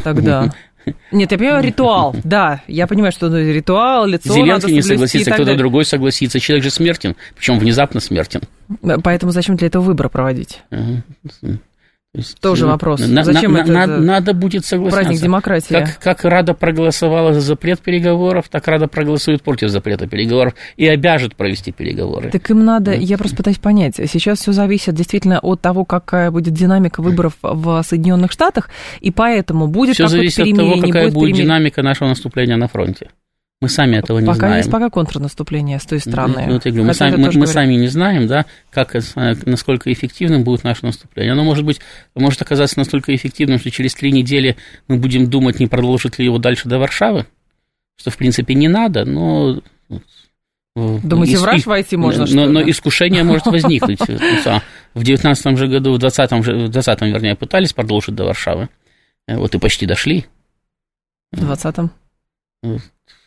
Тогда. 0.03 0.51
Нет, 1.13 1.33
я 1.33 1.37
понимаю, 1.39 1.63
ритуал, 1.63 2.17
да, 2.25 2.63
я 2.67 2.87
понимаю, 2.87 3.13
что 3.13 3.29
ритуал, 3.29 4.07
лицо 4.07 4.33
Зеленский 4.33 4.73
не 4.73 4.81
согласится, 4.81 5.33
кто-то 5.33 5.55
другой 5.55 5.85
согласится, 5.85 6.41
человек 6.41 6.65
же 6.65 6.71
смертен, 6.71 7.15
причем 7.37 7.59
внезапно 7.59 8.01
смертен. 8.01 8.41
Поэтому 9.05 9.33
зачем 9.33 9.57
для 9.57 9.67
этого 9.67 9.83
выборы 9.83 10.09
проводить? 10.09 10.63
Есть, 12.15 12.39
Тоже 12.41 12.67
ну, 12.67 12.73
вопрос. 12.73 13.01
На, 13.01 13.25
Зачем 13.25 13.55
на, 13.55 13.59
это, 13.59 13.73
на, 13.73 13.87
надо 13.87 14.35
будет 14.35 14.67
согласиться. 14.67 15.03
Праздник 15.03 15.23
демократии. 15.23 15.73
Как, 15.73 15.99
как 15.99 16.25
Рада 16.25 16.53
проголосовала 16.53 17.33
за 17.33 17.41
запрет 17.41 17.81
переговоров, 17.81 18.49
так 18.51 18.69
Рада 18.69 18.87
проголосует 18.87 19.43
против 19.43 19.71
запрета 19.71 20.07
переговоров 20.07 20.55
и 20.77 20.87
обяжет 20.87 21.37
провести 21.37 21.73
переговоры. 21.73 22.31
Так 22.31 22.51
им 22.51 22.65
надо, 22.65 22.91
да. 22.91 22.93
я 22.93 23.17
просто 23.17 23.39
пытаюсь 23.39 23.59
понять, 23.59 23.97
сейчас 23.97 24.41
все 24.41 24.53
зависит 24.53 24.95
действительно 24.95 25.39
от 25.39 25.63
того, 25.63 25.87
какая 25.87 26.31
будет 26.31 26.53
динамика 26.53 27.01
выборов 27.01 27.39
в 27.41 27.83
Соединенных 27.83 28.31
Штатах, 28.31 28.69
и 29.01 29.11
поэтому 29.11 29.67
будет 29.67 29.95
Все 29.95 30.07
зависит 30.07 30.47
от 30.47 30.57
того, 30.57 30.81
какая 30.81 31.05
будет, 31.05 31.15
будет 31.15 31.37
динамика 31.37 31.83
нашего 31.83 32.09
наступления 32.09 32.57
на 32.57 32.69
фронте. 32.69 33.09
Мы 33.63 33.69
сами 33.69 33.95
этого 33.95 34.19
не 34.19 34.27
пока 34.27 34.39
знаем. 34.39 34.57
есть 34.57 34.71
пока 34.73 34.91
контрнаступление 34.91 35.79
с 35.79 35.85
той 35.85 36.01
стороны. 36.01 36.47
Ну, 36.49 36.55
вот 36.55 36.65
я 36.65 36.73
говорю, 36.73 36.85
мы, 36.85 36.95
сами, 36.95 37.15
мы, 37.15 37.31
мы 37.33 37.47
сами 37.47 37.75
не 37.75 37.87
знаем, 37.87 38.27
да, 38.27 38.45
как, 38.71 38.97
насколько 39.47 39.93
эффективным 39.93 40.43
будет 40.43 40.65
наше 40.65 40.85
наступление. 40.85 41.31
Оно 41.31 41.45
может 41.45 41.65
быть, 41.65 41.79
может 42.17 42.43
оказаться 42.43 42.77
настолько 42.77 43.15
эффективным, 43.15 43.61
что 43.61 43.71
через 43.71 43.95
три 43.95 44.11
недели 44.11 44.57
мы 44.89 44.97
будем 44.97 45.31
думать, 45.31 45.61
не 45.61 45.69
продолжит 45.69 46.19
ли 46.19 46.25
его 46.25 46.39
дальше 46.39 46.69
до 46.69 46.81
Варшавы, 46.81 47.27
что, 47.97 48.11
в 48.11 48.17
принципе, 48.17 48.55
не 48.55 48.67
надо, 48.67 49.05
но... 49.05 49.61
Думаете, 50.75 51.35
Иск... 51.35 51.43
в 51.43 51.45
раш 51.45 51.65
войти 51.65 51.97
можно? 51.97 52.27
Но, 52.35 52.47
но 52.47 52.69
искушение 52.69 53.23
может 53.23 53.47
возникнуть. 53.47 54.01
В 54.95 55.05
19 55.05 55.57
же 55.57 55.69
году, 55.69 55.93
в 55.93 55.99
20 55.99 56.33
в 56.33 56.69
20 56.69 57.01
вернее, 57.03 57.37
пытались 57.37 57.73
продолжить 57.73 58.17
до 58.17 58.25
Варшавы. 58.25 58.69
Вот 59.29 59.55
и 59.55 59.59
почти 59.59 59.87
дошли. 59.87 60.27
В 61.31 61.49
20-м? 61.49 61.93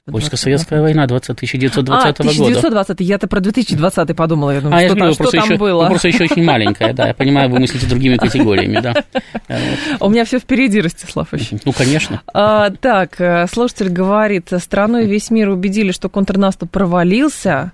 Польско-советская 0.05 0.81
война 0.81 1.07
20, 1.07 1.31
1920 1.31 2.05
а, 2.05 2.23
года. 2.23 2.29
1920, 2.29 3.01
я-то 3.01 3.27
про 3.27 3.39
2020 3.39 4.15
подумала, 4.15 4.51
я 4.51 4.61
думаю, 4.61 4.77
а, 4.77 4.79
что, 4.87 4.93
я 4.93 4.99
там, 4.99 5.13
что 5.13 5.31
там 5.31 5.45
еще, 5.45 5.57
было. 5.57 5.87
просто 5.87 6.09
еще 6.09 6.25
очень 6.25 6.43
маленькая, 6.43 6.93
да, 6.93 7.07
я 7.07 7.13
понимаю, 7.15 7.49
вы 7.49 7.59
мыслите 7.59 7.87
другими 7.87 8.17
категориями, 8.17 8.79
да. 8.81 9.03
У 9.99 10.09
меня 10.09 10.25
все 10.25 10.37
впереди, 10.37 10.79
Ростислав, 10.79 11.33
еще. 11.33 11.57
Ну, 11.65 11.71
конечно. 11.71 12.21
А, 12.31 12.69
так, 12.69 13.19
э, 13.19 13.47
слушатель 13.51 13.89
говорит, 13.89 14.49
страной 14.59 15.07
весь 15.07 15.31
мир 15.31 15.49
убедили, 15.49 15.91
что 15.91 16.07
контрнаступ 16.07 16.69
провалился, 16.69 17.71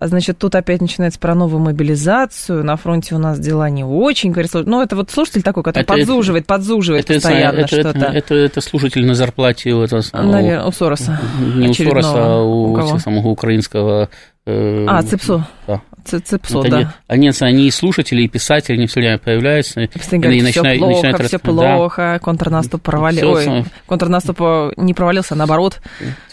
Значит, 0.00 0.38
тут 0.38 0.54
опять 0.54 0.80
начинается 0.80 1.18
про 1.18 1.34
новую 1.34 1.60
мобилизацию. 1.62 2.62
На 2.64 2.76
фронте 2.76 3.14
у 3.14 3.18
нас 3.18 3.38
дела 3.38 3.70
не 3.70 3.84
очень. 3.84 4.30
Говорит, 4.30 4.52
ну, 4.54 4.82
это 4.82 4.96
вот 4.96 5.10
слушатель 5.10 5.42
такой, 5.42 5.62
который 5.62 5.84
это, 5.84 5.94
подзуживает, 5.94 6.44
это, 6.44 6.54
подзуживает 6.54 7.04
это, 7.04 7.14
постоянно 7.14 7.58
это, 7.60 7.68
что-то. 7.68 7.88
Это, 7.90 8.06
это, 8.12 8.34
это 8.34 8.60
слушатель 8.60 9.06
на 9.06 9.14
зарплате 9.14 9.72
у 9.72 9.82
этого 9.82 10.02
Наверное, 10.12 10.64
у 10.64 10.72
Сороса. 10.72 11.18
Не 11.40 11.68
у 11.68 11.74
Сороса, 11.74 12.12
а 12.14 12.42
у, 12.42 12.72
у 12.72 12.98
самого 12.98 13.28
украинского 13.28 14.10
э, 14.44 14.86
а, 14.86 15.02
ЦИПСО. 15.02 15.46
Да. 15.66 15.80
ЦИПСО, 16.04 16.58
вот 16.58 16.68
да. 16.68 16.94
Они, 17.08 17.30
они 17.40 17.66
и 17.66 17.70
слушатели, 17.70 18.22
и 18.22 18.28
писатели, 18.28 18.76
они 18.76 18.86
все 18.86 19.00
время 19.00 19.18
появляются. 19.18 19.80
И, 19.80 19.86
говорят, 19.86 20.32
и 20.32 20.38
все 20.38 20.42
начинают, 20.42 20.78
плохо, 20.78 20.94
начинают... 20.94 21.26
все 21.26 21.38
плохо, 21.38 22.02
да. 22.02 22.18
контрнаступ 22.18 22.82
провалился. 22.82 23.50
Ой, 23.50 23.64
контрнаступ 23.86 24.40
не 24.76 24.94
провалился, 24.94 25.34
а 25.34 25.36
наоборот, 25.36 25.80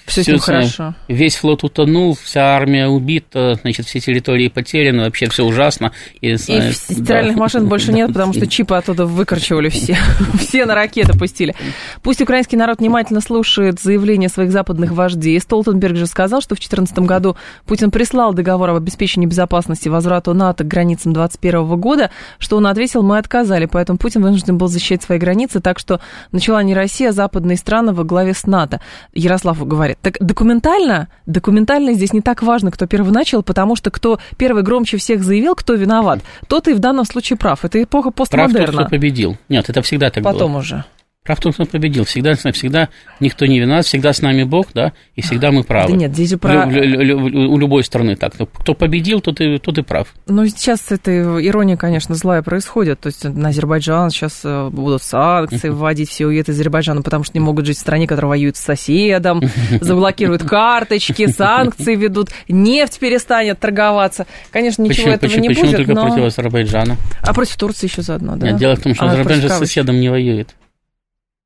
все, 0.05 0.21
все 0.21 0.37
с 0.37 0.43
хорошо. 0.43 0.95
Весь 1.07 1.35
флот 1.35 1.63
утонул, 1.63 2.15
вся 2.15 2.55
армия 2.55 2.87
убита, 2.87 3.57
значит, 3.61 3.85
все 3.85 3.99
территории 3.99 4.47
потеряны, 4.47 5.03
вообще 5.03 5.29
все 5.29 5.45
ужасно. 5.45 5.91
И, 6.21 6.31
и 6.31 6.37
стиральных 6.37 7.35
да. 7.35 7.39
машин 7.39 7.67
больше 7.67 7.93
нет, 7.93 8.09
потому 8.09 8.33
что 8.33 8.47
чипы 8.53 8.75
оттуда 8.75 9.05
выкорчевали 9.05 9.69
все. 9.69 9.97
все 10.39 10.65
на 10.65 10.75
ракеты 10.75 11.17
пустили. 11.17 11.55
Пусть 12.01 12.21
украинский 12.21 12.57
народ 12.57 12.79
внимательно 12.79 13.21
слушает 13.21 13.79
заявления 13.79 14.29
своих 14.29 14.51
западных 14.51 14.91
вождей. 14.91 15.39
Столтенберг 15.39 15.95
же 15.95 16.07
сказал, 16.07 16.41
что 16.41 16.55
в 16.55 16.59
2014 16.59 16.99
году 16.99 17.37
Путин 17.65 17.91
прислал 17.91 18.33
договор 18.33 18.71
об 18.71 18.77
обеспечении 18.77 19.25
безопасности 19.25 19.89
возврату 19.89 20.33
НАТО 20.33 20.63
к 20.63 20.67
границам 20.67 21.13
2021 21.13 21.79
года, 21.79 22.11
что 22.39 22.57
он 22.57 22.67
ответил, 22.67 23.03
мы 23.03 23.17
отказали, 23.17 23.65
поэтому 23.65 23.97
Путин 23.97 24.21
вынужден 24.21 24.57
был 24.57 24.67
защищать 24.67 25.03
свои 25.03 25.17
границы, 25.17 25.59
так 25.59 25.79
что 25.79 25.99
начала 26.31 26.61
не 26.63 26.73
Россия, 26.73 27.09
а 27.09 27.13
западные 27.13 27.57
страны 27.57 27.93
во 27.93 28.03
главе 28.03 28.33
с 28.33 28.45
НАТО. 28.45 28.81
Ярослав 29.13 29.65
говорит, 29.65 29.92
так 30.01 30.17
документально, 30.19 31.07
документально 31.25 31.93
здесь 31.93 32.13
не 32.13 32.21
так 32.21 32.43
важно, 32.43 32.71
кто 32.71 32.87
первый 32.87 33.11
начал, 33.11 33.43
потому 33.43 33.75
что 33.75 33.91
кто 33.91 34.19
первый 34.37 34.63
громче 34.63 34.97
всех 34.97 35.23
заявил, 35.23 35.55
кто 35.55 35.73
виноват, 35.73 36.19
тот 36.47 36.67
и 36.67 36.73
в 36.73 36.79
данном 36.79 37.05
случае 37.05 37.37
прав. 37.37 37.65
Это 37.65 37.81
эпоха 37.81 38.11
постмодерна. 38.11 38.53
Прав 38.53 38.65
тот, 38.65 38.75
кто 38.85 38.89
победил. 38.89 39.37
Нет, 39.49 39.69
это 39.69 39.81
всегда 39.81 40.09
так 40.09 40.23
Потом 40.23 40.33
было. 40.33 40.39
Потом 40.39 40.55
уже. 40.55 40.85
Прав 41.23 41.39
тот, 41.39 41.53
кто 41.53 41.65
победил. 41.65 42.03
Всегда, 42.03 42.35
всегда 42.35 42.89
никто 43.21 43.45
не 43.45 43.59
виноват, 43.59 43.85
всегда 43.85 44.11
с 44.11 44.21
нами 44.21 44.43
Бог, 44.43 44.67
да, 44.73 44.91
и 45.15 45.21
всегда 45.21 45.51
мы 45.51 45.63
правы. 45.63 45.93
Да 45.93 45.97
нет, 45.97 46.11
здесь 46.11 46.37
про... 46.37 46.65
У 46.65 47.57
любой 47.57 47.85
страны 47.85 48.17
так. 48.17 48.33
Кто 48.53 48.73
победил, 48.73 49.21
тот 49.21 49.39
и, 49.39 49.57
тот 49.57 49.77
и 49.77 49.83
прав. 49.83 50.13
Ну, 50.27 50.45
сейчас 50.47 50.91
эта 50.91 51.11
ирония, 51.45 51.77
конечно, 51.77 52.15
злая 52.15 52.41
происходит. 52.41 52.99
То 52.99 53.07
есть 53.07 53.23
на 53.23 53.49
Азербайджан 53.49 54.09
сейчас 54.09 54.41
э, 54.43 54.69
будут 54.69 55.01
санкции 55.01 55.69
вводить, 55.69 56.09
все 56.09 56.27
уедут 56.27 56.49
из 56.49 56.55
Азербайджана, 56.55 57.01
потому 57.01 57.23
что 57.23 57.37
не 57.37 57.43
могут 57.43 57.65
жить 57.67 57.77
в 57.77 57.81
стране, 57.81 58.05
которая 58.05 58.31
воюет 58.31 58.57
с 58.57 58.59
соседом, 58.59 59.41
заблокируют 59.81 60.43
карточки, 60.43 61.27
санкции 61.27 61.95
ведут, 61.95 62.31
нефть 62.49 62.99
перестанет 62.99 63.59
торговаться. 63.59 64.27
Конечно, 64.51 64.81
ничего 64.81 64.95
почему, 64.95 65.13
этого 65.13 65.29
почему, 65.29 65.41
не 65.41 65.47
почему 65.49 65.65
будет, 65.67 65.77
только 65.77 65.93
но... 65.93 66.07
против 66.07 66.23
Азербайджана? 66.25 66.97
А 67.21 67.33
против 67.33 67.55
Турции 67.55 67.87
еще 67.87 68.01
заодно, 68.01 68.35
да? 68.35 68.51
Нет, 68.51 68.57
дело 68.57 68.75
в 68.75 68.81
том, 68.81 68.93
что 68.93 69.05
а, 69.05 69.11
Азербайджан 69.11 69.49
с 69.49 69.57
соседом 69.59 70.01
не 70.01 70.09
воюет. 70.09 70.53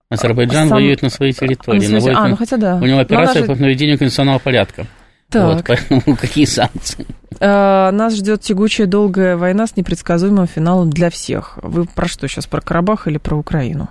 Азербайджан 0.10 0.70
Сам... 0.70 0.78
воюет 0.78 1.02
на 1.02 1.10
своей 1.10 1.34
территории. 1.34 1.88
На 1.88 2.00
своей... 2.00 2.16
А, 2.16 2.28
ну 2.28 2.36
хотя 2.36 2.58
да. 2.58 2.76
У 2.78 2.86
него 2.86 3.00
операция 3.00 3.46
по 3.46 3.56
наведению 3.56 3.98
конституционного 3.98 4.40
порядка. 4.40 4.88
Так. 5.30 5.56
Вот, 5.56 5.66
поэтому 5.68 6.16
какие 6.22 6.46
санкции? 6.46 7.06
А, 7.40 7.92
нас 7.92 8.16
ждет 8.16 8.42
тягучая 8.42 8.88
долгая 8.88 9.36
война 9.36 9.68
с 9.68 9.76
непредсказуемым 9.76 10.48
финалом 10.48 10.90
для 10.90 11.10
всех. 11.10 11.60
Вы 11.62 11.86
про 11.86 12.08
что 12.08 12.28
сейчас, 12.28 12.48
про 12.48 12.62
Карабах 12.62 13.08
или 13.08 13.18
про 13.18 13.36
Украину? 13.36 13.90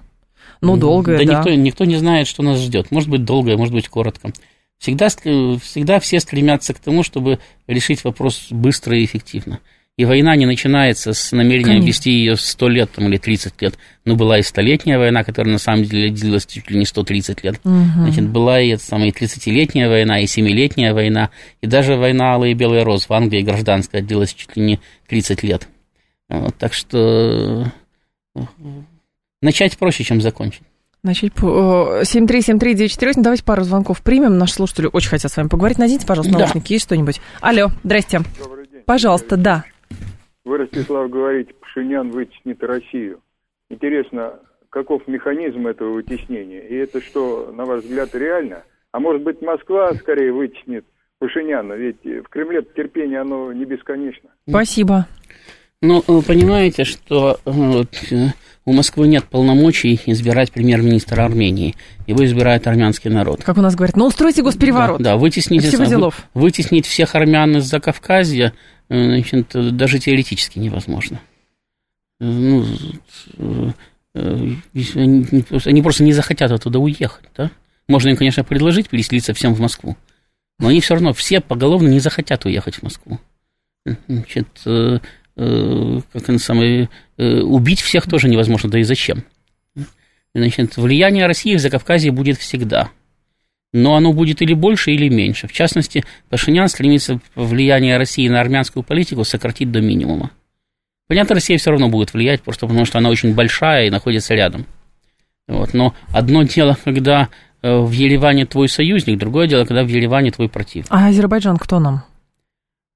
Ну, 0.62 0.78
долгая, 0.78 1.18
да. 1.18 1.24
Да, 1.24 1.38
никто, 1.38 1.50
никто 1.54 1.84
не 1.84 1.96
знает, 1.96 2.26
что 2.26 2.42
нас 2.42 2.58
ждет. 2.58 2.90
Может 2.90 3.10
быть, 3.10 3.24
долгая, 3.24 3.58
может 3.58 3.74
быть, 3.74 3.88
коротко. 3.88 4.30
Всегда, 4.78 5.08
всегда 5.08 6.00
все 6.00 6.20
стремятся 6.20 6.72
к 6.72 6.78
тому, 6.78 7.02
чтобы 7.02 7.38
решить 7.66 8.04
вопрос 8.04 8.46
быстро 8.50 8.96
и 8.96 9.04
эффективно. 9.04 9.60
И 9.96 10.04
война 10.04 10.36
не 10.36 10.44
начинается 10.44 11.14
с 11.14 11.30
Конечно. 11.30 11.72
вести 11.80 12.10
ее 12.10 12.36
100 12.36 12.68
лет 12.68 12.90
там, 12.92 13.06
или 13.06 13.16
30 13.16 13.62
лет. 13.62 13.78
Но 14.04 14.14
была 14.14 14.38
и 14.38 14.42
столетняя 14.42 14.98
война, 14.98 15.24
которая 15.24 15.54
на 15.54 15.58
самом 15.58 15.84
деле 15.84 16.10
длилась 16.10 16.44
чуть 16.44 16.70
ли 16.70 16.78
не 16.78 16.84
130 16.84 17.42
лет. 17.42 17.60
Угу. 17.64 17.74
Значит, 18.02 18.28
была 18.28 18.60
и 18.60 18.76
самая 18.76 19.10
30-летняя 19.10 19.88
война, 19.88 20.20
и 20.20 20.24
7-летняя 20.24 20.92
война, 20.92 21.30
и 21.62 21.66
даже 21.66 21.96
война 21.96 22.34
Алые 22.34 22.52
и 22.52 22.54
Белые 22.54 22.82
Роз 22.82 23.08
в 23.08 23.12
Англии 23.14 23.40
гражданская 23.40 24.02
длилась 24.02 24.34
чуть 24.34 24.54
ли 24.54 24.62
не 24.62 24.80
30 25.08 25.42
лет. 25.42 25.66
Вот, 26.28 26.54
так 26.56 26.74
что 26.74 27.72
э, 28.34 28.40
начать 29.40 29.78
проще, 29.78 30.04
чем 30.04 30.20
закончить. 30.20 30.62
Начать 31.02 31.32
по... 31.32 32.02
7373948. 32.02 33.12
Давайте 33.22 33.44
пару 33.44 33.62
звонков 33.62 34.02
примем. 34.02 34.36
Наши 34.36 34.54
слушатели 34.54 34.90
очень 34.92 35.08
хотят 35.08 35.32
с 35.32 35.36
вами 35.38 35.48
поговорить. 35.48 35.78
Наденьте, 35.78 36.06
пожалуйста, 36.06 36.36
наушники. 36.36 36.68
Да. 36.68 36.74
Есть 36.74 36.84
что-нибудь? 36.84 37.20
Алло, 37.40 37.70
здрасте. 37.82 38.20
Добрый 38.38 38.66
день. 38.66 38.82
Пожалуйста, 38.84 39.36
да. 39.36 39.64
Вы, 40.46 40.58
Ростислав, 40.58 41.10
говорите, 41.10 41.52
Пашинян 41.60 42.12
вытеснит 42.12 42.62
Россию. 42.62 43.18
Интересно, 43.68 44.34
каков 44.70 45.02
механизм 45.08 45.66
этого 45.66 45.94
вытеснения? 45.94 46.60
И 46.60 46.74
это 46.76 47.00
что, 47.00 47.52
на 47.52 47.64
ваш 47.64 47.82
взгляд, 47.82 48.14
реально? 48.14 48.62
А 48.92 49.00
может 49.00 49.22
быть, 49.22 49.42
Москва 49.42 49.92
скорее 49.94 50.32
вытеснит 50.32 50.84
Пашиняна? 51.18 51.72
Ведь 51.72 51.96
в 52.04 52.28
Кремле 52.28 52.62
терпение, 52.62 53.22
оно 53.22 53.52
не 53.52 53.64
бесконечно. 53.64 54.30
Спасибо. 54.48 55.08
Ну, 55.82 56.04
вы 56.06 56.22
понимаете, 56.22 56.84
что 56.84 57.38
вот, 57.44 57.90
э, 58.12 58.28
у 58.64 58.72
Москвы 58.72 59.08
нет 59.08 59.24
полномочий 59.24 60.00
избирать 60.06 60.52
премьер-министра 60.52 61.24
Армении. 61.24 61.74
Его 62.06 62.24
избирает 62.24 62.68
армянский 62.68 63.10
народ. 63.10 63.42
Как 63.42 63.58
у 63.58 63.60
нас 63.60 63.74
говорят, 63.74 63.96
ну 63.96 64.06
устройте 64.06 64.42
госпереворот. 64.42 64.98
Да, 64.98 65.12
да 65.12 65.16
вытеснить, 65.16 65.64
вы, 65.76 66.10
вытеснить 66.34 66.86
всех 66.86 67.16
армян 67.16 67.56
из 67.56 67.64
Закавказья 67.64 68.52
значит, 68.88 69.48
даже 69.76 69.98
теоретически 69.98 70.58
невозможно. 70.58 71.20
Ну, 72.18 72.64
они 74.14 75.82
просто 75.82 76.04
не 76.04 76.12
захотят 76.12 76.50
оттуда 76.50 76.78
уехать, 76.78 77.28
да? 77.36 77.50
Можно 77.88 78.10
им, 78.10 78.16
конечно, 78.16 78.42
предложить 78.44 78.88
переселиться 78.88 79.34
всем 79.34 79.54
в 79.54 79.60
Москву. 79.60 79.96
Но 80.58 80.68
они 80.68 80.80
все 80.80 80.94
равно 80.94 81.12
все 81.12 81.40
поголовно 81.40 81.88
не 81.88 82.00
захотят 82.00 82.44
уехать 82.44 82.76
в 82.76 82.82
Москву. 82.82 83.20
Значит, 84.08 84.48
э, 84.64 84.98
э, 85.36 86.00
как 86.12 86.28
он 86.28 86.38
самый, 86.38 86.88
э, 87.18 87.40
убить 87.40 87.80
всех 87.80 88.08
тоже 88.08 88.28
невозможно, 88.28 88.70
да 88.70 88.78
и 88.78 88.82
зачем? 88.82 89.22
Значит, 90.34 90.76
влияние 90.76 91.26
России 91.26 91.54
в 91.54 91.60
Закавказье 91.60 92.10
будет 92.10 92.38
всегда. 92.38 92.90
Но 93.72 93.96
оно 93.96 94.12
будет 94.12 94.42
или 94.42 94.54
больше, 94.54 94.92
или 94.92 95.08
меньше. 95.08 95.48
В 95.48 95.52
частности, 95.52 96.04
Пашинян 96.28 96.68
стремится 96.68 97.20
влияние 97.34 97.98
России 97.98 98.28
на 98.28 98.40
армянскую 98.40 98.82
политику 98.82 99.24
сократить 99.24 99.70
до 99.70 99.80
минимума. 99.80 100.30
Понятно, 101.08 101.34
Россия 101.34 101.58
все 101.58 101.70
равно 101.70 101.88
будет 101.88 102.14
влиять, 102.14 102.42
просто 102.42 102.66
потому 102.66 102.84
что 102.84 102.98
она 102.98 103.10
очень 103.10 103.34
большая 103.34 103.86
и 103.86 103.90
находится 103.90 104.34
рядом. 104.34 104.66
Вот. 105.46 105.74
Но 105.74 105.94
одно 106.12 106.42
дело, 106.42 106.76
когда 106.84 107.28
э, 107.62 107.78
в 107.78 107.90
Ереване 107.92 108.46
твой 108.46 108.68
союзник, 108.68 109.18
другое 109.18 109.46
дело, 109.46 109.64
когда 109.64 109.84
в 109.84 109.88
Ереване 109.88 110.32
твой 110.32 110.48
противник. 110.48 110.88
А 110.90 111.06
Азербайджан 111.08 111.58
кто 111.58 111.78
нам? 111.78 112.04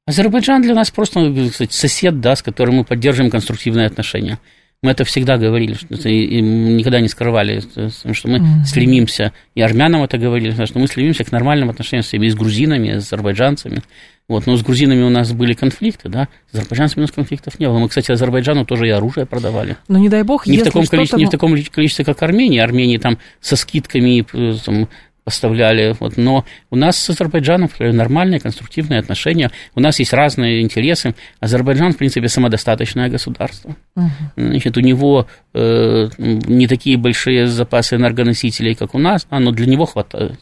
Азербайджан 0.07 0.62
для 0.62 0.75
нас 0.75 0.91
просто, 0.91 1.33
кстати, 1.51 1.73
сосед, 1.73 2.21
да, 2.21 2.35
с 2.35 2.43
которым 2.43 2.77
мы 2.77 2.85
поддерживаем 2.85 3.31
конструктивные 3.31 3.87
отношения. 3.87 4.39
Мы 4.83 4.93
это 4.93 5.05
всегда 5.05 5.37
говорили, 5.37 5.74
что 5.74 5.95
это, 5.95 6.09
и 6.09 6.41
никогда 6.41 7.01
не 7.01 7.09
скрывали, 7.09 7.61
что 7.61 8.28
мы 8.28 8.39
mm-hmm. 8.39 8.64
стремимся, 8.64 9.35
и 9.55 9.61
армянам 9.61 10.03
это 10.03 10.16
говорили, 10.16 10.64
что 10.64 10.78
мы 10.78 10.87
стремимся 10.87 11.22
к 11.22 11.33
нормальным 11.33 11.68
отношениям 11.68 12.03
с 12.03 12.07
всеми, 12.07 12.26
и 12.26 12.31
с 12.31 12.35
грузинами, 12.35 12.89
и 12.89 12.93
с 12.93 13.05
азербайджанцами. 13.05 13.83
Вот, 14.26 14.47
но 14.47 14.57
с 14.57 14.62
грузинами 14.62 15.03
у 15.03 15.11
нас 15.11 15.33
были 15.33 15.53
конфликты, 15.53 16.09
да, 16.09 16.28
с 16.51 16.55
азербайджанцами 16.55 17.01
у 17.01 17.05
нас 17.05 17.11
конфликтов 17.11 17.59
не 17.59 17.66
было. 17.66 17.78
Мы, 17.78 17.89
кстати, 17.89 18.11
Азербайджану 18.11 18.64
тоже 18.64 18.87
и 18.87 18.91
оружие 18.91 19.26
продавали. 19.26 19.76
Но 19.89 19.99
не 19.99 20.09
дай 20.09 20.22
бог, 20.22 20.47
не 20.47 20.57
в 20.57 20.62
таком 20.62 20.87
количестве, 20.87 21.18
Не 21.18 21.26
в 21.26 21.31
таком 21.31 21.51
количестве, 21.51 22.05
как 22.05 22.22
Армения. 22.22 22.62
Армения 22.62 22.99
там 22.99 23.18
со 23.41 23.57
скидками 23.57 24.24
э, 24.33 24.57
там, 24.64 24.89
поставляли. 25.31 25.95
Вот, 26.01 26.16
но 26.16 26.45
у 26.70 26.76
нас 26.76 26.99
с 26.99 27.09
Азербайджаном 27.11 27.70
нормальные, 27.78 28.41
конструктивные 28.41 28.99
отношения. 28.99 29.53
У 29.76 29.81
нас 29.81 30.01
есть 30.01 30.12
разные 30.12 30.61
интересы. 30.61 31.14
Азербайджан, 31.39 31.93
в 31.93 31.97
принципе, 31.97 32.26
самодостаточное 32.26 33.09
государство. 33.09 33.76
Угу. 33.95 34.11
Значит, 34.37 34.76
у 34.76 34.81
него 34.81 35.28
э, 35.55 36.09
не 36.18 36.66
такие 36.66 36.97
большие 36.97 37.47
запасы 37.47 37.95
энергоносителей, 37.95 38.74
как 38.74 38.97
у 38.97 38.99
нас, 38.99 39.28
а, 39.31 39.39
но 39.39 39.53
для 39.53 39.66
него 39.66 39.87
хватает. 39.87 40.41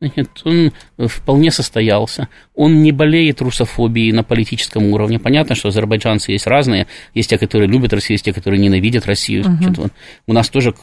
Значит, 0.00 0.28
он 0.44 0.72
вполне 1.08 1.50
состоялся. 1.50 2.28
Он 2.54 2.80
не 2.82 2.92
болеет 2.92 3.40
русофобией 3.40 4.12
на 4.12 4.22
политическом 4.22 4.84
уровне. 4.92 5.18
Понятно, 5.18 5.56
что 5.56 5.68
азербайджанцы 5.68 6.30
есть 6.30 6.46
разные. 6.46 6.86
Есть 7.12 7.30
те, 7.30 7.38
которые 7.38 7.68
любят 7.68 7.92
Россию, 7.92 8.14
есть 8.14 8.24
те, 8.24 8.32
которые 8.32 8.60
ненавидят 8.60 9.06
Россию. 9.06 9.42
Угу. 9.42 9.56
Значит, 9.56 9.92
у 10.28 10.32
нас 10.32 10.48
тоже 10.48 10.74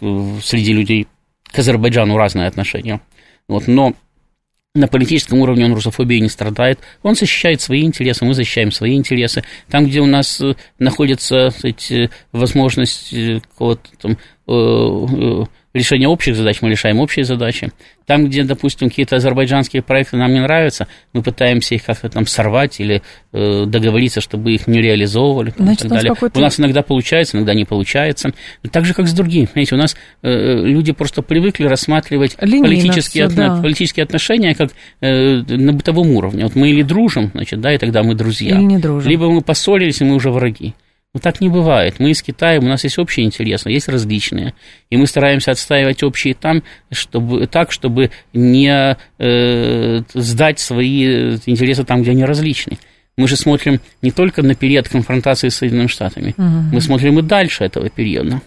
среди 0.43 0.73
людей 0.73 1.07
к 1.51 1.59
Азербайджану 1.59 2.17
разные 2.17 2.47
отношения. 2.47 3.01
Вот, 3.49 3.67
но 3.67 3.93
на 4.75 4.87
политическом 4.87 5.39
уровне 5.39 5.65
он 5.65 5.73
русофобией 5.73 6.21
не 6.21 6.29
страдает. 6.29 6.79
Он 7.01 7.15
защищает 7.15 7.59
свои 7.59 7.83
интересы, 7.83 8.23
мы 8.23 8.35
защищаем 8.35 8.71
свои 8.71 8.95
интересы. 8.95 9.43
Там, 9.67 9.87
где 9.87 9.99
у 9.99 10.05
нас 10.05 10.39
э, 10.39 10.55
находится 10.77 11.49
кстати, 11.49 12.11
возможность 12.31 13.11
э, 13.11 13.41
какого-то 13.41 13.89
там 13.99 14.17
э, 15.73 15.77
решения 15.77 16.07
общих 16.07 16.35
задач, 16.35 16.61
мы 16.61 16.69
решаем 16.69 16.99
общие 16.99 17.25
задачи. 17.25 17.71
Там, 18.05 18.25
где, 18.25 18.43
допустим, 18.43 18.89
какие-то 18.89 19.17
азербайджанские 19.17 19.83
проекты 19.83 20.17
нам 20.17 20.33
не 20.33 20.39
нравятся, 20.39 20.87
мы 21.13 21.21
пытаемся 21.21 21.75
их 21.75 21.85
как-то 21.85 22.09
там 22.09 22.25
сорвать 22.25 22.79
или 22.79 23.03
э, 23.33 23.65
договориться, 23.65 24.19
чтобы 24.19 24.53
их 24.53 24.65
не 24.67 24.81
реализовывали 24.81 25.53
Значит, 25.55 25.85
и 25.85 25.89
так 25.89 25.97
далее. 25.97 26.13
У 26.33 26.39
нас 26.39 26.59
иногда 26.59 26.81
получается, 26.81 27.37
иногда 27.37 27.53
не 27.53 27.65
получается. 27.65 28.33
Так 28.71 28.85
же, 28.85 28.93
как 28.93 29.07
с 29.07 29.13
другими. 29.13 29.45
Понимаете, 29.45 29.75
у 29.75 29.77
нас 29.77 29.95
э, 30.23 30.65
люди 30.65 30.91
просто 30.91 31.21
привыкли 31.21 31.65
рассматривать 31.65 32.35
политические, 32.35 33.27
все, 33.27 33.33
от, 33.33 33.35
да. 33.35 33.61
политические 33.61 34.03
отношения 34.03 34.55
как 34.55 34.71
э, 35.01 35.41
на 35.47 35.73
бытовом 35.73 36.09
уровне. 36.11 36.45
Вот 36.45 36.55
мы 36.55 36.69
или 36.69 36.81
дружим, 36.81 37.29
значит, 37.33 37.61
да, 37.61 37.73
и 37.73 37.77
тогда 37.77 38.01
мы 38.01 38.15
друзья. 38.15 38.55
Или 38.55 38.63
не 38.63 38.79
дружим. 38.79 39.09
Либо 39.09 39.29
мы 39.29 39.41
поссорились, 39.41 40.01
и 40.01 40.03
мы 40.03 40.15
уже 40.15 40.31
враги. 40.31 40.73
Но 41.13 41.19
так 41.19 41.41
не 41.41 41.49
бывает. 41.49 41.95
Мы 41.99 42.11
из 42.11 42.21
Китая, 42.21 42.59
у 42.59 42.63
нас 42.63 42.83
есть 42.83 42.99
общие 42.99 43.25
интересы, 43.25 43.71
есть 43.71 43.89
различные. 43.89 44.53
И 44.91 44.97
мы 44.97 45.07
стараемся 45.07 45.51
отстаивать 45.51 46.03
общие 46.03 46.35
там, 46.35 46.61
чтобы, 46.91 47.47
так, 47.47 47.71
чтобы 47.71 48.11
не 48.31 48.95
э, 49.17 50.01
сдать 50.13 50.59
свои 50.59 51.37
интересы 51.47 51.83
там, 51.83 52.03
где 52.03 52.11
они 52.11 52.25
различны. 52.25 52.77
Мы 53.17 53.27
же 53.27 53.37
смотрим 53.37 53.81
не 54.03 54.11
только 54.11 54.43
на 54.43 54.53
период 54.53 54.87
конфронтации 54.87 55.49
с 55.49 55.55
Соединенными 55.55 55.87
Штатами, 55.87 56.35
угу. 56.37 56.43
мы 56.73 56.79
смотрим 56.79 57.17
и 57.17 57.21
дальше 57.23 57.63
этого 57.63 57.89
периода. 57.89 58.41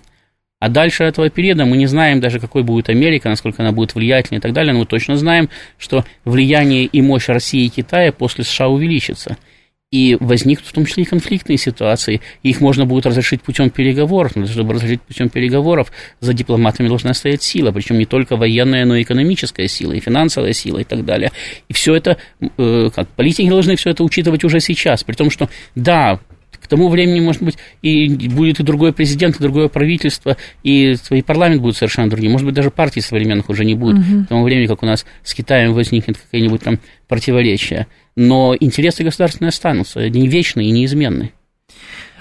А 0.61 0.69
дальше 0.69 1.03
этого 1.03 1.29
периода 1.31 1.65
мы 1.65 1.77
не 1.77 1.87
знаем 1.87 2.21
даже, 2.21 2.39
какой 2.39 2.63
будет 2.63 2.89
Америка, 2.89 3.29
насколько 3.29 3.63
она 3.63 3.73
будет 3.73 3.97
влиятельной 3.97 4.39
и 4.39 4.41
так 4.41 4.53
далее, 4.53 4.73
но 4.73 4.79
мы 4.79 4.87
точно 4.87 5.17
знаем, 5.17 5.49
что 5.79 6.05
влияние 6.25 6.85
и 6.85 7.03
мощь 7.03 7.27
России 7.27 7.65
и 7.65 7.69
Китая 7.69 8.13
после 8.13 8.45
США 8.45 8.69
увеличится– 8.69 9.37
и 9.93 10.17
возникнут 10.19 10.67
в 10.67 10.73
том 10.73 10.87
числе 10.87 11.05
и 11.05 11.07
конфликтные 11.07 11.59
ситуации. 11.59 12.23
их 12.43 12.61
можно 12.61 12.87
будет 12.87 13.07
разрешить 13.07 13.43
путем 13.43 13.71
переговоров. 13.71 14.35
Но 14.35 14.47
чтобы 14.47 14.73
разрешить 14.75 15.03
путем 15.03 15.29
переговоров, 15.29 15.93
за 16.19 16.33
дипломатами 16.33 16.89
должна 16.89 17.15
стоять 17.15 17.43
сила, 17.43 17.71
причем 17.71 17.99
не 17.99 18.07
только 18.07 18.37
военная, 18.37 18.87
но 18.87 18.97
и 18.97 19.03
экономическая 19.03 19.69
сила, 19.69 19.93
и 19.93 20.01
финансовая 20.01 20.55
сила 20.55 20.79
и 20.79 20.85
так 20.85 21.05
далее. 21.05 21.31
И 21.69 21.75
все 21.75 21.95
это, 21.95 22.17
э, 22.41 22.89
как 22.95 23.07
политики 23.09 23.49
должны 23.49 23.77
все 23.77 23.91
это 23.91 24.03
учитывать 24.03 24.45
уже 24.45 24.61
сейчас, 24.61 25.05
при 25.05 25.15
том, 25.15 25.31
что 25.31 25.51
да, 25.75 26.19
к 26.59 26.69
тому 26.69 26.89
времени, 26.89 27.21
может 27.21 27.43
быть, 27.43 27.59
и 27.83 28.09
будет 28.29 28.61
и 28.61 28.63
другой 28.63 28.95
президент, 28.95 29.37
и 29.37 29.41
другое 29.41 29.69
правительство, 29.69 30.39
и, 30.63 30.95
и 31.11 31.23
парламент 31.23 31.61
будет 31.61 31.77
совершенно 31.77 32.09
другим. 32.09 32.33
Может 32.33 32.47
быть, 32.47 32.55
даже 32.55 32.71
партий 32.71 33.01
современных 33.01 33.51
уже 33.51 33.65
не 33.65 33.75
будет. 33.75 33.99
Угу. 33.99 34.25
К 34.25 34.29
тому 34.29 34.45
времени, 34.45 34.67
как 34.67 34.83
у 34.83 34.87
нас 34.87 35.05
с 35.23 35.35
Китаем 35.35 35.75
возникнет 35.75 36.17
какое-нибудь 36.17 36.63
там 36.63 36.79
противоречие 37.09 37.89
но 38.17 38.57
интересы 38.59 39.05
государственные 39.05 39.51
останутся, 39.51 40.01
они 40.01 40.29
вечные 40.29 40.69
и 40.69 40.73
неизменны. 40.73 41.33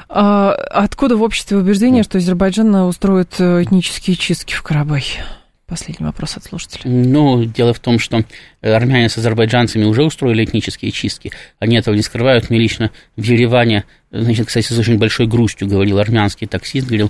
А 0.10 0.52
откуда 0.52 1.16
в 1.16 1.24
обществе 1.24 1.58
убеждение, 1.58 2.04
что 2.04 2.18
Азербайджан 2.18 2.76
устроит 2.76 3.36
э, 3.40 3.64
этнические 3.64 4.18
чистки 4.18 4.54
в 4.54 4.62
Карабахе? 4.62 5.24
Последний 5.72 6.06
вопрос 6.06 6.36
от 6.36 6.44
слушателя. 6.44 6.92
Ну, 6.92 7.46
дело 7.46 7.74
в 7.74 7.80
том, 7.80 7.98
что 7.98 8.26
армяне 8.62 9.08
с 9.08 9.18
азербайджанцами 9.18 9.86
уже 9.86 10.04
устроили 10.04 10.44
этнические 10.44 10.92
чистки. 10.92 11.32
Они 11.60 11.78
этого 11.78 11.96
не 11.96 12.02
скрывают. 12.02 12.50
Мне 12.50 12.60
лично 12.60 12.92
в 13.16 13.24
Ереване, 13.24 13.86
значит, 14.12 14.48
кстати, 14.48 14.66
с 14.66 14.78
очень 14.78 14.98
большой 14.98 15.28
грустью 15.28 15.70
говорил 15.70 16.00
армянский 16.00 16.46
таксист, 16.46 16.88
говорил, 16.88 17.10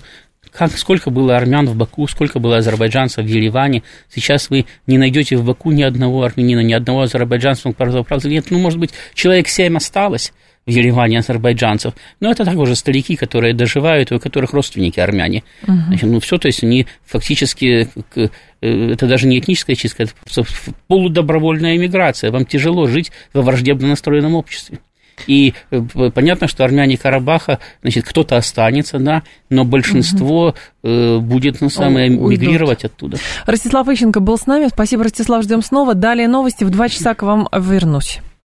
как, 0.51 0.77
сколько 0.77 1.09
было 1.09 1.37
армян 1.37 1.67
в 1.67 1.75
Баку, 1.75 2.07
сколько 2.07 2.39
было 2.39 2.57
азербайджанцев 2.57 3.25
в 3.25 3.27
Ереване. 3.27 3.83
Сейчас 4.13 4.49
вы 4.49 4.65
не 4.87 4.97
найдете 4.97 5.37
в 5.37 5.45
Баку 5.45 5.71
ни 5.71 5.83
одного 5.83 6.23
армянина, 6.23 6.59
ни 6.59 6.73
одного 6.73 7.01
азербайджанца. 7.01 7.71
Правда, 7.71 8.03
правда, 8.03 8.29
нет, 8.29 8.47
ну, 8.49 8.59
может 8.59 8.79
быть, 8.79 8.91
человек 9.13 9.47
семь 9.47 9.77
осталось 9.77 10.33
в 10.65 10.69
Ереване 10.69 11.19
азербайджанцев. 11.19 11.93
Но 12.19 12.31
это 12.31 12.45
также 12.45 12.75
старики, 12.75 13.15
которые 13.15 13.53
доживают, 13.53 14.11
у 14.11 14.19
которых 14.19 14.53
родственники 14.53 14.99
армяне. 14.99 15.43
Угу. 15.63 15.77
Значит, 15.87 16.09
ну, 16.09 16.19
все, 16.19 16.37
то 16.37 16.47
есть 16.47 16.63
они 16.63 16.85
фактически, 17.03 17.89
э, 18.15 18.27
это 18.61 19.07
даже 19.07 19.27
не 19.27 19.39
этническая 19.39 19.75
чистка, 19.75 20.03
это 20.03 20.43
полудобровольная 20.87 21.77
эмиграция. 21.77 22.31
Вам 22.31 22.45
тяжело 22.45 22.85
жить 22.87 23.11
во 23.33 23.41
враждебно 23.41 23.87
настроенном 23.87 24.35
обществе. 24.35 24.79
И 25.27 25.53
э, 25.71 25.81
понятно, 26.13 26.47
что 26.47 26.63
армяне 26.63 26.97
Карабаха, 26.97 27.59
значит, 27.81 28.05
кто-то 28.05 28.37
останется, 28.37 28.99
да, 28.99 29.23
но 29.49 29.65
большинство 29.65 30.55
угу. 30.83 31.21
будет, 31.21 31.61
ну, 31.61 31.69
самое, 31.69 32.09
мигрировать 32.09 32.85
оттуда. 32.85 33.17
Ростислав 33.45 33.87
Ищенко 33.87 34.19
был 34.19 34.37
с 34.37 34.47
нами. 34.47 34.67
Спасибо, 34.67 35.03
Ростислав, 35.03 35.43
ждем 35.43 35.61
снова. 35.61 35.93
Далее 35.93 36.27
новости. 36.27 36.63
В 36.63 36.69
два 36.69 36.89
часа 36.89 37.13
к 37.13 37.23
вам 37.23 37.47
вернусь. 37.51 38.19